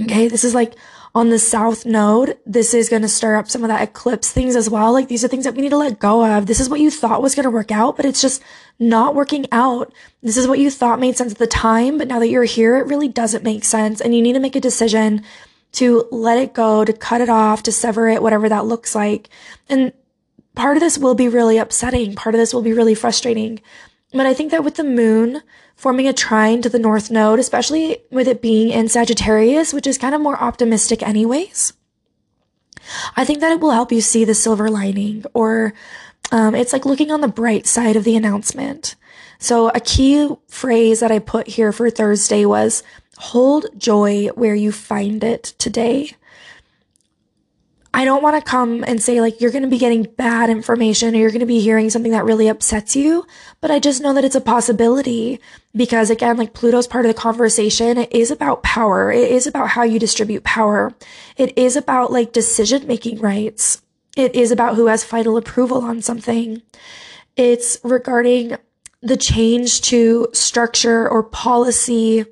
Okay, 0.00 0.26
this 0.26 0.42
is 0.42 0.54
like 0.54 0.74
on 1.14 1.28
the 1.28 1.38
south 1.38 1.84
node, 1.84 2.38
this 2.46 2.72
is 2.72 2.88
going 2.88 3.02
to 3.02 3.08
stir 3.08 3.36
up 3.36 3.48
some 3.48 3.62
of 3.62 3.68
that 3.68 3.82
eclipse 3.82 4.30
things 4.30 4.56
as 4.56 4.70
well. 4.70 4.92
Like 4.92 5.08
these 5.08 5.22
are 5.22 5.28
things 5.28 5.44
that 5.44 5.54
we 5.54 5.60
need 5.60 5.70
to 5.70 5.76
let 5.76 5.98
go 5.98 6.24
of. 6.24 6.46
This 6.46 6.60
is 6.60 6.70
what 6.70 6.80
you 6.80 6.90
thought 6.90 7.22
was 7.22 7.34
going 7.34 7.44
to 7.44 7.50
work 7.50 7.70
out, 7.70 7.96
but 7.96 8.06
it's 8.06 8.22
just 8.22 8.42
not 8.78 9.14
working 9.14 9.46
out. 9.52 9.92
This 10.22 10.38
is 10.38 10.48
what 10.48 10.58
you 10.58 10.70
thought 10.70 11.00
made 11.00 11.16
sense 11.16 11.32
at 11.32 11.38
the 11.38 11.46
time, 11.46 11.98
but 11.98 12.08
now 12.08 12.18
that 12.18 12.28
you're 12.28 12.44
here, 12.44 12.78
it 12.78 12.86
really 12.86 13.08
doesn't 13.08 13.44
make 13.44 13.64
sense. 13.64 14.00
And 14.00 14.14
you 14.14 14.22
need 14.22 14.34
to 14.34 14.40
make 14.40 14.56
a 14.56 14.60
decision 14.60 15.22
to 15.72 16.08
let 16.10 16.38
it 16.38 16.54
go, 16.54 16.84
to 16.84 16.92
cut 16.92 17.20
it 17.20 17.28
off, 17.28 17.62
to 17.64 17.72
sever 17.72 18.08
it, 18.08 18.22
whatever 18.22 18.48
that 18.48 18.64
looks 18.64 18.94
like. 18.94 19.28
And 19.68 19.92
part 20.56 20.76
of 20.76 20.80
this 20.80 20.98
will 20.98 21.14
be 21.14 21.28
really 21.28 21.58
upsetting. 21.58 22.16
Part 22.16 22.34
of 22.34 22.40
this 22.40 22.52
will 22.52 22.62
be 22.62 22.72
really 22.72 22.96
frustrating. 22.96 23.60
But 24.12 24.26
I 24.26 24.34
think 24.34 24.50
that 24.50 24.64
with 24.64 24.74
the 24.74 24.84
moon 24.84 25.42
forming 25.76 26.08
a 26.08 26.12
trine 26.12 26.62
to 26.62 26.68
the 26.68 26.78
north 26.78 27.10
node, 27.10 27.38
especially 27.38 27.98
with 28.10 28.26
it 28.26 28.42
being 28.42 28.70
in 28.70 28.88
Sagittarius, 28.88 29.72
which 29.72 29.86
is 29.86 29.98
kind 29.98 30.14
of 30.14 30.20
more 30.20 30.42
optimistic 30.42 31.02
anyways, 31.02 31.74
I 33.16 33.24
think 33.24 33.40
that 33.40 33.52
it 33.52 33.60
will 33.60 33.70
help 33.70 33.92
you 33.92 34.00
see 34.00 34.24
the 34.24 34.34
silver 34.34 34.68
lining 34.68 35.24
or 35.34 35.74
um, 36.32 36.54
it's 36.54 36.72
like 36.72 36.84
looking 36.84 37.10
on 37.10 37.20
the 37.20 37.28
bright 37.28 37.66
side 37.66 37.96
of 37.96 38.04
the 38.04 38.16
announcement. 38.16 38.96
So 39.38 39.68
a 39.68 39.80
key 39.80 40.28
phrase 40.48 41.00
that 41.00 41.12
I 41.12 41.18
put 41.18 41.46
here 41.46 41.72
for 41.72 41.90
Thursday 41.90 42.44
was 42.46 42.82
hold 43.18 43.66
joy 43.76 44.28
where 44.34 44.54
you 44.54 44.72
find 44.72 45.22
it 45.22 45.54
today. 45.58 46.16
I 47.96 48.04
don't 48.04 48.22
want 48.22 48.36
to 48.36 48.46
come 48.46 48.84
and 48.86 49.02
say 49.02 49.22
like 49.22 49.40
you're 49.40 49.50
going 49.50 49.62
to 49.62 49.70
be 49.70 49.78
getting 49.78 50.02
bad 50.02 50.50
information 50.50 51.14
or 51.14 51.18
you're 51.18 51.30
going 51.30 51.40
to 51.40 51.46
be 51.46 51.60
hearing 51.60 51.88
something 51.88 52.12
that 52.12 52.26
really 52.26 52.46
upsets 52.46 52.94
you, 52.94 53.26
but 53.62 53.70
I 53.70 53.78
just 53.78 54.02
know 54.02 54.12
that 54.12 54.22
it's 54.22 54.34
a 54.34 54.40
possibility 54.42 55.40
because 55.74 56.10
again, 56.10 56.36
like 56.36 56.52
Pluto's 56.52 56.86
part 56.86 57.06
of 57.06 57.08
the 57.08 57.18
conversation, 57.18 57.96
it 57.96 58.12
is 58.12 58.30
about 58.30 58.62
power. 58.62 59.10
It 59.10 59.30
is 59.30 59.46
about 59.46 59.70
how 59.70 59.82
you 59.82 59.98
distribute 59.98 60.44
power. 60.44 60.92
It 61.38 61.56
is 61.56 61.74
about 61.74 62.12
like 62.12 62.34
decision 62.34 62.86
making 62.86 63.18
rights. 63.18 63.80
It 64.14 64.34
is 64.34 64.50
about 64.50 64.76
who 64.76 64.88
has 64.88 65.02
final 65.02 65.38
approval 65.38 65.82
on 65.82 66.02
something. 66.02 66.60
It's 67.34 67.78
regarding 67.82 68.58
the 69.00 69.16
change 69.16 69.80
to 69.82 70.28
structure 70.34 71.08
or 71.08 71.22
policy 71.22 72.26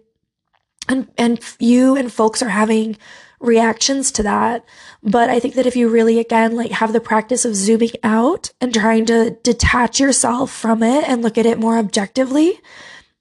and, 0.91 1.09
and 1.17 1.41
you 1.59 1.97
and 1.97 2.13
folks 2.13 2.43
are 2.43 2.51
having 2.51 2.99
reactions 3.45 4.11
to 4.13 4.23
that. 4.23 4.65
But 5.03 5.31
I 5.31 5.39
think 5.39 5.55
that 5.55 5.67
if 5.67 5.77
you 5.77 5.89
really, 5.89 6.19
again, 6.19 6.57
like 6.57 6.73
have 6.73 6.93
the 6.93 7.01
practice 7.01 7.45
of 7.45 7.55
zooming 7.55 7.91
out 8.03 8.51
and 8.61 8.73
trying 8.73 9.07
to 9.07 9.37
detach 9.43 10.01
yourself 10.01 10.51
from 10.51 10.83
it 10.83 11.09
and 11.09 11.23
look 11.23 11.39
at 11.39 11.47
it 11.47 11.59
more 11.59 11.79
objectively, 11.79 12.61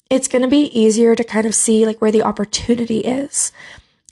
it's 0.09 0.28
going 0.28 0.41
to 0.41 0.47
be 0.47 0.65
easier 0.80 1.15
to 1.15 1.24
kind 1.24 1.45
of 1.45 1.55
see 1.55 1.86
like 1.86 2.01
where 2.01 2.11
the 2.11 2.24
opportunity 2.24 2.99
is. 2.99 3.51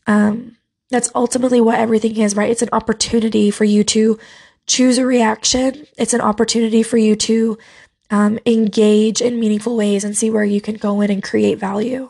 Um, 0.08 0.58
that's 0.90 1.12
ultimately 1.16 1.62
what 1.62 1.80
everything 1.80 2.18
is, 2.18 2.36
right? 2.36 2.50
It's 2.50 2.62
an 2.62 2.70
opportunity 2.72 3.50
for 3.50 3.64
you 3.64 3.84
to 3.86 4.20
choose 4.68 4.98
a 4.98 5.06
reaction. 5.06 5.88
It's 5.98 6.14
an 6.14 6.22
opportunity 6.22 6.84
for 6.84 6.98
you 6.98 7.16
to 7.16 7.58
um, 8.10 8.40
engage 8.46 9.22
in 9.22 9.40
meaningful 9.40 9.78
ways 9.78 10.04
and 10.04 10.18
see 10.18 10.30
where 10.30 10.44
you 10.44 10.60
can 10.60 10.76
go 10.76 11.02
in 11.02 11.10
and 11.10 11.24
create 11.24 11.58
value. 11.58 12.10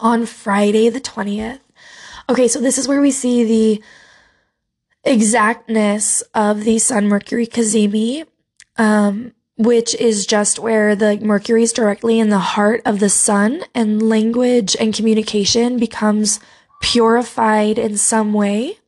On 0.00 0.26
Friday, 0.26 0.88
the 0.88 1.00
20th, 1.00 1.60
Okay, 2.28 2.48
so 2.48 2.60
this 2.60 2.76
is 2.76 2.88
where 2.88 3.00
we 3.00 3.12
see 3.12 3.44
the 3.44 3.82
exactness 5.04 6.22
of 6.34 6.64
the 6.64 6.78
Sun 6.78 7.06
Mercury 7.08 7.46
cazimi, 7.46 8.26
um, 8.76 9.32
which 9.56 9.94
is 9.94 10.26
just 10.26 10.58
where 10.58 10.96
the 10.96 11.18
Mercury 11.18 11.62
is 11.62 11.72
directly 11.72 12.18
in 12.18 12.28
the 12.28 12.38
heart 12.38 12.82
of 12.84 12.98
the 12.98 13.08
Sun, 13.08 13.62
and 13.74 14.02
language 14.08 14.76
and 14.80 14.92
communication 14.92 15.78
becomes 15.78 16.40
purified 16.82 17.78
in 17.78 17.96
some 17.96 18.32
way. 18.32 18.78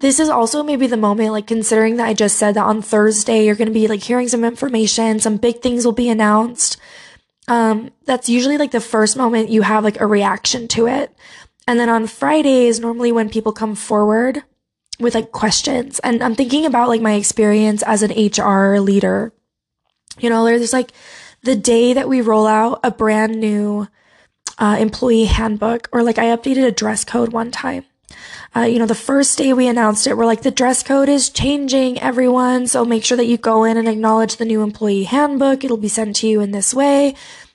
This 0.00 0.18
is 0.18 0.28
also 0.28 0.64
maybe 0.64 0.88
the 0.88 0.96
moment, 0.96 1.30
like 1.30 1.46
considering 1.46 1.96
that 1.96 2.08
I 2.08 2.14
just 2.14 2.36
said 2.36 2.56
that 2.56 2.64
on 2.64 2.82
Thursday 2.82 3.46
you're 3.46 3.54
going 3.54 3.68
to 3.68 3.72
be 3.72 3.86
like 3.86 4.02
hearing 4.02 4.26
some 4.26 4.42
information, 4.42 5.20
some 5.20 5.36
big 5.36 5.60
things 5.60 5.84
will 5.84 5.92
be 5.92 6.08
announced. 6.08 6.76
Um, 7.46 7.92
that's 8.04 8.28
usually 8.28 8.58
like 8.58 8.72
the 8.72 8.80
first 8.80 9.16
moment 9.16 9.50
you 9.50 9.62
have 9.62 9.84
like 9.84 10.00
a 10.00 10.06
reaction 10.06 10.66
to 10.68 10.88
it. 10.88 11.14
And 11.66 11.78
then 11.78 11.88
on 11.88 12.06
Fridays, 12.06 12.80
normally 12.80 13.12
when 13.12 13.30
people 13.30 13.52
come 13.52 13.74
forward 13.74 14.42
with 14.98 15.14
like 15.14 15.32
questions, 15.32 15.98
and 16.00 16.22
I'm 16.22 16.34
thinking 16.34 16.66
about 16.66 16.88
like 16.88 17.00
my 17.00 17.14
experience 17.14 17.82
as 17.82 18.02
an 18.02 18.10
HR 18.10 18.78
leader. 18.78 19.32
You 20.18 20.30
know, 20.30 20.44
there's 20.44 20.72
like 20.72 20.92
the 21.42 21.56
day 21.56 21.92
that 21.92 22.08
we 22.08 22.20
roll 22.20 22.46
out 22.46 22.80
a 22.82 22.90
brand 22.90 23.40
new 23.40 23.88
uh, 24.58 24.76
employee 24.78 25.24
handbook, 25.24 25.88
or 25.92 26.02
like 26.02 26.18
I 26.18 26.36
updated 26.36 26.66
a 26.66 26.72
dress 26.72 27.04
code 27.04 27.32
one 27.32 27.50
time. 27.50 27.84
Uh, 28.54 28.60
you 28.60 28.78
know, 28.78 28.86
the 28.86 28.94
first 28.94 29.38
day 29.38 29.54
we 29.54 29.66
announced 29.66 30.06
it, 30.06 30.16
we're 30.16 30.26
like, 30.26 30.42
the 30.42 30.50
dress 30.50 30.82
code 30.82 31.08
is 31.08 31.30
changing, 31.30 31.98
everyone. 32.00 32.66
So 32.66 32.84
make 32.84 33.02
sure 33.02 33.16
that 33.16 33.24
you 33.24 33.38
go 33.38 33.64
in 33.64 33.78
and 33.78 33.88
acknowledge 33.88 34.36
the 34.36 34.44
new 34.44 34.62
employee 34.62 35.04
handbook. 35.04 35.64
It'll 35.64 35.78
be 35.78 35.88
sent 35.88 36.16
to 36.16 36.26
you 36.28 36.42
in 36.42 36.50
this 36.50 36.74
way 36.74 37.14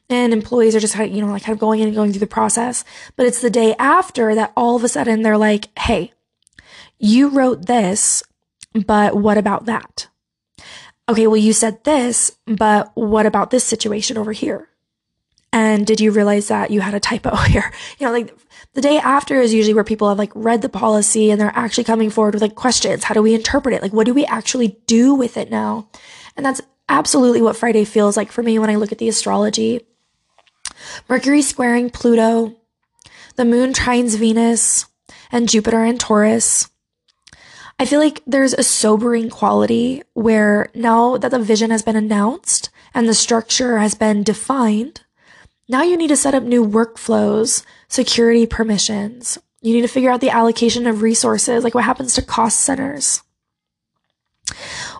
and 0.10 0.34
employees 0.34 0.76
are 0.76 0.80
just 0.80 0.98
you 0.98 1.22
know, 1.22 1.32
like 1.32 1.44
kind 1.44 1.56
of 1.56 1.60
going 1.60 1.80
in 1.80 1.88
and 1.88 1.96
going 1.96 2.12
through 2.12 2.20
the 2.20 2.28
process. 2.28 2.84
But 3.16 3.26
it's 3.26 3.42
the 3.42 3.50
day 3.50 3.76
after 3.78 4.36
that 4.36 4.54
all 4.56 4.76
of 4.76 4.84
a 4.84 4.90
sudden 4.90 5.22
they're 5.22 5.38
like, 5.38 5.68
Hey, 5.78 6.12
you 7.00 7.30
wrote 7.30 7.66
this, 7.66 8.24
but 8.74 9.16
what 9.16 9.38
about 9.38 9.66
that? 9.66 10.08
Okay. 11.10 11.28
Well, 11.28 11.38
you 11.38 11.54
said 11.54 11.84
this, 11.84 12.38
but 12.46 12.92
what 12.96 13.26
about 13.26 13.50
this 13.50 13.64
situation 13.64 14.18
over 14.18 14.34
here? 14.34 14.70
And 15.54 15.88
did 15.88 16.02
you 16.02 16.12
realize 16.12 16.50
that 16.50 16.72
you 16.72 16.82
had 16.82 16.94
a 16.94 17.00
typo 17.00 17.36
here? 17.48 17.72
You 17.98 18.08
know, 18.08 18.14
like 18.14 18.36
the 18.74 18.82
day 18.82 18.98
after 18.98 19.40
is 19.40 19.54
usually 19.54 19.74
where 19.74 19.84
people 19.84 20.10
have 20.10 20.18
like 20.18 20.32
read 20.36 20.62
the 20.62 20.70
policy 20.70 21.32
and 21.32 21.40
they're 21.40 21.52
actually 21.56 21.86
coming 21.86 22.10
forward 22.10 22.34
with 22.34 22.42
like 22.42 22.56
questions. 22.56 23.06
How 23.06 23.14
do 23.14 23.22
we 23.22 23.34
interpret 23.34 23.74
it? 23.74 23.82
Like, 23.82 23.94
what 23.94 24.06
do 24.06 24.14
we 24.14 24.26
actually 24.26 24.80
do 24.86 25.16
with 25.16 25.38
it 25.38 25.50
now? 25.50 25.90
And 26.36 26.46
that's 26.46 26.62
absolutely 26.90 27.42
what 27.42 27.56
Friday 27.56 27.86
feels 27.86 28.18
like 28.18 28.32
for 28.32 28.44
me 28.44 28.60
when 28.60 28.70
I 28.70 28.76
look 28.76 28.92
at 28.92 28.98
the 28.98 29.10
astrology. 29.10 29.82
Mercury 31.08 31.42
squaring 31.42 31.90
Pluto, 31.90 32.56
the 33.36 33.46
moon 33.46 33.74
trines 33.74 34.18
Venus, 34.18 34.86
and 35.32 35.50
Jupiter 35.50 35.84
in 35.84 35.98
Taurus. 35.98 36.70
I 37.80 37.86
feel 37.86 38.00
like 38.00 38.24
there's 38.26 38.54
a 38.54 38.64
sobering 38.64 39.30
quality 39.30 40.02
where 40.14 40.70
now 40.74 41.18
that 41.18 41.30
the 41.30 41.40
vision 41.40 41.70
has 41.70 41.84
been 41.84 41.96
announced 41.96 42.70
and 42.94 43.08
the 43.08 43.14
structure 43.14 43.78
has 43.78 43.94
been 43.94 44.24
defined, 44.24 45.02
now 45.70 45.84
you 45.84 45.98
need 45.98 46.08
to 46.08 46.18
set 46.18 46.34
up 46.34 46.44
new 46.44 46.66
workflows, 46.66 47.64
security 47.88 48.48
permissions. 48.48 49.38
You 49.62 49.74
need 49.74 49.82
to 49.82 49.88
figure 49.88 50.10
out 50.10 50.22
the 50.22 50.30
allocation 50.30 50.88
of 50.88 51.02
resources, 51.02 51.64
like 51.64 51.76
what 51.76 51.84
happens 51.84 52.16
to 52.16 52.22
cost 52.22 52.62
centers. 52.62 53.22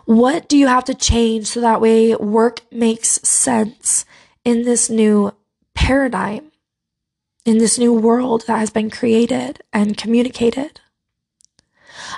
What 0.04 0.48
do 0.48 0.56
you 0.56 0.66
have 0.66 0.84
to 0.84 0.94
change 0.94 1.46
so 1.48 1.60
that 1.60 1.80
way 1.80 2.14
work 2.14 2.60
makes 2.70 3.08
sense 3.28 4.04
in 4.44 4.62
this 4.62 4.88
new 4.88 5.32
paradigm 5.88 6.52
in 7.46 7.56
this 7.56 7.78
new 7.78 7.94
world 7.94 8.44
that 8.46 8.58
has 8.58 8.68
been 8.68 8.90
created 8.90 9.62
and 9.72 9.96
communicated. 9.96 10.82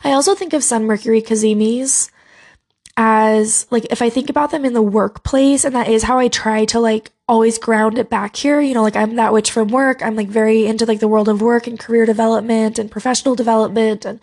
I 0.03 0.11
also 0.11 0.35
think 0.35 0.53
of 0.53 0.65
Sun 0.65 0.87
Mercury 0.87 1.23
cazimis 1.23 2.11
as 2.97 3.69
like 3.71 3.87
if 3.89 4.03
I 4.03 4.11
think 4.11 4.29
about 4.29 4.51
them 4.51 4.65
in 4.65 4.73
the 4.73 4.83
workplace, 4.83 5.65
and 5.65 5.73
that 5.77 5.87
is 5.87 6.03
how 6.03 6.19
I 6.19 6.27
try 6.27 6.65
to 6.65 6.81
like 6.81 7.13
always 7.29 7.59
ground 7.59 7.97
it 7.97 8.11
back 8.11 8.35
here. 8.35 8.61
You 8.61 8.75
know, 8.75 8.83
like 8.83 8.97
I'm 8.97 9.15
that 9.15 9.33
witch 9.33 9.53
from 9.53 9.69
work. 9.69 10.03
I'm 10.03 10.17
like 10.17 10.27
very 10.27 10.67
into 10.67 10.85
like 10.85 10.99
the 10.99 11.07
world 11.07 11.29
of 11.29 11.41
work 11.41 11.69
and 11.69 11.79
career 11.79 12.05
development 12.05 12.77
and 12.77 12.91
professional 12.91 13.37
development 13.37 14.05
and 14.05 14.19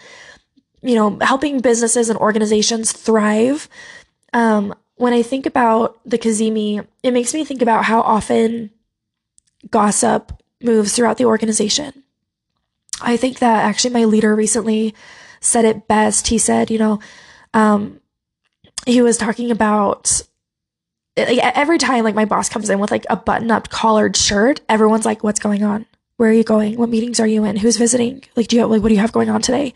you 0.81 0.95
know, 0.95 1.17
helping 1.21 1.61
businesses 1.61 2.09
and 2.09 2.19
organizations 2.19 2.91
thrive. 2.91 3.69
Um, 4.33 4.75
when 4.95 5.13
I 5.13 5.23
think 5.23 5.45
about 5.45 5.97
the 6.05 6.17
Cazimi, 6.17 6.85
it 7.01 7.13
makes 7.13 7.33
me 7.33 7.45
think 7.45 7.61
about 7.61 7.85
how 7.85 8.01
often 8.01 8.71
gossip 9.71 10.31
moves 10.61 10.95
throughout 10.95 11.17
the 11.17 11.25
organization. 11.25 12.03
I 13.01 13.17
think 13.17 13.39
that 13.39 13.63
actually 13.63 13.93
my 13.93 14.05
leader 14.05 14.35
recently 14.35 14.95
said 15.39 15.65
it 15.65 15.87
best. 15.87 16.27
He 16.27 16.37
said, 16.37 16.71
you 16.71 16.79
know, 16.79 16.99
um, 17.53 17.99
he 18.85 19.01
was 19.01 19.17
talking 19.17 19.51
about 19.51 20.21
like 21.15 21.39
every 21.39 21.77
time 21.77 22.03
like 22.03 22.15
my 22.15 22.25
boss 22.25 22.49
comes 22.49 22.69
in 22.69 22.79
with 22.79 22.91
like 22.91 23.05
a 23.09 23.15
button 23.15 23.51
up 23.51 23.69
collared 23.69 24.15
shirt, 24.15 24.61
everyone's 24.69 25.05
like, 25.05 25.23
what's 25.23 25.39
going 25.39 25.63
on? 25.63 25.85
Where 26.17 26.29
are 26.29 26.33
you 26.33 26.43
going? 26.43 26.77
What 26.77 26.89
meetings 26.89 27.19
are 27.19 27.27
you 27.27 27.43
in? 27.45 27.57
Who's 27.57 27.77
visiting? 27.77 28.23
Like, 28.35 28.47
do 28.47 28.55
you 28.55 28.61
have, 28.63 28.71
like, 28.71 28.81
what 28.81 28.89
do 28.89 28.95
you 28.95 29.01
have 29.01 29.11
going 29.11 29.29
on 29.29 29.41
today? 29.41 29.73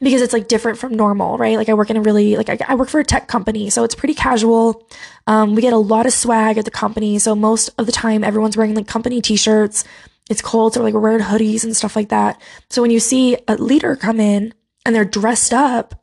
Because 0.00 0.22
it's 0.22 0.32
like 0.32 0.48
different 0.48 0.78
from 0.78 0.94
normal, 0.94 1.36
right? 1.36 1.56
Like 1.56 1.68
I 1.68 1.74
work 1.74 1.90
in 1.90 1.96
a 1.96 2.00
really, 2.00 2.36
like 2.36 2.48
I, 2.48 2.58
I 2.68 2.74
work 2.76 2.88
for 2.88 3.00
a 3.00 3.04
tech 3.04 3.28
company. 3.28 3.68
So 3.68 3.84
it's 3.84 3.94
pretty 3.94 4.14
casual. 4.14 4.88
Um, 5.26 5.54
we 5.54 5.62
get 5.62 5.72
a 5.72 5.78
lot 5.78 6.06
of 6.06 6.12
swag 6.12 6.56
at 6.56 6.64
the 6.64 6.70
company. 6.70 7.18
So 7.18 7.34
most 7.34 7.70
of 7.76 7.86
the 7.86 7.92
time 7.92 8.24
everyone's 8.24 8.56
wearing 8.56 8.74
like 8.74 8.86
company 8.86 9.20
t-shirts. 9.20 9.84
It's 10.30 10.40
cold. 10.40 10.74
So 10.74 10.82
like 10.82 10.94
we're 10.94 11.00
wearing 11.00 11.20
hoodies 11.20 11.64
and 11.64 11.76
stuff 11.76 11.96
like 11.96 12.08
that. 12.08 12.40
So 12.70 12.80
when 12.80 12.90
you 12.90 13.00
see 13.00 13.36
a 13.46 13.56
leader 13.56 13.94
come 13.94 14.20
in 14.20 14.54
and 14.86 14.94
they're 14.94 15.04
dressed 15.04 15.52
up, 15.52 16.02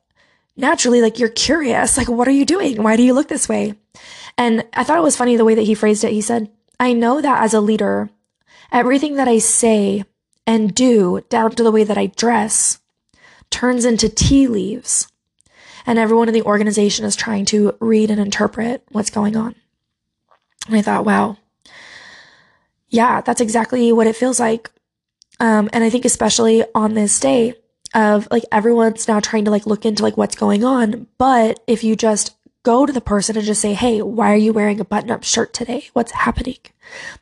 naturally, 0.58 1.02
like 1.02 1.18
you're 1.18 1.30
curious, 1.30 1.98
like, 1.98 2.10
what 2.10 2.28
are 2.28 2.32
you 2.32 2.46
doing? 2.46 2.84
Why 2.84 2.98
do 2.98 3.04
you 3.04 3.14
look 3.14 3.30
this 3.30 3.48
way? 3.48 3.76
And 4.38 4.66
I 4.74 4.84
thought 4.84 4.98
it 4.98 5.04
was 5.04 5.16
funny 5.16 5.38
the 5.38 5.46
way 5.46 5.56
that 5.56 5.64
he 5.64 5.74
phrased 5.76 6.04
it. 6.04 6.12
He 6.12 6.22
said, 6.22 6.52
I 6.80 6.94
know 6.94 7.22
that 7.22 7.42
as 7.42 7.54
a 7.56 7.62
leader, 7.62 8.10
everything 8.72 9.16
that 9.16 9.28
I 9.28 9.40
say 9.40 10.04
and 10.46 10.74
do 10.74 11.22
down 11.30 11.52
to 11.52 11.64
the 11.64 11.72
way 11.72 11.84
that 11.84 11.98
I 11.98 12.08
dress 12.08 12.80
turns 13.50 13.86
into 13.86 14.10
tea 14.10 14.48
leaves. 14.48 15.12
And 15.86 15.98
everyone 15.98 16.28
in 16.28 16.34
the 16.34 16.44
organization 16.44 17.06
is 17.06 17.16
trying 17.16 17.46
to 17.46 17.76
read 17.80 18.12
and 18.12 18.20
interpret 18.20 18.84
what's 18.92 19.10
going 19.10 19.38
on. 19.38 19.56
And 20.68 20.76
I 20.76 20.82
thought, 20.82 21.06
wow, 21.06 21.38
yeah, 22.90 23.22
that's 23.22 23.42
exactly 23.42 23.92
what 23.92 24.08
it 24.08 24.16
feels 24.16 24.40
like. 24.40 24.70
Um, 25.40 25.70
and 25.72 25.84
I 25.84 25.90
think 25.90 26.06
especially 26.06 26.64
on 26.74 26.94
this 26.94 27.20
day 27.20 27.56
of 27.94 28.28
like 28.32 28.44
everyone's 28.52 29.08
now 29.08 29.20
trying 29.20 29.46
to 29.46 29.52
like 29.52 29.66
look 29.66 29.86
into 29.86 30.04
like 30.04 30.18
what's 30.18 30.36
going 30.36 30.64
on. 30.64 31.08
But 31.18 31.62
if 31.68 31.84
you 31.84 31.96
just 31.96 32.36
go 32.68 32.86
to 32.86 32.92
the 32.92 33.00
person 33.00 33.38
and 33.38 33.46
just 33.46 33.62
say, 33.62 33.74
Hey, 33.74 34.02
why 34.02 34.34
are 34.34 34.36
you 34.36 34.52
wearing 34.52 34.82
a 34.82 34.86
button 34.86 35.10
up 35.10 35.24
shirt 35.24 35.54
today? 35.54 35.88
What's 35.94 36.12
happening? 36.12 36.58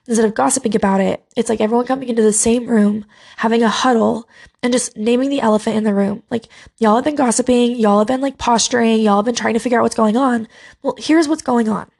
Instead 0.07 0.25
of 0.25 0.33
gossiping 0.33 0.75
about 0.75 1.01
it, 1.01 1.23
it's 1.37 1.49
like 1.49 1.61
everyone 1.61 1.85
coming 1.85 2.09
into 2.09 2.23
the 2.23 2.33
same 2.33 2.65
room, 2.65 3.05
having 3.37 3.61
a 3.61 3.69
huddle 3.69 4.27
and 4.63 4.73
just 4.73 4.97
naming 4.97 5.29
the 5.29 5.41
elephant 5.41 5.75
in 5.75 5.83
the 5.83 5.93
room. 5.93 6.23
Like, 6.31 6.47
y'all 6.79 6.95
have 6.95 7.03
been 7.03 7.15
gossiping. 7.15 7.75
Y'all 7.75 7.99
have 7.99 8.07
been 8.07 8.21
like 8.21 8.39
posturing. 8.39 9.01
Y'all 9.01 9.17
have 9.17 9.25
been 9.25 9.35
trying 9.35 9.53
to 9.53 9.59
figure 9.59 9.77
out 9.77 9.83
what's 9.83 9.93
going 9.93 10.17
on. 10.17 10.47
Well, 10.81 10.95
here's 10.97 11.27
what's 11.27 11.43
going 11.43 11.69
on. 11.69 11.91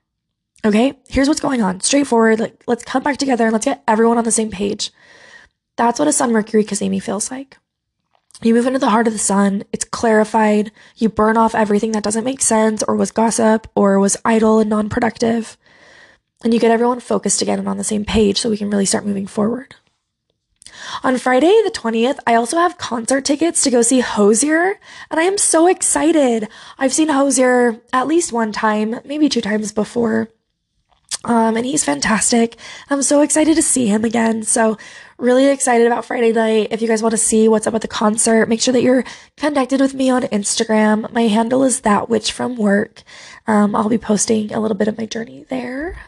Okay. 0.65 0.97
Here's 1.07 1.27
what's 1.27 1.39
going 1.39 1.61
on. 1.61 1.81
Straightforward. 1.81 2.39
Like, 2.39 2.63
let's 2.65 2.83
come 2.83 3.03
back 3.03 3.17
together 3.17 3.45
and 3.45 3.53
let's 3.53 3.65
get 3.65 3.83
everyone 3.87 4.17
on 4.17 4.23
the 4.23 4.31
same 4.31 4.49
page. 4.49 4.91
That's 5.75 5.99
what 5.99 6.07
a 6.07 6.13
Sun 6.13 6.31
Mercury 6.31 6.63
Cazimi 6.63 7.01
feels 7.01 7.29
like. 7.29 7.59
You 8.41 8.53
move 8.53 8.67
into 8.67 8.79
the 8.79 8.89
heart 8.89 9.07
of 9.07 9.13
the 9.13 9.19
sun. 9.19 9.63
It's 9.71 9.85
clarified. 9.85 10.71
You 10.97 11.09
burn 11.09 11.37
off 11.37 11.55
everything 11.55 11.93
that 11.93 12.03
doesn't 12.03 12.25
make 12.25 12.41
sense 12.41 12.83
or 12.83 12.95
was 12.95 13.11
gossip 13.11 13.67
or 13.75 13.99
was 13.99 14.17
idle 14.25 14.59
and 14.59 14.69
non 14.69 14.89
productive. 14.89 15.57
And 16.43 16.53
you 16.53 16.59
get 16.59 16.71
everyone 16.71 16.99
focused 16.99 17.41
again 17.41 17.59
and 17.59 17.67
on 17.67 17.77
the 17.77 17.83
same 17.83 18.05
page 18.05 18.39
so 18.39 18.49
we 18.49 18.57
can 18.57 18.69
really 18.69 18.85
start 18.85 19.05
moving 19.05 19.25
forward. 19.25 19.75
On 21.03 21.17
Friday, 21.17 21.61
the 21.63 21.71
20th, 21.71 22.19
I 22.27 22.35
also 22.35 22.57
have 22.57 22.77
concert 22.77 23.25
tickets 23.25 23.61
to 23.63 23.71
go 23.71 23.81
see 23.81 24.01
Hozier, 24.01 24.79
and 25.09 25.19
I 25.19 25.23
am 25.23 25.37
so 25.37 25.67
excited. 25.67 26.47
I've 26.77 26.93
seen 26.93 27.09
Hozier 27.09 27.79
at 27.93 28.07
least 28.07 28.33
one 28.33 28.51
time, 28.51 28.99
maybe 29.05 29.29
two 29.29 29.41
times 29.41 29.71
before. 29.71 30.29
Um, 31.25 31.57
and 31.57 31.65
he's 31.65 31.83
fantastic. 31.83 32.55
I'm 32.89 33.01
so 33.01 33.21
excited 33.21 33.55
to 33.55 33.61
see 33.61 33.87
him 33.87 34.05
again. 34.05 34.43
So 34.43 34.77
really 35.17 35.47
excited 35.47 35.87
about 35.87 36.05
Friday 36.05 36.31
night. 36.31 36.67
If 36.71 36.81
you 36.81 36.87
guys 36.87 37.01
want 37.01 37.11
to 37.13 37.17
see 37.17 37.47
what's 37.47 37.65
up 37.67 37.73
at 37.73 37.81
the 37.81 37.87
concert, 37.87 38.47
make 38.47 38.61
sure 38.61 38.71
that 38.71 38.83
you're 38.83 39.03
connected 39.35 39.81
with 39.81 39.93
me 39.93 40.09
on 40.09 40.21
Instagram. 40.23 41.11
My 41.11 41.23
handle 41.23 41.63
is 41.63 41.81
that 41.81 42.09
witch 42.09 42.31
from 42.31 42.55
work. 42.55 43.03
Um, 43.47 43.75
I'll 43.75 43.89
be 43.89 43.97
posting 43.97 44.53
a 44.53 44.59
little 44.59 44.77
bit 44.77 44.87
of 44.87 44.97
my 44.97 45.05
journey 45.05 45.45
there. 45.49 45.99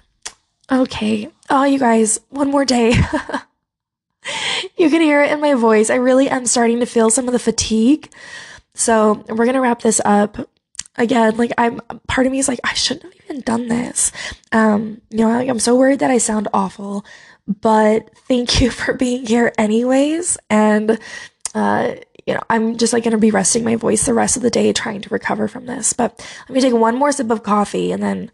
Okay. 0.71 1.29
Oh, 1.49 1.63
you 1.63 1.79
guys, 1.79 2.19
one 2.29 2.51
more 2.51 2.65
day. 2.65 2.89
you 4.77 4.89
can 4.89 5.01
hear 5.01 5.23
it 5.23 5.31
in 5.31 5.41
my 5.41 5.55
voice. 5.55 5.89
I 5.89 5.95
really 5.95 6.29
am 6.29 6.45
starting 6.45 6.79
to 6.79 6.85
feel 6.85 7.09
some 7.09 7.27
of 7.27 7.33
the 7.33 7.39
fatigue. 7.39 8.11
So 8.75 9.25
we're 9.29 9.45
going 9.45 9.53
to 9.53 9.61
wrap 9.61 9.81
this 9.81 9.99
up 10.05 10.37
again, 10.97 11.37
like 11.37 11.51
I'm 11.57 11.79
part 12.07 12.27
of 12.27 12.33
me 12.33 12.39
is 12.39 12.47
like, 12.47 12.59
I 12.63 12.73
shouldn't 12.73 13.16
even 13.29 13.41
done 13.41 13.67
this. 13.67 14.11
Um, 14.51 15.01
you 15.09 15.19
know, 15.19 15.31
I'm 15.31 15.59
so 15.59 15.75
worried 15.75 15.99
that 15.99 16.11
I 16.11 16.17
sound 16.17 16.47
awful, 16.53 17.05
but 17.47 18.09
thank 18.27 18.61
you 18.61 18.69
for 18.71 18.93
being 18.93 19.25
here 19.25 19.53
anyways. 19.57 20.37
And, 20.49 20.99
uh, 21.53 21.95
you 22.25 22.33
know, 22.33 22.41
I'm 22.49 22.77
just 22.77 22.93
like 22.93 23.03
going 23.03 23.11
to 23.11 23.17
be 23.17 23.31
resting 23.31 23.63
my 23.63 23.75
voice 23.75 24.05
the 24.05 24.13
rest 24.13 24.35
of 24.35 24.43
the 24.43 24.49
day 24.49 24.73
trying 24.73 25.01
to 25.01 25.09
recover 25.09 25.47
from 25.47 25.65
this. 25.65 25.93
But 25.93 26.25
let 26.47 26.55
me 26.55 26.61
take 26.61 26.73
one 26.73 26.97
more 26.97 27.11
sip 27.11 27.29
of 27.29 27.43
coffee 27.43 27.91
and 27.91 28.03
then, 28.03 28.31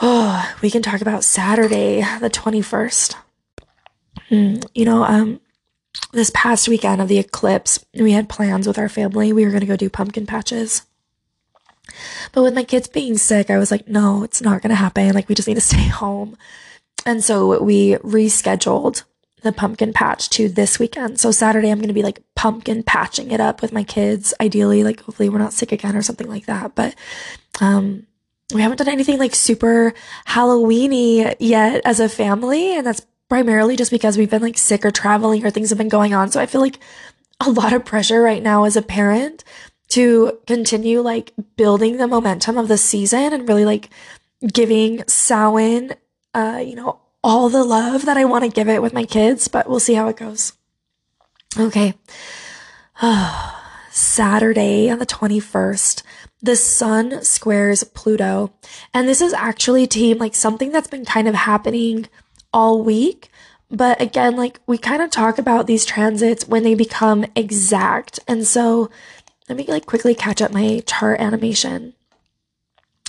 oh, 0.00 0.54
we 0.62 0.70
can 0.70 0.82
talk 0.82 1.00
about 1.00 1.24
Saturday, 1.24 2.00
the 2.20 2.30
21st. 2.30 3.16
Mm, 4.30 4.64
you 4.74 4.84
know, 4.84 5.02
um, 5.02 5.40
this 6.12 6.30
past 6.34 6.68
weekend 6.68 7.00
of 7.00 7.08
the 7.08 7.18
eclipse, 7.18 7.84
we 7.94 8.12
had 8.12 8.28
plans 8.28 8.66
with 8.66 8.78
our 8.78 8.88
family. 8.88 9.32
We 9.32 9.44
were 9.44 9.50
going 9.50 9.60
to 9.60 9.66
go 9.66 9.76
do 9.76 9.90
pumpkin 9.90 10.26
patches. 10.26 10.82
But 12.32 12.42
with 12.42 12.54
my 12.54 12.64
kids 12.64 12.88
being 12.88 13.18
sick, 13.18 13.50
I 13.50 13.58
was 13.58 13.70
like, 13.70 13.88
no, 13.88 14.22
it's 14.22 14.42
not 14.42 14.62
going 14.62 14.70
to 14.70 14.76
happen. 14.76 15.12
Like, 15.14 15.28
we 15.28 15.34
just 15.34 15.48
need 15.48 15.54
to 15.54 15.60
stay 15.72 15.88
home. 15.88 16.36
And 17.06 17.24
so 17.24 17.62
we 17.62 17.94
rescheduled 17.96 19.04
the 19.42 19.52
pumpkin 19.52 19.92
patch 19.92 20.28
to 20.30 20.48
this 20.48 20.78
weekend. 20.78 21.18
So 21.18 21.30
Saturday, 21.30 21.70
I'm 21.70 21.78
going 21.78 21.88
to 21.88 21.94
be 21.94 22.02
like 22.02 22.22
pumpkin 22.36 22.82
patching 22.82 23.30
it 23.30 23.40
up 23.40 23.62
with 23.62 23.72
my 23.72 23.84
kids. 23.84 24.34
Ideally, 24.40 24.84
like, 24.84 25.00
hopefully, 25.00 25.28
we're 25.28 25.38
not 25.38 25.54
sick 25.54 25.72
again 25.72 25.96
or 25.96 26.02
something 26.02 26.28
like 26.28 26.46
that. 26.46 26.74
But, 26.74 26.94
um, 27.60 28.06
we 28.52 28.62
haven't 28.62 28.78
done 28.78 28.88
anything 28.88 29.18
like 29.18 29.34
super 29.34 29.94
Halloweeny 30.26 31.36
yet 31.38 31.82
as 31.84 32.00
a 32.00 32.08
family. 32.08 32.76
And 32.76 32.86
that's 32.86 33.06
primarily 33.28 33.76
just 33.76 33.90
because 33.90 34.18
we've 34.18 34.30
been 34.30 34.42
like 34.42 34.58
sick 34.58 34.84
or 34.84 34.90
traveling 34.90 35.46
or 35.46 35.50
things 35.50 35.70
have 35.70 35.78
been 35.78 35.88
going 35.88 36.12
on. 36.12 36.30
So 36.30 36.40
I 36.40 36.46
feel 36.46 36.60
like 36.60 36.78
a 37.38 37.50
lot 37.50 37.72
of 37.72 37.84
pressure 37.84 38.20
right 38.20 38.42
now 38.42 38.64
as 38.64 38.76
a 38.76 38.82
parent 38.82 39.44
to 39.90 40.38
continue 40.46 41.00
like 41.00 41.32
building 41.56 41.96
the 41.96 42.06
momentum 42.06 42.56
of 42.56 42.68
the 42.68 42.78
season 42.78 43.32
and 43.32 43.48
really 43.48 43.64
like 43.64 43.90
giving 44.52 45.06
Samhain, 45.06 45.94
uh, 46.34 46.62
you 46.64 46.74
know, 46.74 47.00
all 47.22 47.48
the 47.48 47.64
love 47.64 48.06
that 48.06 48.16
I 48.16 48.24
want 48.24 48.44
to 48.44 48.50
give 48.50 48.68
it 48.68 48.82
with 48.82 48.92
my 48.92 49.04
kids, 49.04 49.48
but 49.48 49.68
we'll 49.68 49.80
see 49.80 49.94
how 49.94 50.08
it 50.08 50.16
goes. 50.16 50.54
Okay. 51.58 51.94
Saturday 53.90 54.88
on 54.88 54.98
the 54.98 55.06
21st, 55.06 56.02
the 56.40 56.56
sun 56.56 57.22
squares 57.22 57.84
Pluto. 57.84 58.52
And 58.94 59.08
this 59.08 59.20
is 59.20 59.32
actually 59.32 59.86
team 59.86 60.18
like 60.18 60.34
something 60.34 60.72
that's 60.72 60.88
been 60.88 61.04
kind 61.04 61.28
of 61.28 61.34
happening 61.34 62.08
all 62.52 62.82
week. 62.82 63.30
But 63.70 64.00
again, 64.00 64.36
like 64.36 64.60
we 64.66 64.78
kind 64.78 65.02
of 65.02 65.10
talk 65.10 65.38
about 65.38 65.66
these 65.66 65.84
transits 65.84 66.48
when 66.48 66.62
they 66.62 66.74
become 66.74 67.24
exact. 67.36 68.18
And 68.26 68.46
so 68.46 68.90
let 69.50 69.56
me 69.56 69.64
like 69.64 69.84
quickly 69.84 70.14
catch 70.14 70.40
up 70.40 70.52
my 70.52 70.80
chart 70.86 71.20
animation. 71.20 71.94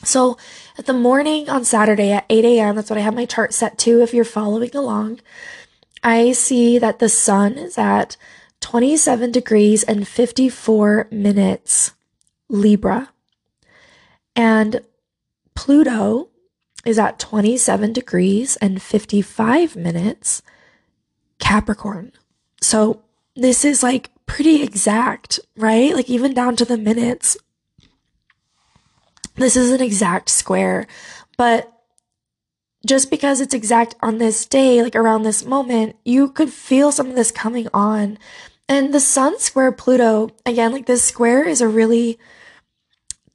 So 0.03 0.37
at 0.75 0.87
the 0.87 0.93
morning 0.93 1.47
on 1.47 1.63
Saturday 1.63 2.11
at 2.11 2.25
8 2.29 2.43
a.m., 2.43 2.75
that's 2.75 2.89
what 2.89 2.97
I 2.97 3.03
have 3.03 3.13
my 3.13 3.25
chart 3.25 3.53
set 3.53 3.77
to 3.79 4.01
if 4.01 4.11
you're 4.11 4.25
following 4.25 4.75
along. 4.75 5.19
I 6.03 6.31
see 6.31 6.79
that 6.79 6.97
the 6.97 7.09
sun 7.09 7.59
is 7.59 7.77
at 7.77 8.17
27 8.61 9.31
degrees 9.31 9.83
and 9.83 10.07
54 10.07 11.09
minutes 11.11 11.93
Libra. 12.49 13.09
And 14.35 14.81
Pluto 15.53 16.29
is 16.85 16.97
at 16.97 17.19
27 17.19 17.93
degrees 17.93 18.55
and 18.57 18.81
55 18.81 19.75
minutes 19.75 20.41
Capricorn. 21.37 22.13
So 22.61 23.03
this 23.35 23.63
is 23.63 23.83
like 23.83 24.10
pretty 24.31 24.63
exact, 24.63 25.41
right? 25.57 25.93
Like 25.93 26.09
even 26.09 26.33
down 26.33 26.55
to 26.55 26.63
the 26.63 26.77
minutes. 26.77 27.35
This 29.35 29.57
is 29.57 29.71
an 29.71 29.81
exact 29.81 30.29
square, 30.29 30.87
but 31.37 31.69
just 32.85 33.11
because 33.11 33.41
it's 33.41 33.53
exact 33.53 33.95
on 34.01 34.19
this 34.19 34.45
day, 34.45 34.81
like 34.81 34.95
around 34.95 35.23
this 35.23 35.43
moment, 35.43 35.97
you 36.05 36.29
could 36.29 36.49
feel 36.49 36.93
some 36.93 37.09
of 37.09 37.15
this 37.15 37.29
coming 37.29 37.67
on. 37.73 38.17
And 38.69 38.93
the 38.93 39.01
sun 39.01 39.37
square 39.37 39.73
Pluto, 39.73 40.29
again, 40.45 40.71
like 40.71 40.85
this 40.85 41.03
square 41.03 41.45
is 41.45 41.59
a 41.59 41.67
really 41.67 42.17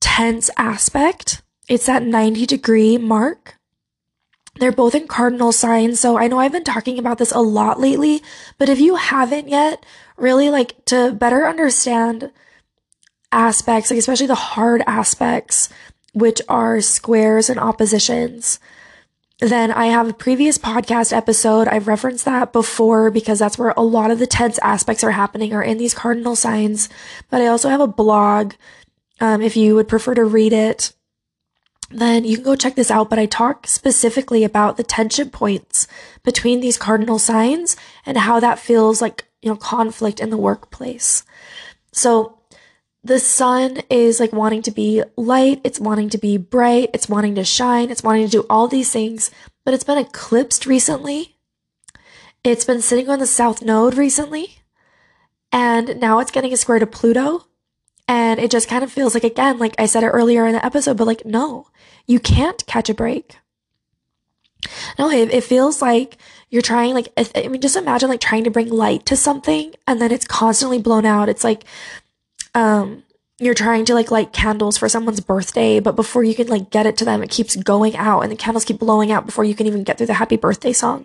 tense 0.00 0.48
aspect. 0.56 1.42
It's 1.68 1.86
that 1.86 2.04
90 2.04 2.46
degree 2.46 2.96
mark. 2.96 3.55
They're 4.58 4.72
both 4.72 4.94
in 4.94 5.06
cardinal 5.06 5.52
signs. 5.52 6.00
So 6.00 6.18
I 6.18 6.28
know 6.28 6.38
I've 6.38 6.52
been 6.52 6.64
talking 6.64 6.98
about 6.98 7.18
this 7.18 7.32
a 7.32 7.40
lot 7.40 7.80
lately, 7.80 8.22
but 8.58 8.68
if 8.68 8.80
you 8.80 8.96
haven't 8.96 9.48
yet, 9.48 9.84
really 10.16 10.50
like 10.50 10.84
to 10.86 11.12
better 11.12 11.46
understand 11.46 12.30
aspects, 13.32 13.90
like 13.90 13.98
especially 13.98 14.26
the 14.26 14.34
hard 14.34 14.82
aspects, 14.86 15.68
which 16.14 16.40
are 16.48 16.80
squares 16.80 17.50
and 17.50 17.60
oppositions, 17.60 18.58
then 19.40 19.70
I 19.70 19.86
have 19.86 20.08
a 20.08 20.14
previous 20.14 20.56
podcast 20.56 21.14
episode. 21.14 21.68
I've 21.68 21.88
referenced 21.88 22.24
that 22.24 22.54
before 22.54 23.10
because 23.10 23.38
that's 23.38 23.58
where 23.58 23.74
a 23.76 23.82
lot 23.82 24.10
of 24.10 24.18
the 24.18 24.26
tense 24.26 24.58
aspects 24.60 25.04
are 25.04 25.10
happening 25.10 25.52
are 25.52 25.62
in 25.62 25.76
these 25.76 25.92
cardinal 25.92 26.36
signs. 26.36 26.88
But 27.30 27.42
I 27.42 27.46
also 27.48 27.68
have 27.68 27.80
a 27.80 27.86
blog. 27.86 28.54
Um, 29.20 29.42
if 29.42 29.56
you 29.56 29.74
would 29.74 29.88
prefer 29.88 30.14
to 30.14 30.24
read 30.24 30.54
it, 30.54 30.94
then 31.90 32.24
you 32.24 32.36
can 32.36 32.44
go 32.44 32.56
check 32.56 32.74
this 32.74 32.90
out. 32.90 33.10
But 33.10 33.18
I 33.18 33.26
talk 33.26 33.66
specifically 33.66 34.44
about 34.44 34.76
the 34.76 34.82
tension 34.82 35.30
points 35.30 35.86
between 36.22 36.60
these 36.60 36.78
cardinal 36.78 37.18
signs 37.18 37.76
and 38.04 38.18
how 38.18 38.40
that 38.40 38.58
feels 38.58 39.00
like, 39.00 39.24
you 39.42 39.50
know, 39.50 39.56
conflict 39.56 40.20
in 40.20 40.30
the 40.30 40.36
workplace. 40.36 41.24
So 41.92 42.38
the 43.04 43.20
sun 43.20 43.78
is 43.88 44.18
like 44.18 44.32
wanting 44.32 44.62
to 44.62 44.72
be 44.72 45.02
light, 45.16 45.60
it's 45.62 45.78
wanting 45.78 46.08
to 46.10 46.18
be 46.18 46.36
bright, 46.36 46.90
it's 46.92 47.08
wanting 47.08 47.36
to 47.36 47.44
shine, 47.44 47.88
it's 47.88 48.02
wanting 48.02 48.24
to 48.24 48.30
do 48.30 48.46
all 48.50 48.66
these 48.66 48.90
things, 48.90 49.30
but 49.64 49.72
it's 49.72 49.84
been 49.84 49.98
eclipsed 49.98 50.66
recently. 50.66 51.36
It's 52.42 52.64
been 52.64 52.82
sitting 52.82 53.08
on 53.08 53.20
the 53.20 53.26
south 53.26 53.62
node 53.62 53.94
recently, 53.94 54.58
and 55.52 56.00
now 56.00 56.18
it's 56.18 56.30
getting 56.30 56.52
a 56.52 56.56
square 56.56 56.78
to 56.78 56.86
Pluto. 56.86 57.46
And 58.08 58.38
it 58.38 58.52
just 58.52 58.68
kind 58.68 58.84
of 58.84 58.92
feels 58.92 59.14
like, 59.14 59.24
again, 59.24 59.58
like 59.58 59.74
I 59.78 59.86
said 59.86 60.04
it 60.04 60.08
earlier 60.08 60.46
in 60.46 60.52
the 60.52 60.64
episode, 60.64 60.96
but 60.96 61.08
like, 61.08 61.24
no, 61.24 61.66
you 62.06 62.20
can't 62.20 62.64
catch 62.66 62.88
a 62.88 62.94
break. 62.94 63.36
No, 64.98 65.10
it, 65.10 65.32
it 65.32 65.44
feels 65.44 65.80
like 65.80 66.16
you're 66.50 66.62
trying, 66.62 66.94
like, 66.94 67.08
I 67.16 67.48
mean, 67.48 67.60
just 67.60 67.76
imagine 67.76 68.08
like 68.08 68.20
trying 68.20 68.44
to 68.44 68.50
bring 68.50 68.68
light 68.68 69.06
to 69.06 69.16
something 69.16 69.74
and 69.86 70.00
then 70.00 70.12
it's 70.12 70.26
constantly 70.26 70.78
blown 70.78 71.04
out. 71.04 71.28
It's 71.28 71.44
like, 71.44 71.64
um, 72.54 73.02
you're 73.38 73.54
trying 73.54 73.84
to 73.84 73.94
like 73.94 74.10
light 74.10 74.32
candles 74.32 74.78
for 74.78 74.88
someone's 74.88 75.20
birthday, 75.20 75.78
but 75.78 75.94
before 75.94 76.24
you 76.24 76.34
can 76.34 76.46
like 76.46 76.70
get 76.70 76.86
it 76.86 76.96
to 76.96 77.04
them, 77.04 77.22
it 77.22 77.30
keeps 77.30 77.54
going 77.54 77.94
out 77.94 78.20
and 78.20 78.32
the 78.32 78.36
candles 78.36 78.64
keep 78.64 78.78
blowing 78.78 79.12
out 79.12 79.26
before 79.26 79.44
you 79.44 79.54
can 79.54 79.66
even 79.66 79.84
get 79.84 79.98
through 79.98 80.06
the 80.06 80.14
happy 80.14 80.36
birthday 80.36 80.72
song. 80.72 81.04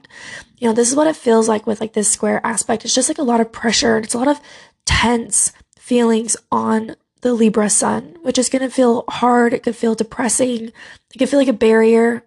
You 0.57 0.69
know, 0.69 0.73
this 0.73 0.89
is 0.89 0.95
what 0.95 1.07
it 1.07 1.15
feels 1.17 1.49
like 1.49 1.67
with 1.67 1.81
like 1.81 1.93
this 1.93 2.09
square 2.09 2.39
aspect. 2.45 2.85
It's 2.85 2.95
just 2.95 3.09
like 3.09 3.17
a 3.17 3.23
lot 3.23 3.41
of 3.41 3.51
pressure 3.51 3.97
and 3.97 4.05
it's 4.05 4.13
a 4.13 4.17
lot 4.17 4.29
of 4.29 4.39
tense 4.85 5.51
feelings 5.77 6.37
on 6.51 6.95
the 7.21 7.33
Libra 7.33 7.69
sun, 7.69 8.17
which 8.21 8.37
is 8.37 8.49
going 8.49 8.61
to 8.61 8.69
feel 8.69 9.05
hard. 9.07 9.53
It 9.53 9.63
could 9.63 9.75
feel 9.75 9.95
depressing. 9.95 10.71
It 11.13 11.17
could 11.17 11.29
feel 11.29 11.39
like 11.39 11.47
a 11.47 11.53
barrier, 11.53 12.23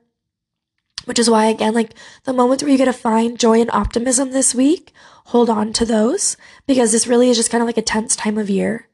which 1.05 1.19
is 1.19 1.29
why 1.29 1.47
again, 1.47 1.75
like 1.75 1.95
the 2.25 2.33
moments 2.33 2.63
where 2.63 2.73
you 2.73 2.79
get 2.79 2.87
to 2.87 2.93
find 2.93 3.39
joy 3.39 3.61
and 3.61 3.71
optimism 3.71 4.31
this 4.31 4.55
week, 4.55 4.93
hold 5.27 5.51
on 5.51 5.73
to 5.75 5.85
those 5.85 6.37
because 6.67 6.93
this 6.93 7.07
really 7.07 7.29
is 7.29 7.37
just 7.37 7.51
kind 7.51 7.63
of 7.63 7.67
like 7.67 7.79
a 7.79 7.83
tense 7.83 8.17
time 8.17 8.39
of 8.39 8.51
year. 8.51 8.89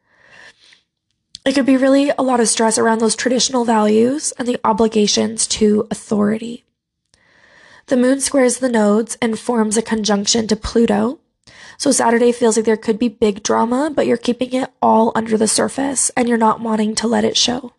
It 1.46 1.54
could 1.54 1.66
be 1.66 1.76
really 1.76 2.10
a 2.10 2.22
lot 2.22 2.40
of 2.40 2.48
stress 2.48 2.76
around 2.76 2.98
those 2.98 3.16
traditional 3.16 3.64
values 3.64 4.32
and 4.38 4.46
the 4.46 4.60
obligations 4.62 5.46
to 5.48 5.86
authority. 5.90 6.64
The 7.86 7.96
moon 7.96 8.20
squares 8.20 8.58
the 8.58 8.68
nodes 8.68 9.16
and 9.22 9.38
forms 9.38 9.76
a 9.76 9.82
conjunction 9.82 10.46
to 10.48 10.56
Pluto. 10.56 11.19
So 11.80 11.92
Saturday 11.92 12.30
feels 12.30 12.58
like 12.58 12.66
there 12.66 12.76
could 12.76 12.98
be 12.98 13.08
big 13.08 13.42
drama, 13.42 13.90
but 13.90 14.06
you're 14.06 14.18
keeping 14.18 14.52
it 14.52 14.68
all 14.82 15.12
under 15.14 15.38
the 15.38 15.48
surface 15.48 16.10
and 16.10 16.28
you're 16.28 16.36
not 16.36 16.60
wanting 16.60 16.94
to 16.96 17.08
let 17.08 17.24
it 17.24 17.38
show. 17.38 17.72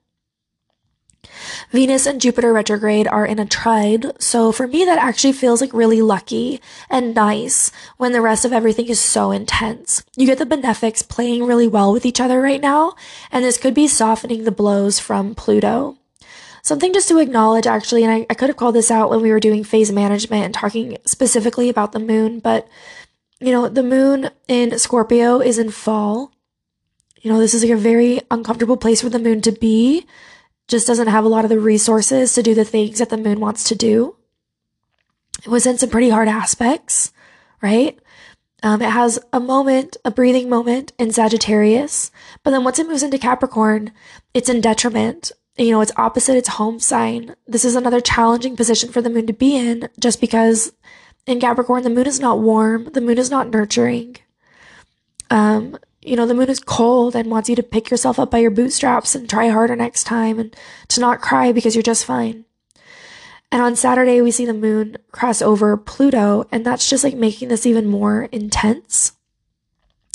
Venus 1.69 2.07
and 2.07 2.19
Jupiter 2.19 2.51
retrograde 2.51 3.07
are 3.07 3.27
in 3.27 3.37
a 3.37 3.45
trine, 3.45 4.11
so 4.17 4.51
for 4.51 4.65
me 4.65 4.83
that 4.85 4.97
actually 4.97 5.33
feels 5.33 5.61
like 5.61 5.71
really 5.71 6.01
lucky 6.01 6.59
and 6.89 7.13
nice 7.13 7.71
when 7.97 8.11
the 8.11 8.21
rest 8.21 8.43
of 8.43 8.51
everything 8.51 8.87
is 8.87 8.99
so 8.99 9.29
intense. 9.29 10.03
You 10.17 10.25
get 10.25 10.39
the 10.39 10.47
benefics 10.47 11.03
playing 11.03 11.43
really 11.43 11.67
well 11.67 11.93
with 11.93 12.03
each 12.03 12.19
other 12.19 12.41
right 12.41 12.59
now, 12.59 12.95
and 13.31 13.45
this 13.45 13.59
could 13.59 13.75
be 13.75 13.87
softening 13.87 14.45
the 14.45 14.51
blows 14.51 14.97
from 14.99 15.35
Pluto. 15.35 15.99
Something 16.63 16.93
just 16.93 17.07
to 17.09 17.19
acknowledge 17.19 17.67
actually, 17.67 18.03
and 18.03 18.11
I, 18.11 18.25
I 18.29 18.33
could 18.33 18.49
have 18.49 18.57
called 18.57 18.75
this 18.75 18.91
out 18.91 19.11
when 19.11 19.21
we 19.21 19.31
were 19.31 19.39
doing 19.39 19.63
phase 19.63 19.91
management 19.91 20.45
and 20.45 20.53
talking 20.53 20.97
specifically 21.05 21.69
about 21.69 21.91
the 21.91 21.99
moon, 21.99 22.39
but 22.39 22.67
you 23.41 23.51
know, 23.51 23.67
the 23.67 23.83
moon 23.83 24.29
in 24.47 24.77
Scorpio 24.77 25.39
is 25.39 25.57
in 25.57 25.71
fall. 25.71 26.31
You 27.21 27.31
know, 27.31 27.39
this 27.39 27.53
is 27.53 27.63
like 27.63 27.73
a 27.73 27.77
very 27.77 28.21
uncomfortable 28.29 28.77
place 28.77 29.01
for 29.01 29.09
the 29.09 29.19
moon 29.19 29.41
to 29.41 29.51
be 29.51 30.05
just 30.67 30.87
doesn't 30.87 31.07
have 31.07 31.25
a 31.25 31.27
lot 31.27 31.43
of 31.43 31.49
the 31.49 31.59
resources 31.59 32.33
to 32.33 32.43
do 32.43 32.53
the 32.53 32.63
things 32.63 32.99
that 32.99 33.09
the 33.09 33.17
moon 33.17 33.39
wants 33.39 33.65
to 33.65 33.75
do. 33.75 34.15
It 35.43 35.49
was 35.49 35.65
in 35.65 35.77
some 35.77 35.89
pretty 35.89 36.09
hard 36.09 36.27
aspects, 36.27 37.11
right? 37.61 37.99
Um, 38.63 38.81
it 38.81 38.89
has 38.89 39.19
a 39.33 39.39
moment, 39.39 39.97
a 40.05 40.11
breathing 40.11 40.47
moment 40.47 40.93
in 40.99 41.11
Sagittarius, 41.11 42.11
but 42.43 42.51
then 42.51 42.63
once 42.63 42.79
it 42.79 42.87
moves 42.87 43.03
into 43.03 43.17
Capricorn, 43.17 43.91
it's 44.33 44.49
in 44.49 44.61
detriment. 44.61 45.31
You 45.57 45.71
know, 45.71 45.81
it's 45.81 45.91
opposite 45.97 46.37
its 46.37 46.47
home 46.47 46.79
sign. 46.79 47.35
This 47.47 47.65
is 47.65 47.75
another 47.75 47.99
challenging 47.99 48.55
position 48.55 48.91
for 48.91 49.01
the 49.01 49.09
moon 49.09 49.27
to 49.27 49.33
be 49.33 49.57
in 49.57 49.89
just 49.99 50.21
because 50.21 50.71
in 51.27 51.39
Capricorn, 51.39 51.83
the 51.83 51.89
moon 51.89 52.07
is 52.07 52.19
not 52.19 52.39
warm, 52.39 52.85
the 52.85 53.01
moon 53.01 53.17
is 53.17 53.29
not 53.29 53.49
nurturing. 53.49 54.17
Um, 55.29 55.77
you 56.01 56.15
know, 56.15 56.25
the 56.25 56.33
moon 56.33 56.49
is 56.49 56.59
cold 56.59 57.15
and 57.15 57.29
wants 57.29 57.47
you 57.47 57.55
to 57.55 57.63
pick 57.63 57.91
yourself 57.91 58.19
up 58.19 58.31
by 58.31 58.39
your 58.39 58.51
bootstraps 58.51 59.13
and 59.15 59.29
try 59.29 59.49
harder 59.49 59.75
next 59.75 60.03
time 60.05 60.39
and 60.39 60.55
to 60.89 60.99
not 60.99 61.21
cry 61.21 61.51
because 61.51 61.75
you're 61.75 61.83
just 61.83 62.05
fine. 62.05 62.45
And 63.51 63.61
on 63.61 63.75
Saturday, 63.75 64.21
we 64.21 64.31
see 64.31 64.45
the 64.45 64.53
moon 64.53 64.97
cross 65.11 65.41
over 65.41 65.75
Pluto, 65.75 66.47
and 66.51 66.65
that's 66.65 66.89
just 66.89 67.03
like 67.03 67.15
making 67.15 67.49
this 67.49 67.65
even 67.65 67.85
more 67.85 68.23
intense. 68.31 69.13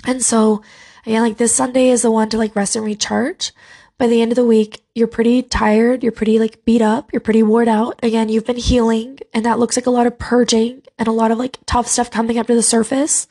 And 0.07 0.25
so, 0.25 0.63
again, 1.05 1.23
like 1.23 1.37
this 1.37 1.55
Sunday 1.55 1.91
is 1.91 2.03
the 2.03 2.11
one 2.11 2.31
to 2.31 2.39
like 2.39 2.57
rest 2.57 2.77
and 2.77 2.85
recharge. 2.85 3.53
By 3.99 4.07
the 4.07 4.21
end 4.21 4.33
of 4.33 4.37
the 4.37 4.45
week, 4.45 4.83
you're 4.95 5.07
pretty 5.07 5.43
tired, 5.43 6.03
you're 6.03 6.13
pretty 6.13 6.39
like 6.39 6.65
beat 6.65 6.83
up, 6.83 7.13
you're 7.13 7.21
pretty 7.21 7.43
worn 7.43 7.69
out. 7.69 7.99
Again, 8.03 8.29
you've 8.29 8.45
been 8.45 8.57
healing, 8.57 9.19
and 9.33 9.45
that 9.47 9.59
looks 9.59 9.77
like 9.77 9.87
a 9.87 9.91
lot 9.91 10.07
of 10.07 10.19
purging 10.19 10.83
and 10.99 11.09
a 11.09 11.13
lot 11.13 11.31
of 11.31 11.39
like 11.39 11.59
tough 11.65 11.87
stuff 11.87 12.11
coming 12.11 12.39
up 12.39 12.47
to 12.47 12.55
the 12.55 12.63
surface 12.63 13.27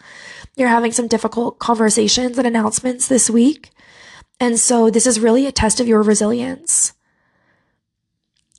you're 0.56 0.70
having 0.70 0.92
some 0.92 1.08
difficult 1.08 1.60
conversations 1.60 2.38
and 2.38 2.48
announcements 2.48 3.08
this 3.08 3.30
week. 3.30 3.72
And 4.40 4.60
so 4.60 4.90
this 4.90 5.06
is 5.06 5.20
really 5.20 5.46
a 5.46 5.52
test 5.52 5.80
of 5.80 5.88
your 5.88 6.02
resilience. 6.02 6.94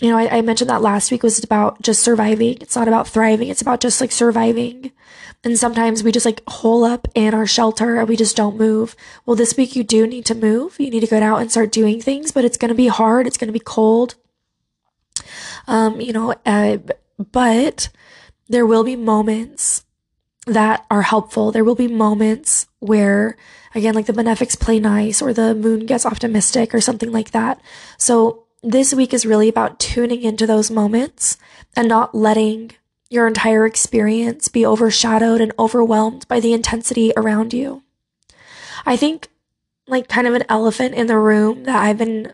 You 0.00 0.10
know, 0.10 0.18
I, 0.18 0.38
I, 0.38 0.42
mentioned 0.42 0.68
that 0.68 0.82
last 0.82 1.10
week 1.10 1.22
was 1.22 1.42
about 1.42 1.80
just 1.80 2.02
surviving. 2.02 2.58
It's 2.60 2.76
not 2.76 2.88
about 2.88 3.08
thriving. 3.08 3.48
It's 3.48 3.62
about 3.62 3.80
just 3.80 3.98
like 3.98 4.12
surviving. 4.12 4.92
And 5.44 5.58
sometimes 5.58 6.02
we 6.02 6.10
just 6.10 6.26
like 6.26 6.42
hole 6.48 6.84
up 6.84 7.06
in 7.14 7.34
our 7.34 7.46
shelter 7.46 7.98
and 7.98 8.08
we 8.08 8.16
just 8.16 8.36
don't 8.36 8.56
move. 8.56 8.96
Well, 9.24 9.36
this 9.36 9.56
week 9.56 9.76
you 9.76 9.84
do 9.84 10.06
need 10.06 10.26
to 10.26 10.34
move. 10.34 10.76
You 10.80 10.90
need 10.90 11.00
to 11.00 11.06
go 11.06 11.20
out 11.20 11.40
and 11.40 11.50
start 11.50 11.70
doing 11.70 12.00
things, 12.00 12.32
but 12.32 12.44
it's 12.44 12.56
going 12.56 12.70
to 12.70 12.74
be 12.74 12.88
hard. 12.88 13.26
It's 13.26 13.36
going 13.36 13.48
to 13.48 13.52
be 13.52 13.60
cold. 13.60 14.16
Um, 15.68 16.00
you 16.00 16.12
know, 16.12 16.34
uh, 16.44 16.78
but 17.18 17.88
there 18.48 18.66
will 18.66 18.84
be 18.84 18.96
moments 18.96 19.84
that 20.46 20.86
are 20.90 21.02
helpful. 21.02 21.50
There 21.50 21.64
will 21.64 21.74
be 21.74 21.88
moments 21.88 22.66
where, 22.78 23.36
again, 23.74 23.94
like 23.94 24.06
the 24.06 24.12
benefics 24.12 24.54
play 24.54 24.78
nice 24.78 25.20
or 25.20 25.32
the 25.32 25.54
moon 25.54 25.86
gets 25.86 26.06
optimistic 26.06 26.74
or 26.74 26.80
something 26.80 27.10
like 27.10 27.32
that. 27.32 27.60
So 27.98 28.44
this 28.62 28.94
week 28.94 29.12
is 29.12 29.26
really 29.26 29.48
about 29.48 29.80
tuning 29.80 30.22
into 30.22 30.46
those 30.46 30.70
moments 30.70 31.36
and 31.74 31.88
not 31.88 32.14
letting 32.14 32.72
your 33.08 33.26
entire 33.26 33.66
experience 33.66 34.48
be 34.48 34.66
overshadowed 34.66 35.40
and 35.40 35.52
overwhelmed 35.58 36.26
by 36.28 36.40
the 36.40 36.52
intensity 36.52 37.12
around 37.16 37.52
you. 37.52 37.82
I 38.84 38.96
think 38.96 39.28
like 39.86 40.08
kind 40.08 40.26
of 40.26 40.34
an 40.34 40.44
elephant 40.48 40.94
in 40.94 41.06
the 41.06 41.18
room 41.18 41.64
that 41.64 41.82
I've 41.82 41.98
been 41.98 42.32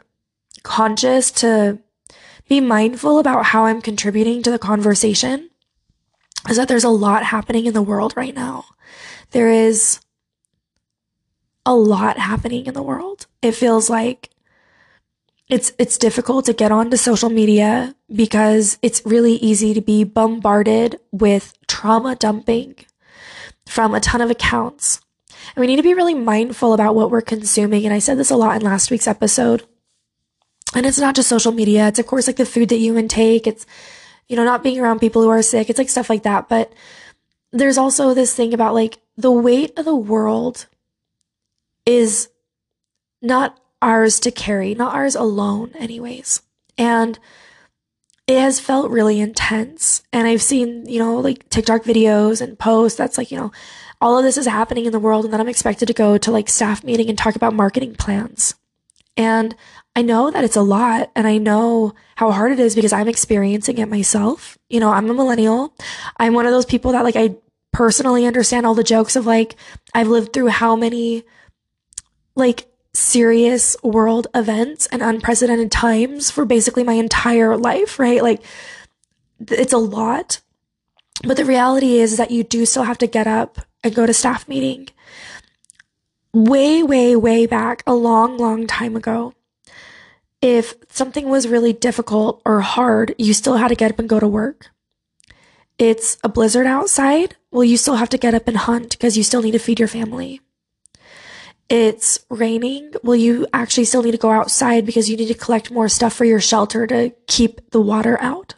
conscious 0.63 1.31
to 1.33 1.79
be 2.49 2.61
mindful 2.61 3.19
about 3.19 3.47
how 3.47 3.67
I'm 3.67 3.83
contributing 3.83 4.43
to 4.43 4.51
the 4.51 4.59
conversation 4.59 5.51
is 6.49 6.57
that 6.57 6.69
there's 6.69 6.85
a 6.85 6.89
lot 6.89 7.25
happening 7.25 7.67
in 7.67 7.75
the 7.75 7.83
world 7.83 8.15
right 8.17 8.35
now. 8.35 8.65
There 9.31 9.51
is 9.51 10.01
a 11.65 11.75
lot 11.75 12.19
happening 12.19 12.67
in 12.67 12.75
the 12.75 12.83
world. 12.83 13.27
It 13.41 13.53
feels 13.53 13.89
like 13.89 14.31
it's 15.53 15.71
it's 15.79 15.99
difficult 15.99 16.47
to 16.47 16.55
get 16.55 16.73
onto 16.73 16.97
social 16.97 17.29
media 17.29 17.95
because 18.11 18.79
it's 18.81 19.05
really 19.05 19.35
easy 19.35 19.75
to 19.75 19.83
be 19.83 20.03
bombarded 20.03 20.99
with 21.11 21.53
trauma 21.67 22.17
dumping 22.17 22.75
from 23.67 23.95
a 23.95 24.01
ton 24.01 24.23
of 24.23 24.31
accounts. 24.31 25.03
And 25.55 25.61
we 25.61 25.67
need 25.67 25.77
to 25.77 25.83
be 25.83 25.93
really 25.93 26.15
mindful 26.15 26.73
about 26.73 26.95
what 26.95 27.11
we're 27.11 27.21
consuming. 27.21 27.85
And 27.85 27.93
I 27.93 27.99
said 27.99 28.17
this 28.17 28.31
a 28.31 28.37
lot 28.37 28.57
in 28.57 28.63
last 28.63 28.91
week's 28.91 29.07
episode. 29.07 29.63
And 30.75 30.87
it's 30.87 30.99
not 30.99 31.15
just 31.15 31.29
social 31.29 31.53
media. 31.53 31.89
It's 31.89 31.99
of 31.99 32.07
course 32.07 32.27
like 32.27 32.37
the 32.37 32.47
food 32.47 32.71
that 32.71 32.79
you 32.79 32.97
intake. 32.97 33.47
It's 33.47 33.67
you 34.29 34.37
know, 34.37 34.45
not 34.45 34.63
being 34.63 34.81
around 34.81 35.01
people 35.01 35.21
who 35.21 35.29
are 35.29 35.43
sick. 35.43 35.69
It's 35.69 35.79
like 35.79 35.91
stuff 35.91 36.09
like 36.09 36.23
that. 36.23 36.49
But 36.49 36.73
there's 37.51 37.77
also 37.77 38.15
this 38.15 38.35
thing 38.35 38.55
about 38.55 38.73
like 38.73 38.99
the 39.19 39.31
weight 39.31 39.79
of 39.79 39.85
the 39.85 39.95
world 39.95 40.67
is 41.85 42.31
not 43.21 43.62
ours 43.83 44.21
to 44.21 44.31
carry, 44.31 44.75
not 44.75 44.95
ours 44.95 45.15
alone, 45.15 45.73
anyways. 45.79 46.43
And 46.79 47.19
it 48.27 48.39
has 48.39 48.61
felt 48.61 48.91
really 48.91 49.21
intense. 49.21 50.03
And 50.13 50.27
I've 50.27 50.43
seen, 50.43 50.87
you 50.87 50.99
know, 50.99 51.19
like 51.19 51.49
TikTok 51.51 51.83
videos 51.83 52.41
and 52.41 52.59
posts 52.59 52.97
that's 52.97 53.19
like, 53.19 53.31
you 53.31 53.37
know, 53.37 53.53
all 54.01 54.19
of 54.19 54.25
this 54.25 54.39
is 54.39 54.47
happening 54.47 54.87
in 54.87 54.93
the 54.93 55.01
world. 55.01 55.25
And 55.25 55.33
then 55.33 55.41
I'm 55.41 55.49
expected 55.49 55.87
to 55.87 55.93
go 55.93 56.17
to 56.19 56.31
like 56.31 56.49
staff 56.49 56.83
meeting 56.85 57.09
and 57.09 57.19
talk 57.19 57.37
about 57.37 57.55
marketing 57.55 57.95
plans. 57.95 58.55
And 59.17 59.55
I 59.95 60.03
know 60.03 60.31
that 60.31 60.45
it's 60.45 60.57
a 60.57 60.63
lot 60.63 61.11
and 61.15 61.27
I 61.27 61.37
know 61.39 61.95
how 62.17 62.31
hard 62.31 62.53
it 62.53 62.61
is 62.61 62.75
because 62.75 62.93
I'm 62.93 63.09
experiencing 63.09 63.79
it 63.79 63.89
myself. 63.89 64.57
You 64.71 64.81
know, 64.81 64.91
I'm 64.91 65.11
a 65.11 65.15
millennial. 65.15 65.75
I'm 66.17 66.33
one 66.33 66.47
of 66.47 66.53
those 66.53 66.65
people 66.65 66.93
that 66.93 67.05
like 67.05 67.17
I 67.17 67.37
personally 67.73 68.25
understand 68.27 68.65
all 68.65 68.75
the 68.75 68.85
jokes 68.85 69.17
of 69.17 69.27
like 69.27 69.57
I've 69.95 70.09
lived 70.09 70.33
through 70.33 70.49
how 70.49 70.77
many 70.77 71.25
like 72.35 72.72
serious 72.95 73.77
world 73.83 74.27
events 74.35 74.87
and 74.87 75.03
unprecedented 75.03 75.73
times 75.73 76.31
for 76.31 76.45
basically 76.45 76.85
my 76.85 76.95
entire 76.95 77.57
life, 77.57 77.99
right? 77.99 78.23
Like 78.23 78.43
it's 79.41 79.73
a 79.73 79.79
lot. 79.79 80.41
But 81.25 81.37
the 81.37 81.45
reality 81.45 81.99
is 81.99 82.17
that 82.17 82.31
you 82.31 82.43
do 82.43 82.67
still 82.67 82.83
have 82.85 82.99
to 82.99 83.07
get 83.07 83.27
up 83.27 83.61
and 83.85 83.95
go 83.95 84.07
to 84.07 84.15
staff 84.15 84.49
meeting. 84.49 84.89
Way, 86.33 86.83
way, 86.83 87.15
way 87.15 87.47
back, 87.47 87.83
a 87.87 87.95
long, 87.95 88.39
long 88.39 88.67
time 88.67 88.97
ago, 88.97 89.35
if 90.41 90.75
something 90.89 91.29
was 91.29 91.47
really 91.47 91.73
difficult 91.73 92.41
or 92.45 92.61
hard, 92.61 93.15
you 93.19 93.35
still 93.35 93.57
had 93.57 93.69
to 93.69 93.75
get 93.75 93.93
up 93.93 93.99
and 93.99 94.09
go 94.09 94.19
to 94.19 94.27
work. 94.27 94.71
It's 95.79 96.19
a 96.25 96.29
blizzard 96.29 96.67
outside. 96.67 97.37
Well, 97.51 97.65
you 97.65 97.77
still 97.77 97.97
have 97.97 98.09
to 98.11 98.19
get 98.19 98.35
up 98.35 98.49
and 98.49 98.57
hunt 98.57 98.91
because 98.91 99.17
you 99.17 99.23
still 99.23 99.43
need 99.43 99.53
to 99.53 99.59
feed 99.59 99.79
your 99.79 99.89
family. 99.89 100.41
It's 101.69 102.19
raining. 102.29 102.93
Well, 103.03 103.17
you 103.17 103.47
actually 103.53 103.85
still 103.85 104.03
need 104.03 104.13
to 104.13 104.19
go 104.19 104.31
outside 104.31 104.85
because 104.85 105.09
you 105.09 105.17
need 105.17 105.29
to 105.29 105.35
collect 105.35 105.71
more 105.71 105.89
stuff 105.89 106.13
for 106.13 106.25
your 106.25 106.41
shelter 106.41 106.87
to 106.87 107.13
keep 107.27 107.71
the 107.71 107.81
water 107.81 108.21
out. 108.21 108.55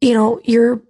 You 0.00 0.14
know, 0.14 0.40
your, 0.44 0.80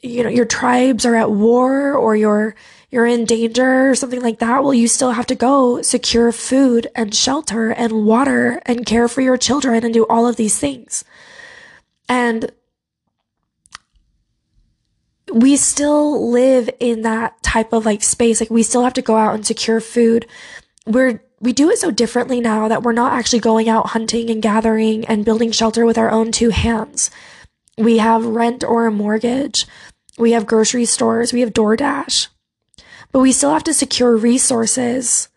you 0.00 0.22
know, 0.22 0.30
your 0.30 0.46
tribes 0.46 1.04
are 1.04 1.16
at 1.16 1.30
war 1.30 1.94
or 1.94 2.16
your 2.16 2.54
you're 2.94 3.06
in 3.06 3.24
danger 3.24 3.90
or 3.90 3.96
something 3.96 4.22
like 4.22 4.38
that, 4.38 4.62
well, 4.62 4.72
you 4.72 4.86
still 4.86 5.10
have 5.10 5.26
to 5.26 5.34
go 5.34 5.82
secure 5.82 6.30
food 6.30 6.86
and 6.94 7.12
shelter 7.12 7.70
and 7.70 8.06
water 8.06 8.62
and 8.66 8.86
care 8.86 9.08
for 9.08 9.20
your 9.20 9.36
children 9.36 9.84
and 9.84 9.92
do 9.92 10.06
all 10.06 10.28
of 10.28 10.36
these 10.36 10.60
things. 10.60 11.02
And 12.08 12.52
we 15.32 15.56
still 15.56 16.30
live 16.30 16.68
in 16.80 17.02
that 17.02 17.42
type 17.42 17.72
of 17.72 17.86
like 17.86 18.02
space. 18.02 18.40
Like 18.40 18.50
we 18.50 18.62
still 18.62 18.84
have 18.84 18.94
to 18.94 19.02
go 19.02 19.16
out 19.16 19.34
and 19.34 19.46
secure 19.46 19.80
food. 19.80 20.26
We're, 20.86 21.22
we 21.40 21.52
do 21.52 21.70
it 21.70 21.78
so 21.78 21.90
differently 21.90 22.40
now 22.40 22.68
that 22.68 22.82
we're 22.82 22.92
not 22.92 23.12
actually 23.12 23.40
going 23.40 23.68
out 23.68 23.88
hunting 23.88 24.30
and 24.30 24.42
gathering 24.42 25.04
and 25.06 25.24
building 25.24 25.50
shelter 25.50 25.84
with 25.86 25.98
our 25.98 26.10
own 26.10 26.32
two 26.32 26.50
hands. 26.50 27.10
We 27.76 27.98
have 27.98 28.24
rent 28.24 28.62
or 28.62 28.86
a 28.86 28.90
mortgage. 28.90 29.66
We 30.16 30.32
have 30.32 30.46
grocery 30.46 30.84
stores. 30.84 31.32
We 31.32 31.40
have 31.40 31.52
DoorDash 31.52 32.28
but 33.14 33.20
we 33.20 33.30
still 33.30 33.52
have 33.52 33.62
to 33.62 33.72
secure 33.72 34.16
resources 34.16 35.28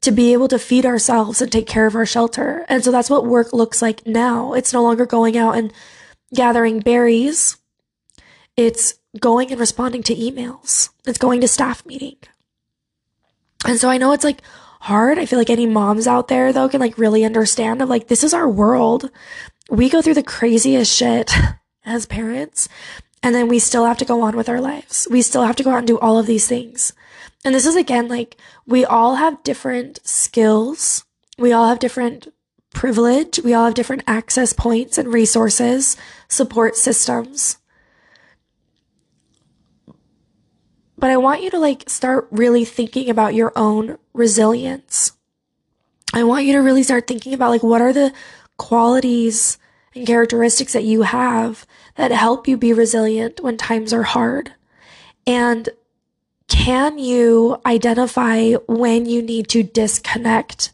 to 0.00 0.10
be 0.10 0.32
able 0.32 0.48
to 0.48 0.58
feed 0.58 0.84
ourselves 0.84 1.40
and 1.40 1.50
take 1.50 1.68
care 1.68 1.86
of 1.86 1.94
our 1.94 2.04
shelter. 2.04 2.66
And 2.68 2.82
so 2.82 2.90
that's 2.90 3.08
what 3.08 3.24
work 3.24 3.52
looks 3.52 3.80
like 3.80 4.04
now. 4.04 4.52
It's 4.52 4.72
no 4.72 4.82
longer 4.82 5.06
going 5.06 5.36
out 5.36 5.56
and 5.56 5.72
gathering 6.34 6.80
berries. 6.80 7.56
It's 8.60 8.92
going 9.18 9.50
and 9.50 9.58
responding 9.58 10.02
to 10.02 10.14
emails. 10.14 10.90
It's 11.06 11.16
going 11.16 11.40
to 11.40 11.48
staff 11.48 11.86
meeting. 11.86 12.16
And 13.64 13.80
so 13.80 13.88
I 13.88 13.96
know 13.96 14.12
it's 14.12 14.22
like 14.22 14.42
hard. 14.80 15.18
I 15.18 15.24
feel 15.24 15.38
like 15.38 15.48
any 15.48 15.64
moms 15.64 16.06
out 16.06 16.28
there 16.28 16.52
though 16.52 16.68
can 16.68 16.78
like 16.78 16.98
really 16.98 17.24
understand 17.24 17.80
of 17.80 17.88
like, 17.88 18.08
this 18.08 18.22
is 18.22 18.34
our 18.34 18.46
world. 18.46 19.10
We 19.70 19.88
go 19.88 20.02
through 20.02 20.12
the 20.12 20.22
craziest 20.22 20.94
shit 20.94 21.32
as 21.86 22.04
parents. 22.04 22.68
And 23.22 23.34
then 23.34 23.48
we 23.48 23.60
still 23.60 23.86
have 23.86 23.96
to 23.96 24.04
go 24.04 24.20
on 24.20 24.36
with 24.36 24.50
our 24.50 24.60
lives. 24.60 25.08
We 25.10 25.22
still 25.22 25.44
have 25.44 25.56
to 25.56 25.62
go 25.62 25.70
out 25.70 25.78
and 25.78 25.86
do 25.86 25.98
all 25.98 26.18
of 26.18 26.26
these 26.26 26.46
things. 26.46 26.92
And 27.42 27.54
this 27.54 27.64
is 27.64 27.76
again 27.76 28.08
like 28.08 28.36
we 28.66 28.84
all 28.84 29.14
have 29.14 29.42
different 29.42 30.00
skills. 30.04 31.06
We 31.38 31.50
all 31.50 31.66
have 31.66 31.78
different 31.78 32.28
privilege. 32.74 33.38
We 33.38 33.54
all 33.54 33.64
have 33.64 33.74
different 33.74 34.04
access 34.06 34.52
points 34.52 34.98
and 34.98 35.10
resources, 35.10 35.96
support 36.28 36.76
systems. 36.76 37.56
But 41.00 41.10
I 41.10 41.16
want 41.16 41.42
you 41.42 41.50
to 41.50 41.58
like 41.58 41.88
start 41.88 42.28
really 42.30 42.64
thinking 42.66 43.08
about 43.08 43.34
your 43.34 43.52
own 43.56 43.96
resilience. 44.12 45.12
I 46.12 46.24
want 46.24 46.44
you 46.44 46.52
to 46.52 46.58
really 46.58 46.82
start 46.82 47.06
thinking 47.06 47.32
about 47.32 47.50
like 47.50 47.62
what 47.62 47.80
are 47.80 47.92
the 47.92 48.12
qualities 48.58 49.56
and 49.94 50.06
characteristics 50.06 50.74
that 50.74 50.84
you 50.84 51.02
have 51.02 51.66
that 51.96 52.10
help 52.10 52.46
you 52.46 52.58
be 52.58 52.74
resilient 52.74 53.40
when 53.40 53.56
times 53.56 53.94
are 53.94 54.02
hard. 54.02 54.52
And 55.26 55.70
can 56.48 56.98
you 56.98 57.56
identify 57.64 58.52
when 58.68 59.06
you 59.06 59.22
need 59.22 59.48
to 59.48 59.62
disconnect 59.62 60.70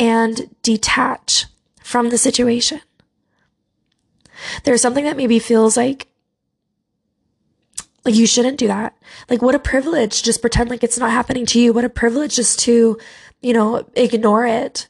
and 0.00 0.50
detach 0.62 1.46
from 1.80 2.08
the 2.08 2.18
situation? 2.18 2.80
There's 4.64 4.82
something 4.82 5.04
that 5.04 5.16
maybe 5.16 5.38
feels 5.38 5.76
like 5.76 6.09
like 8.04 8.14
you 8.14 8.26
shouldn't 8.26 8.58
do 8.58 8.66
that. 8.68 8.96
Like 9.28 9.42
what 9.42 9.54
a 9.54 9.58
privilege 9.58 10.22
just 10.22 10.40
pretend 10.40 10.70
like 10.70 10.82
it's 10.82 10.98
not 10.98 11.10
happening 11.10 11.46
to 11.46 11.60
you. 11.60 11.72
What 11.72 11.84
a 11.84 11.90
privilege 11.90 12.36
just 12.36 12.58
to, 12.60 12.98
you 13.40 13.52
know, 13.52 13.86
ignore 13.94 14.46
it. 14.46 14.88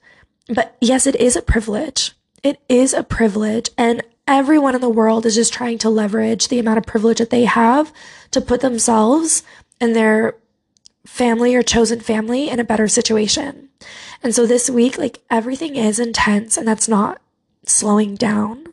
But 0.48 0.76
yes, 0.80 1.06
it 1.06 1.16
is 1.16 1.36
a 1.36 1.42
privilege. 1.42 2.12
It 2.42 2.60
is 2.68 2.94
a 2.94 3.02
privilege 3.02 3.70
and 3.76 4.02
everyone 4.26 4.74
in 4.74 4.80
the 4.80 4.88
world 4.88 5.26
is 5.26 5.34
just 5.34 5.52
trying 5.52 5.78
to 5.78 5.90
leverage 5.90 6.48
the 6.48 6.58
amount 6.58 6.78
of 6.78 6.86
privilege 6.86 7.18
that 7.18 7.30
they 7.30 7.44
have 7.44 7.92
to 8.30 8.40
put 8.40 8.60
themselves 8.60 9.42
and 9.80 9.94
their 9.94 10.36
family 11.04 11.54
or 11.54 11.62
chosen 11.62 12.00
family 12.00 12.48
in 12.48 12.60
a 12.60 12.64
better 12.64 12.86
situation. 12.86 13.68
And 14.22 14.34
so 14.34 14.46
this 14.46 14.70
week, 14.70 14.98
like 14.98 15.20
everything 15.30 15.76
is 15.76 15.98
intense 15.98 16.56
and 16.56 16.68
that's 16.68 16.88
not 16.88 17.20
slowing 17.66 18.14
down. 18.14 18.66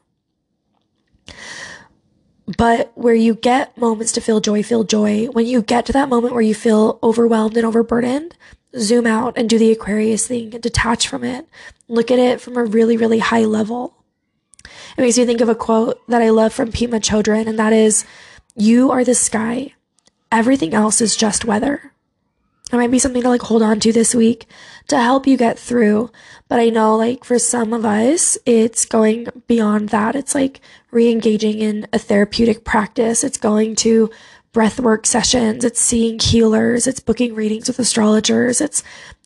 But 2.56 2.92
where 2.96 3.14
you 3.14 3.36
get 3.36 3.78
moments 3.78 4.14
to 4.14 4.22
feel 4.22 4.40
joy, 4.40 4.64
feel 4.64 4.86
joy. 4.86 5.26
When 5.26 5.46
you 5.46 5.62
get 5.62 5.86
to 5.88 5.94
that 5.94 6.08
moment 6.08 6.34
where 6.34 6.42
you 6.42 6.56
feel 6.56 6.98
overwhelmed 7.04 7.58
and 7.58 7.66
overburdened, 7.66 8.36
zoom 8.78 9.06
out 9.06 9.38
and 9.38 9.50
do 9.50 9.58
the 9.58 9.72
Aquarius 9.72 10.28
thing 10.28 10.54
and 10.54 10.64
detach 10.64 11.08
from 11.08 11.24
it. 11.24 11.46
Look 11.90 12.10
at 12.10 12.20
it 12.20 12.40
from 12.40 12.56
a 12.56 12.64
really, 12.64 12.96
really 12.96 13.20
high 13.20 13.44
level. 13.44 13.96
It 14.98 15.02
makes 15.02 15.18
me 15.18 15.26
think 15.26 15.42
of 15.42 15.50
a 15.50 15.56
quote 15.56 16.00
that 16.08 16.22
I 16.22 16.30
love 16.30 16.54
from 16.54 16.72
Pema 16.72 17.02
Chodron, 17.02 17.48
and 17.48 17.60
that 17.60 17.74
is, 17.74 18.06
you 18.56 18.92
are 18.92 19.04
the 19.04 19.16
sky. 19.16 19.74
Everything 20.32 20.74
else 20.74 21.02
is 21.02 21.16
just 21.16 21.46
weather. 21.46 21.92
It 22.72 22.76
might 22.76 22.92
be 22.92 23.00
something 23.00 23.22
to 23.22 23.30
like 23.30 23.44
hold 23.44 23.62
on 23.62 23.80
to 23.82 23.94
this 23.94 24.14
week 24.14 24.48
to 24.88 24.98
help 24.98 25.28
you 25.28 25.38
get 25.38 25.60
through. 25.60 26.10
But 26.48 26.60
I 26.60 26.70
know 26.70 26.96
like 26.96 27.24
for 27.24 27.40
some 27.40 27.74
of 27.74 27.86
us, 27.86 28.38
it's 28.46 28.86
going 28.86 29.28
beyond 29.48 29.90
that. 29.90 30.16
It's 30.16 30.34
like 30.34 30.62
re-engaging 30.92 31.60
in 31.60 31.88
a 31.92 32.00
therapeutic 32.00 32.64
practice. 32.64 33.24
It's 33.24 33.38
going 33.38 33.76
to 33.78 34.10
breathwork 34.54 35.06
sessions. 35.06 35.66
It's 35.66 35.80
seeing 35.80 36.20
healers. 36.20 36.88
It's 36.88 37.00
booking 37.00 37.36
readings 37.36 37.68
with 37.68 37.80
astrologers. 37.80 38.62
It's 38.62 38.84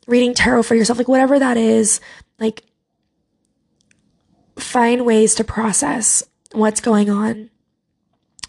reading 0.07 0.33
tarot 0.33 0.63
for 0.63 0.75
yourself. 0.75 0.97
Like 0.97 1.07
whatever 1.07 1.39
that 1.39 1.57
is, 1.57 2.01
like 2.39 2.63
find 4.57 5.05
ways 5.05 5.35
to 5.35 5.43
process 5.43 6.23
what's 6.51 6.81
going 6.81 7.09
on 7.09 7.49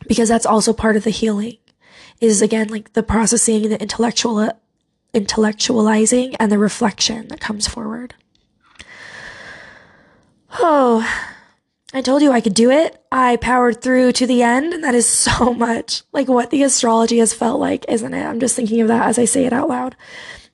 because 0.08 0.28
that's 0.28 0.46
also 0.46 0.72
part 0.72 0.96
of 0.96 1.04
the 1.04 1.10
healing 1.10 1.56
is 2.20 2.42
again 2.42 2.68
like 2.68 2.92
the 2.92 3.02
processing 3.02 3.68
the 3.68 3.80
intellectual 3.80 4.50
intellectualizing 5.14 6.36
and 6.38 6.50
the 6.50 6.58
reflection 6.58 7.28
that 7.28 7.40
comes 7.40 7.66
forward. 7.66 8.14
Oh, 10.58 11.06
I 11.94 12.00
told 12.00 12.22
you 12.22 12.32
I 12.32 12.40
could 12.40 12.54
do 12.54 12.70
it. 12.70 13.02
I 13.12 13.36
powered 13.36 13.82
through 13.82 14.12
to 14.12 14.26
the 14.26 14.42
end, 14.42 14.72
and 14.72 14.84
that 14.84 14.94
is 14.94 15.08
so 15.08 15.52
much 15.52 16.02
like 16.12 16.28
what 16.28 16.50
the 16.50 16.62
astrology 16.62 17.18
has 17.18 17.34
felt 17.34 17.60
like, 17.60 17.84
isn't 17.88 18.14
it? 18.14 18.24
I'm 18.24 18.40
just 18.40 18.56
thinking 18.56 18.80
of 18.80 18.88
that 18.88 19.06
as 19.06 19.18
I 19.18 19.24
say 19.24 19.44
it 19.44 19.52
out 19.52 19.68
loud. 19.68 19.96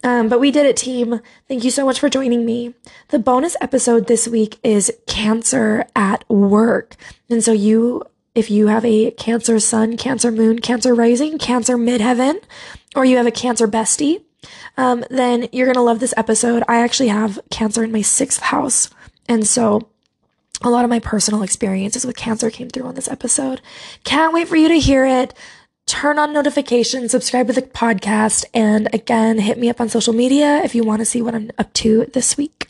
Um, 0.05 0.29
but 0.29 0.39
we 0.39 0.53
did 0.53 0.65
it, 0.65 0.77
team. 0.77 1.21
Thank 1.49 1.65
you 1.65 1.73
so 1.73 1.85
much 1.85 1.99
for 1.99 2.09
joining 2.09 2.47
me. 2.47 2.75
The 3.09 3.19
bonus 3.19 3.57
episode 3.61 4.07
this 4.07 4.29
week 4.29 4.59
is 4.63 4.93
Cancer 5.07 5.87
at 5.97 6.29
Work. 6.31 6.95
And 7.29 7.43
so 7.43 7.51
you, 7.51 8.05
if 8.35 8.49
you 8.49 8.69
have 8.69 8.85
a 8.85 9.11
Cancer 9.13 9.59
Sun, 9.59 9.97
Cancer 9.97 10.31
Moon, 10.31 10.61
Cancer 10.61 10.95
Rising, 10.95 11.37
Cancer 11.39 11.77
Midheaven, 11.77 12.41
or 12.95 13.05
you 13.05 13.17
have 13.17 13.27
a 13.27 13.33
Cancer 13.33 13.67
Bestie, 13.67 14.23
um, 14.77 15.05
then 15.11 15.49
you're 15.53 15.67
going 15.67 15.75
to 15.75 15.83
love 15.83 16.01
this 16.01 16.15
episode. 16.17 16.63
I 16.69 16.81
actually 16.81 17.09
have 17.09 17.39
cancer 17.51 17.83
in 17.85 17.93
my 17.93 18.03
sixth 18.03 18.41
house. 18.41 18.91
And 19.29 19.47
so 19.47 19.89
a 20.63 20.71
lot 20.71 20.85
of 20.85 20.91
my 20.91 20.99
personal 20.99 21.43
experiences 21.43 22.05
with 22.05 22.17
cancer 22.17 22.51
came 22.51 22.69
through 22.69 22.87
on 22.87 22.95
this 22.95 23.09
episode. 23.09 23.61
Can't 24.05 24.33
wait 24.33 24.49
for 24.49 24.57
you 24.57 24.69
to 24.69 24.79
hear 24.79 25.07
it. 25.07 25.35
Turn 25.87 26.19
on 26.19 26.35
notifications, 26.35 27.13
subscribe 27.13 27.47
to 27.47 27.55
the 27.55 27.63
podcast, 27.63 28.45
and 28.53 28.91
again, 28.93 29.39
hit 29.39 29.57
me 29.57 29.71
up 29.71 29.81
on 29.81 29.89
social 29.89 30.13
media 30.13 30.61
if 30.63 30.75
you 30.75 30.85
want 30.85 31.01
to 31.01 31.07
see 31.07 31.23
what 31.23 31.35
I'm 31.35 31.51
up 31.57 31.73
to 31.75 32.05
this 32.13 32.37
week. 32.37 32.69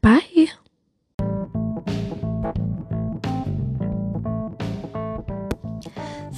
Bye. 0.00 0.48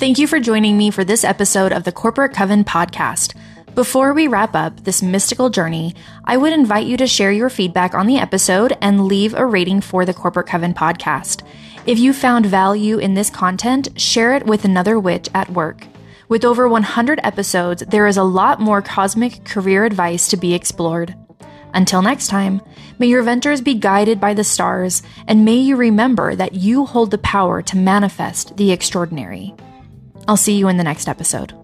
Thank 0.00 0.18
you 0.18 0.26
for 0.26 0.40
joining 0.40 0.78
me 0.78 0.90
for 0.90 1.04
this 1.04 1.24
episode 1.24 1.72
of 1.72 1.84
the 1.84 1.92
Corporate 1.92 2.32
Coven 2.32 2.64
podcast. 2.64 3.36
Before 3.74 4.12
we 4.12 4.26
wrap 4.26 4.56
up 4.56 4.82
this 4.82 5.00
mystical 5.00 5.48
journey, 5.48 5.94
I 6.24 6.36
would 6.36 6.52
invite 6.52 6.86
you 6.86 6.96
to 6.96 7.06
share 7.06 7.30
your 7.30 7.48
feedback 7.48 7.94
on 7.94 8.08
the 8.08 8.18
episode 8.18 8.76
and 8.80 9.06
leave 9.06 9.32
a 9.32 9.46
rating 9.46 9.80
for 9.80 10.04
the 10.04 10.12
Corporate 10.12 10.48
Coven 10.48 10.74
podcast. 10.74 11.46
If 11.86 11.98
you 11.98 12.12
found 12.12 12.46
value 12.46 12.98
in 12.98 13.14
this 13.14 13.30
content, 13.30 13.88
share 13.98 14.34
it 14.34 14.44
with 14.44 14.64
another 14.64 14.98
witch 14.98 15.28
at 15.34 15.50
work. 15.50 15.86
With 16.28 16.44
over 16.44 16.68
100 16.68 17.20
episodes, 17.22 17.84
there 17.88 18.08
is 18.08 18.16
a 18.16 18.24
lot 18.24 18.60
more 18.60 18.82
cosmic 18.82 19.44
career 19.44 19.84
advice 19.84 20.28
to 20.28 20.36
be 20.36 20.52
explored. 20.52 21.14
Until 21.72 22.02
next 22.02 22.26
time, 22.26 22.60
may 22.98 23.06
your 23.06 23.22
ventures 23.22 23.60
be 23.60 23.74
guided 23.74 24.20
by 24.20 24.34
the 24.34 24.44
stars, 24.44 25.02
and 25.28 25.44
may 25.44 25.56
you 25.56 25.76
remember 25.76 26.34
that 26.34 26.54
you 26.54 26.86
hold 26.86 27.12
the 27.12 27.18
power 27.18 27.62
to 27.62 27.76
manifest 27.76 28.56
the 28.56 28.72
extraordinary. 28.72 29.54
I'll 30.26 30.36
see 30.36 30.58
you 30.58 30.66
in 30.66 30.76
the 30.76 30.84
next 30.84 31.08
episode. 31.08 31.59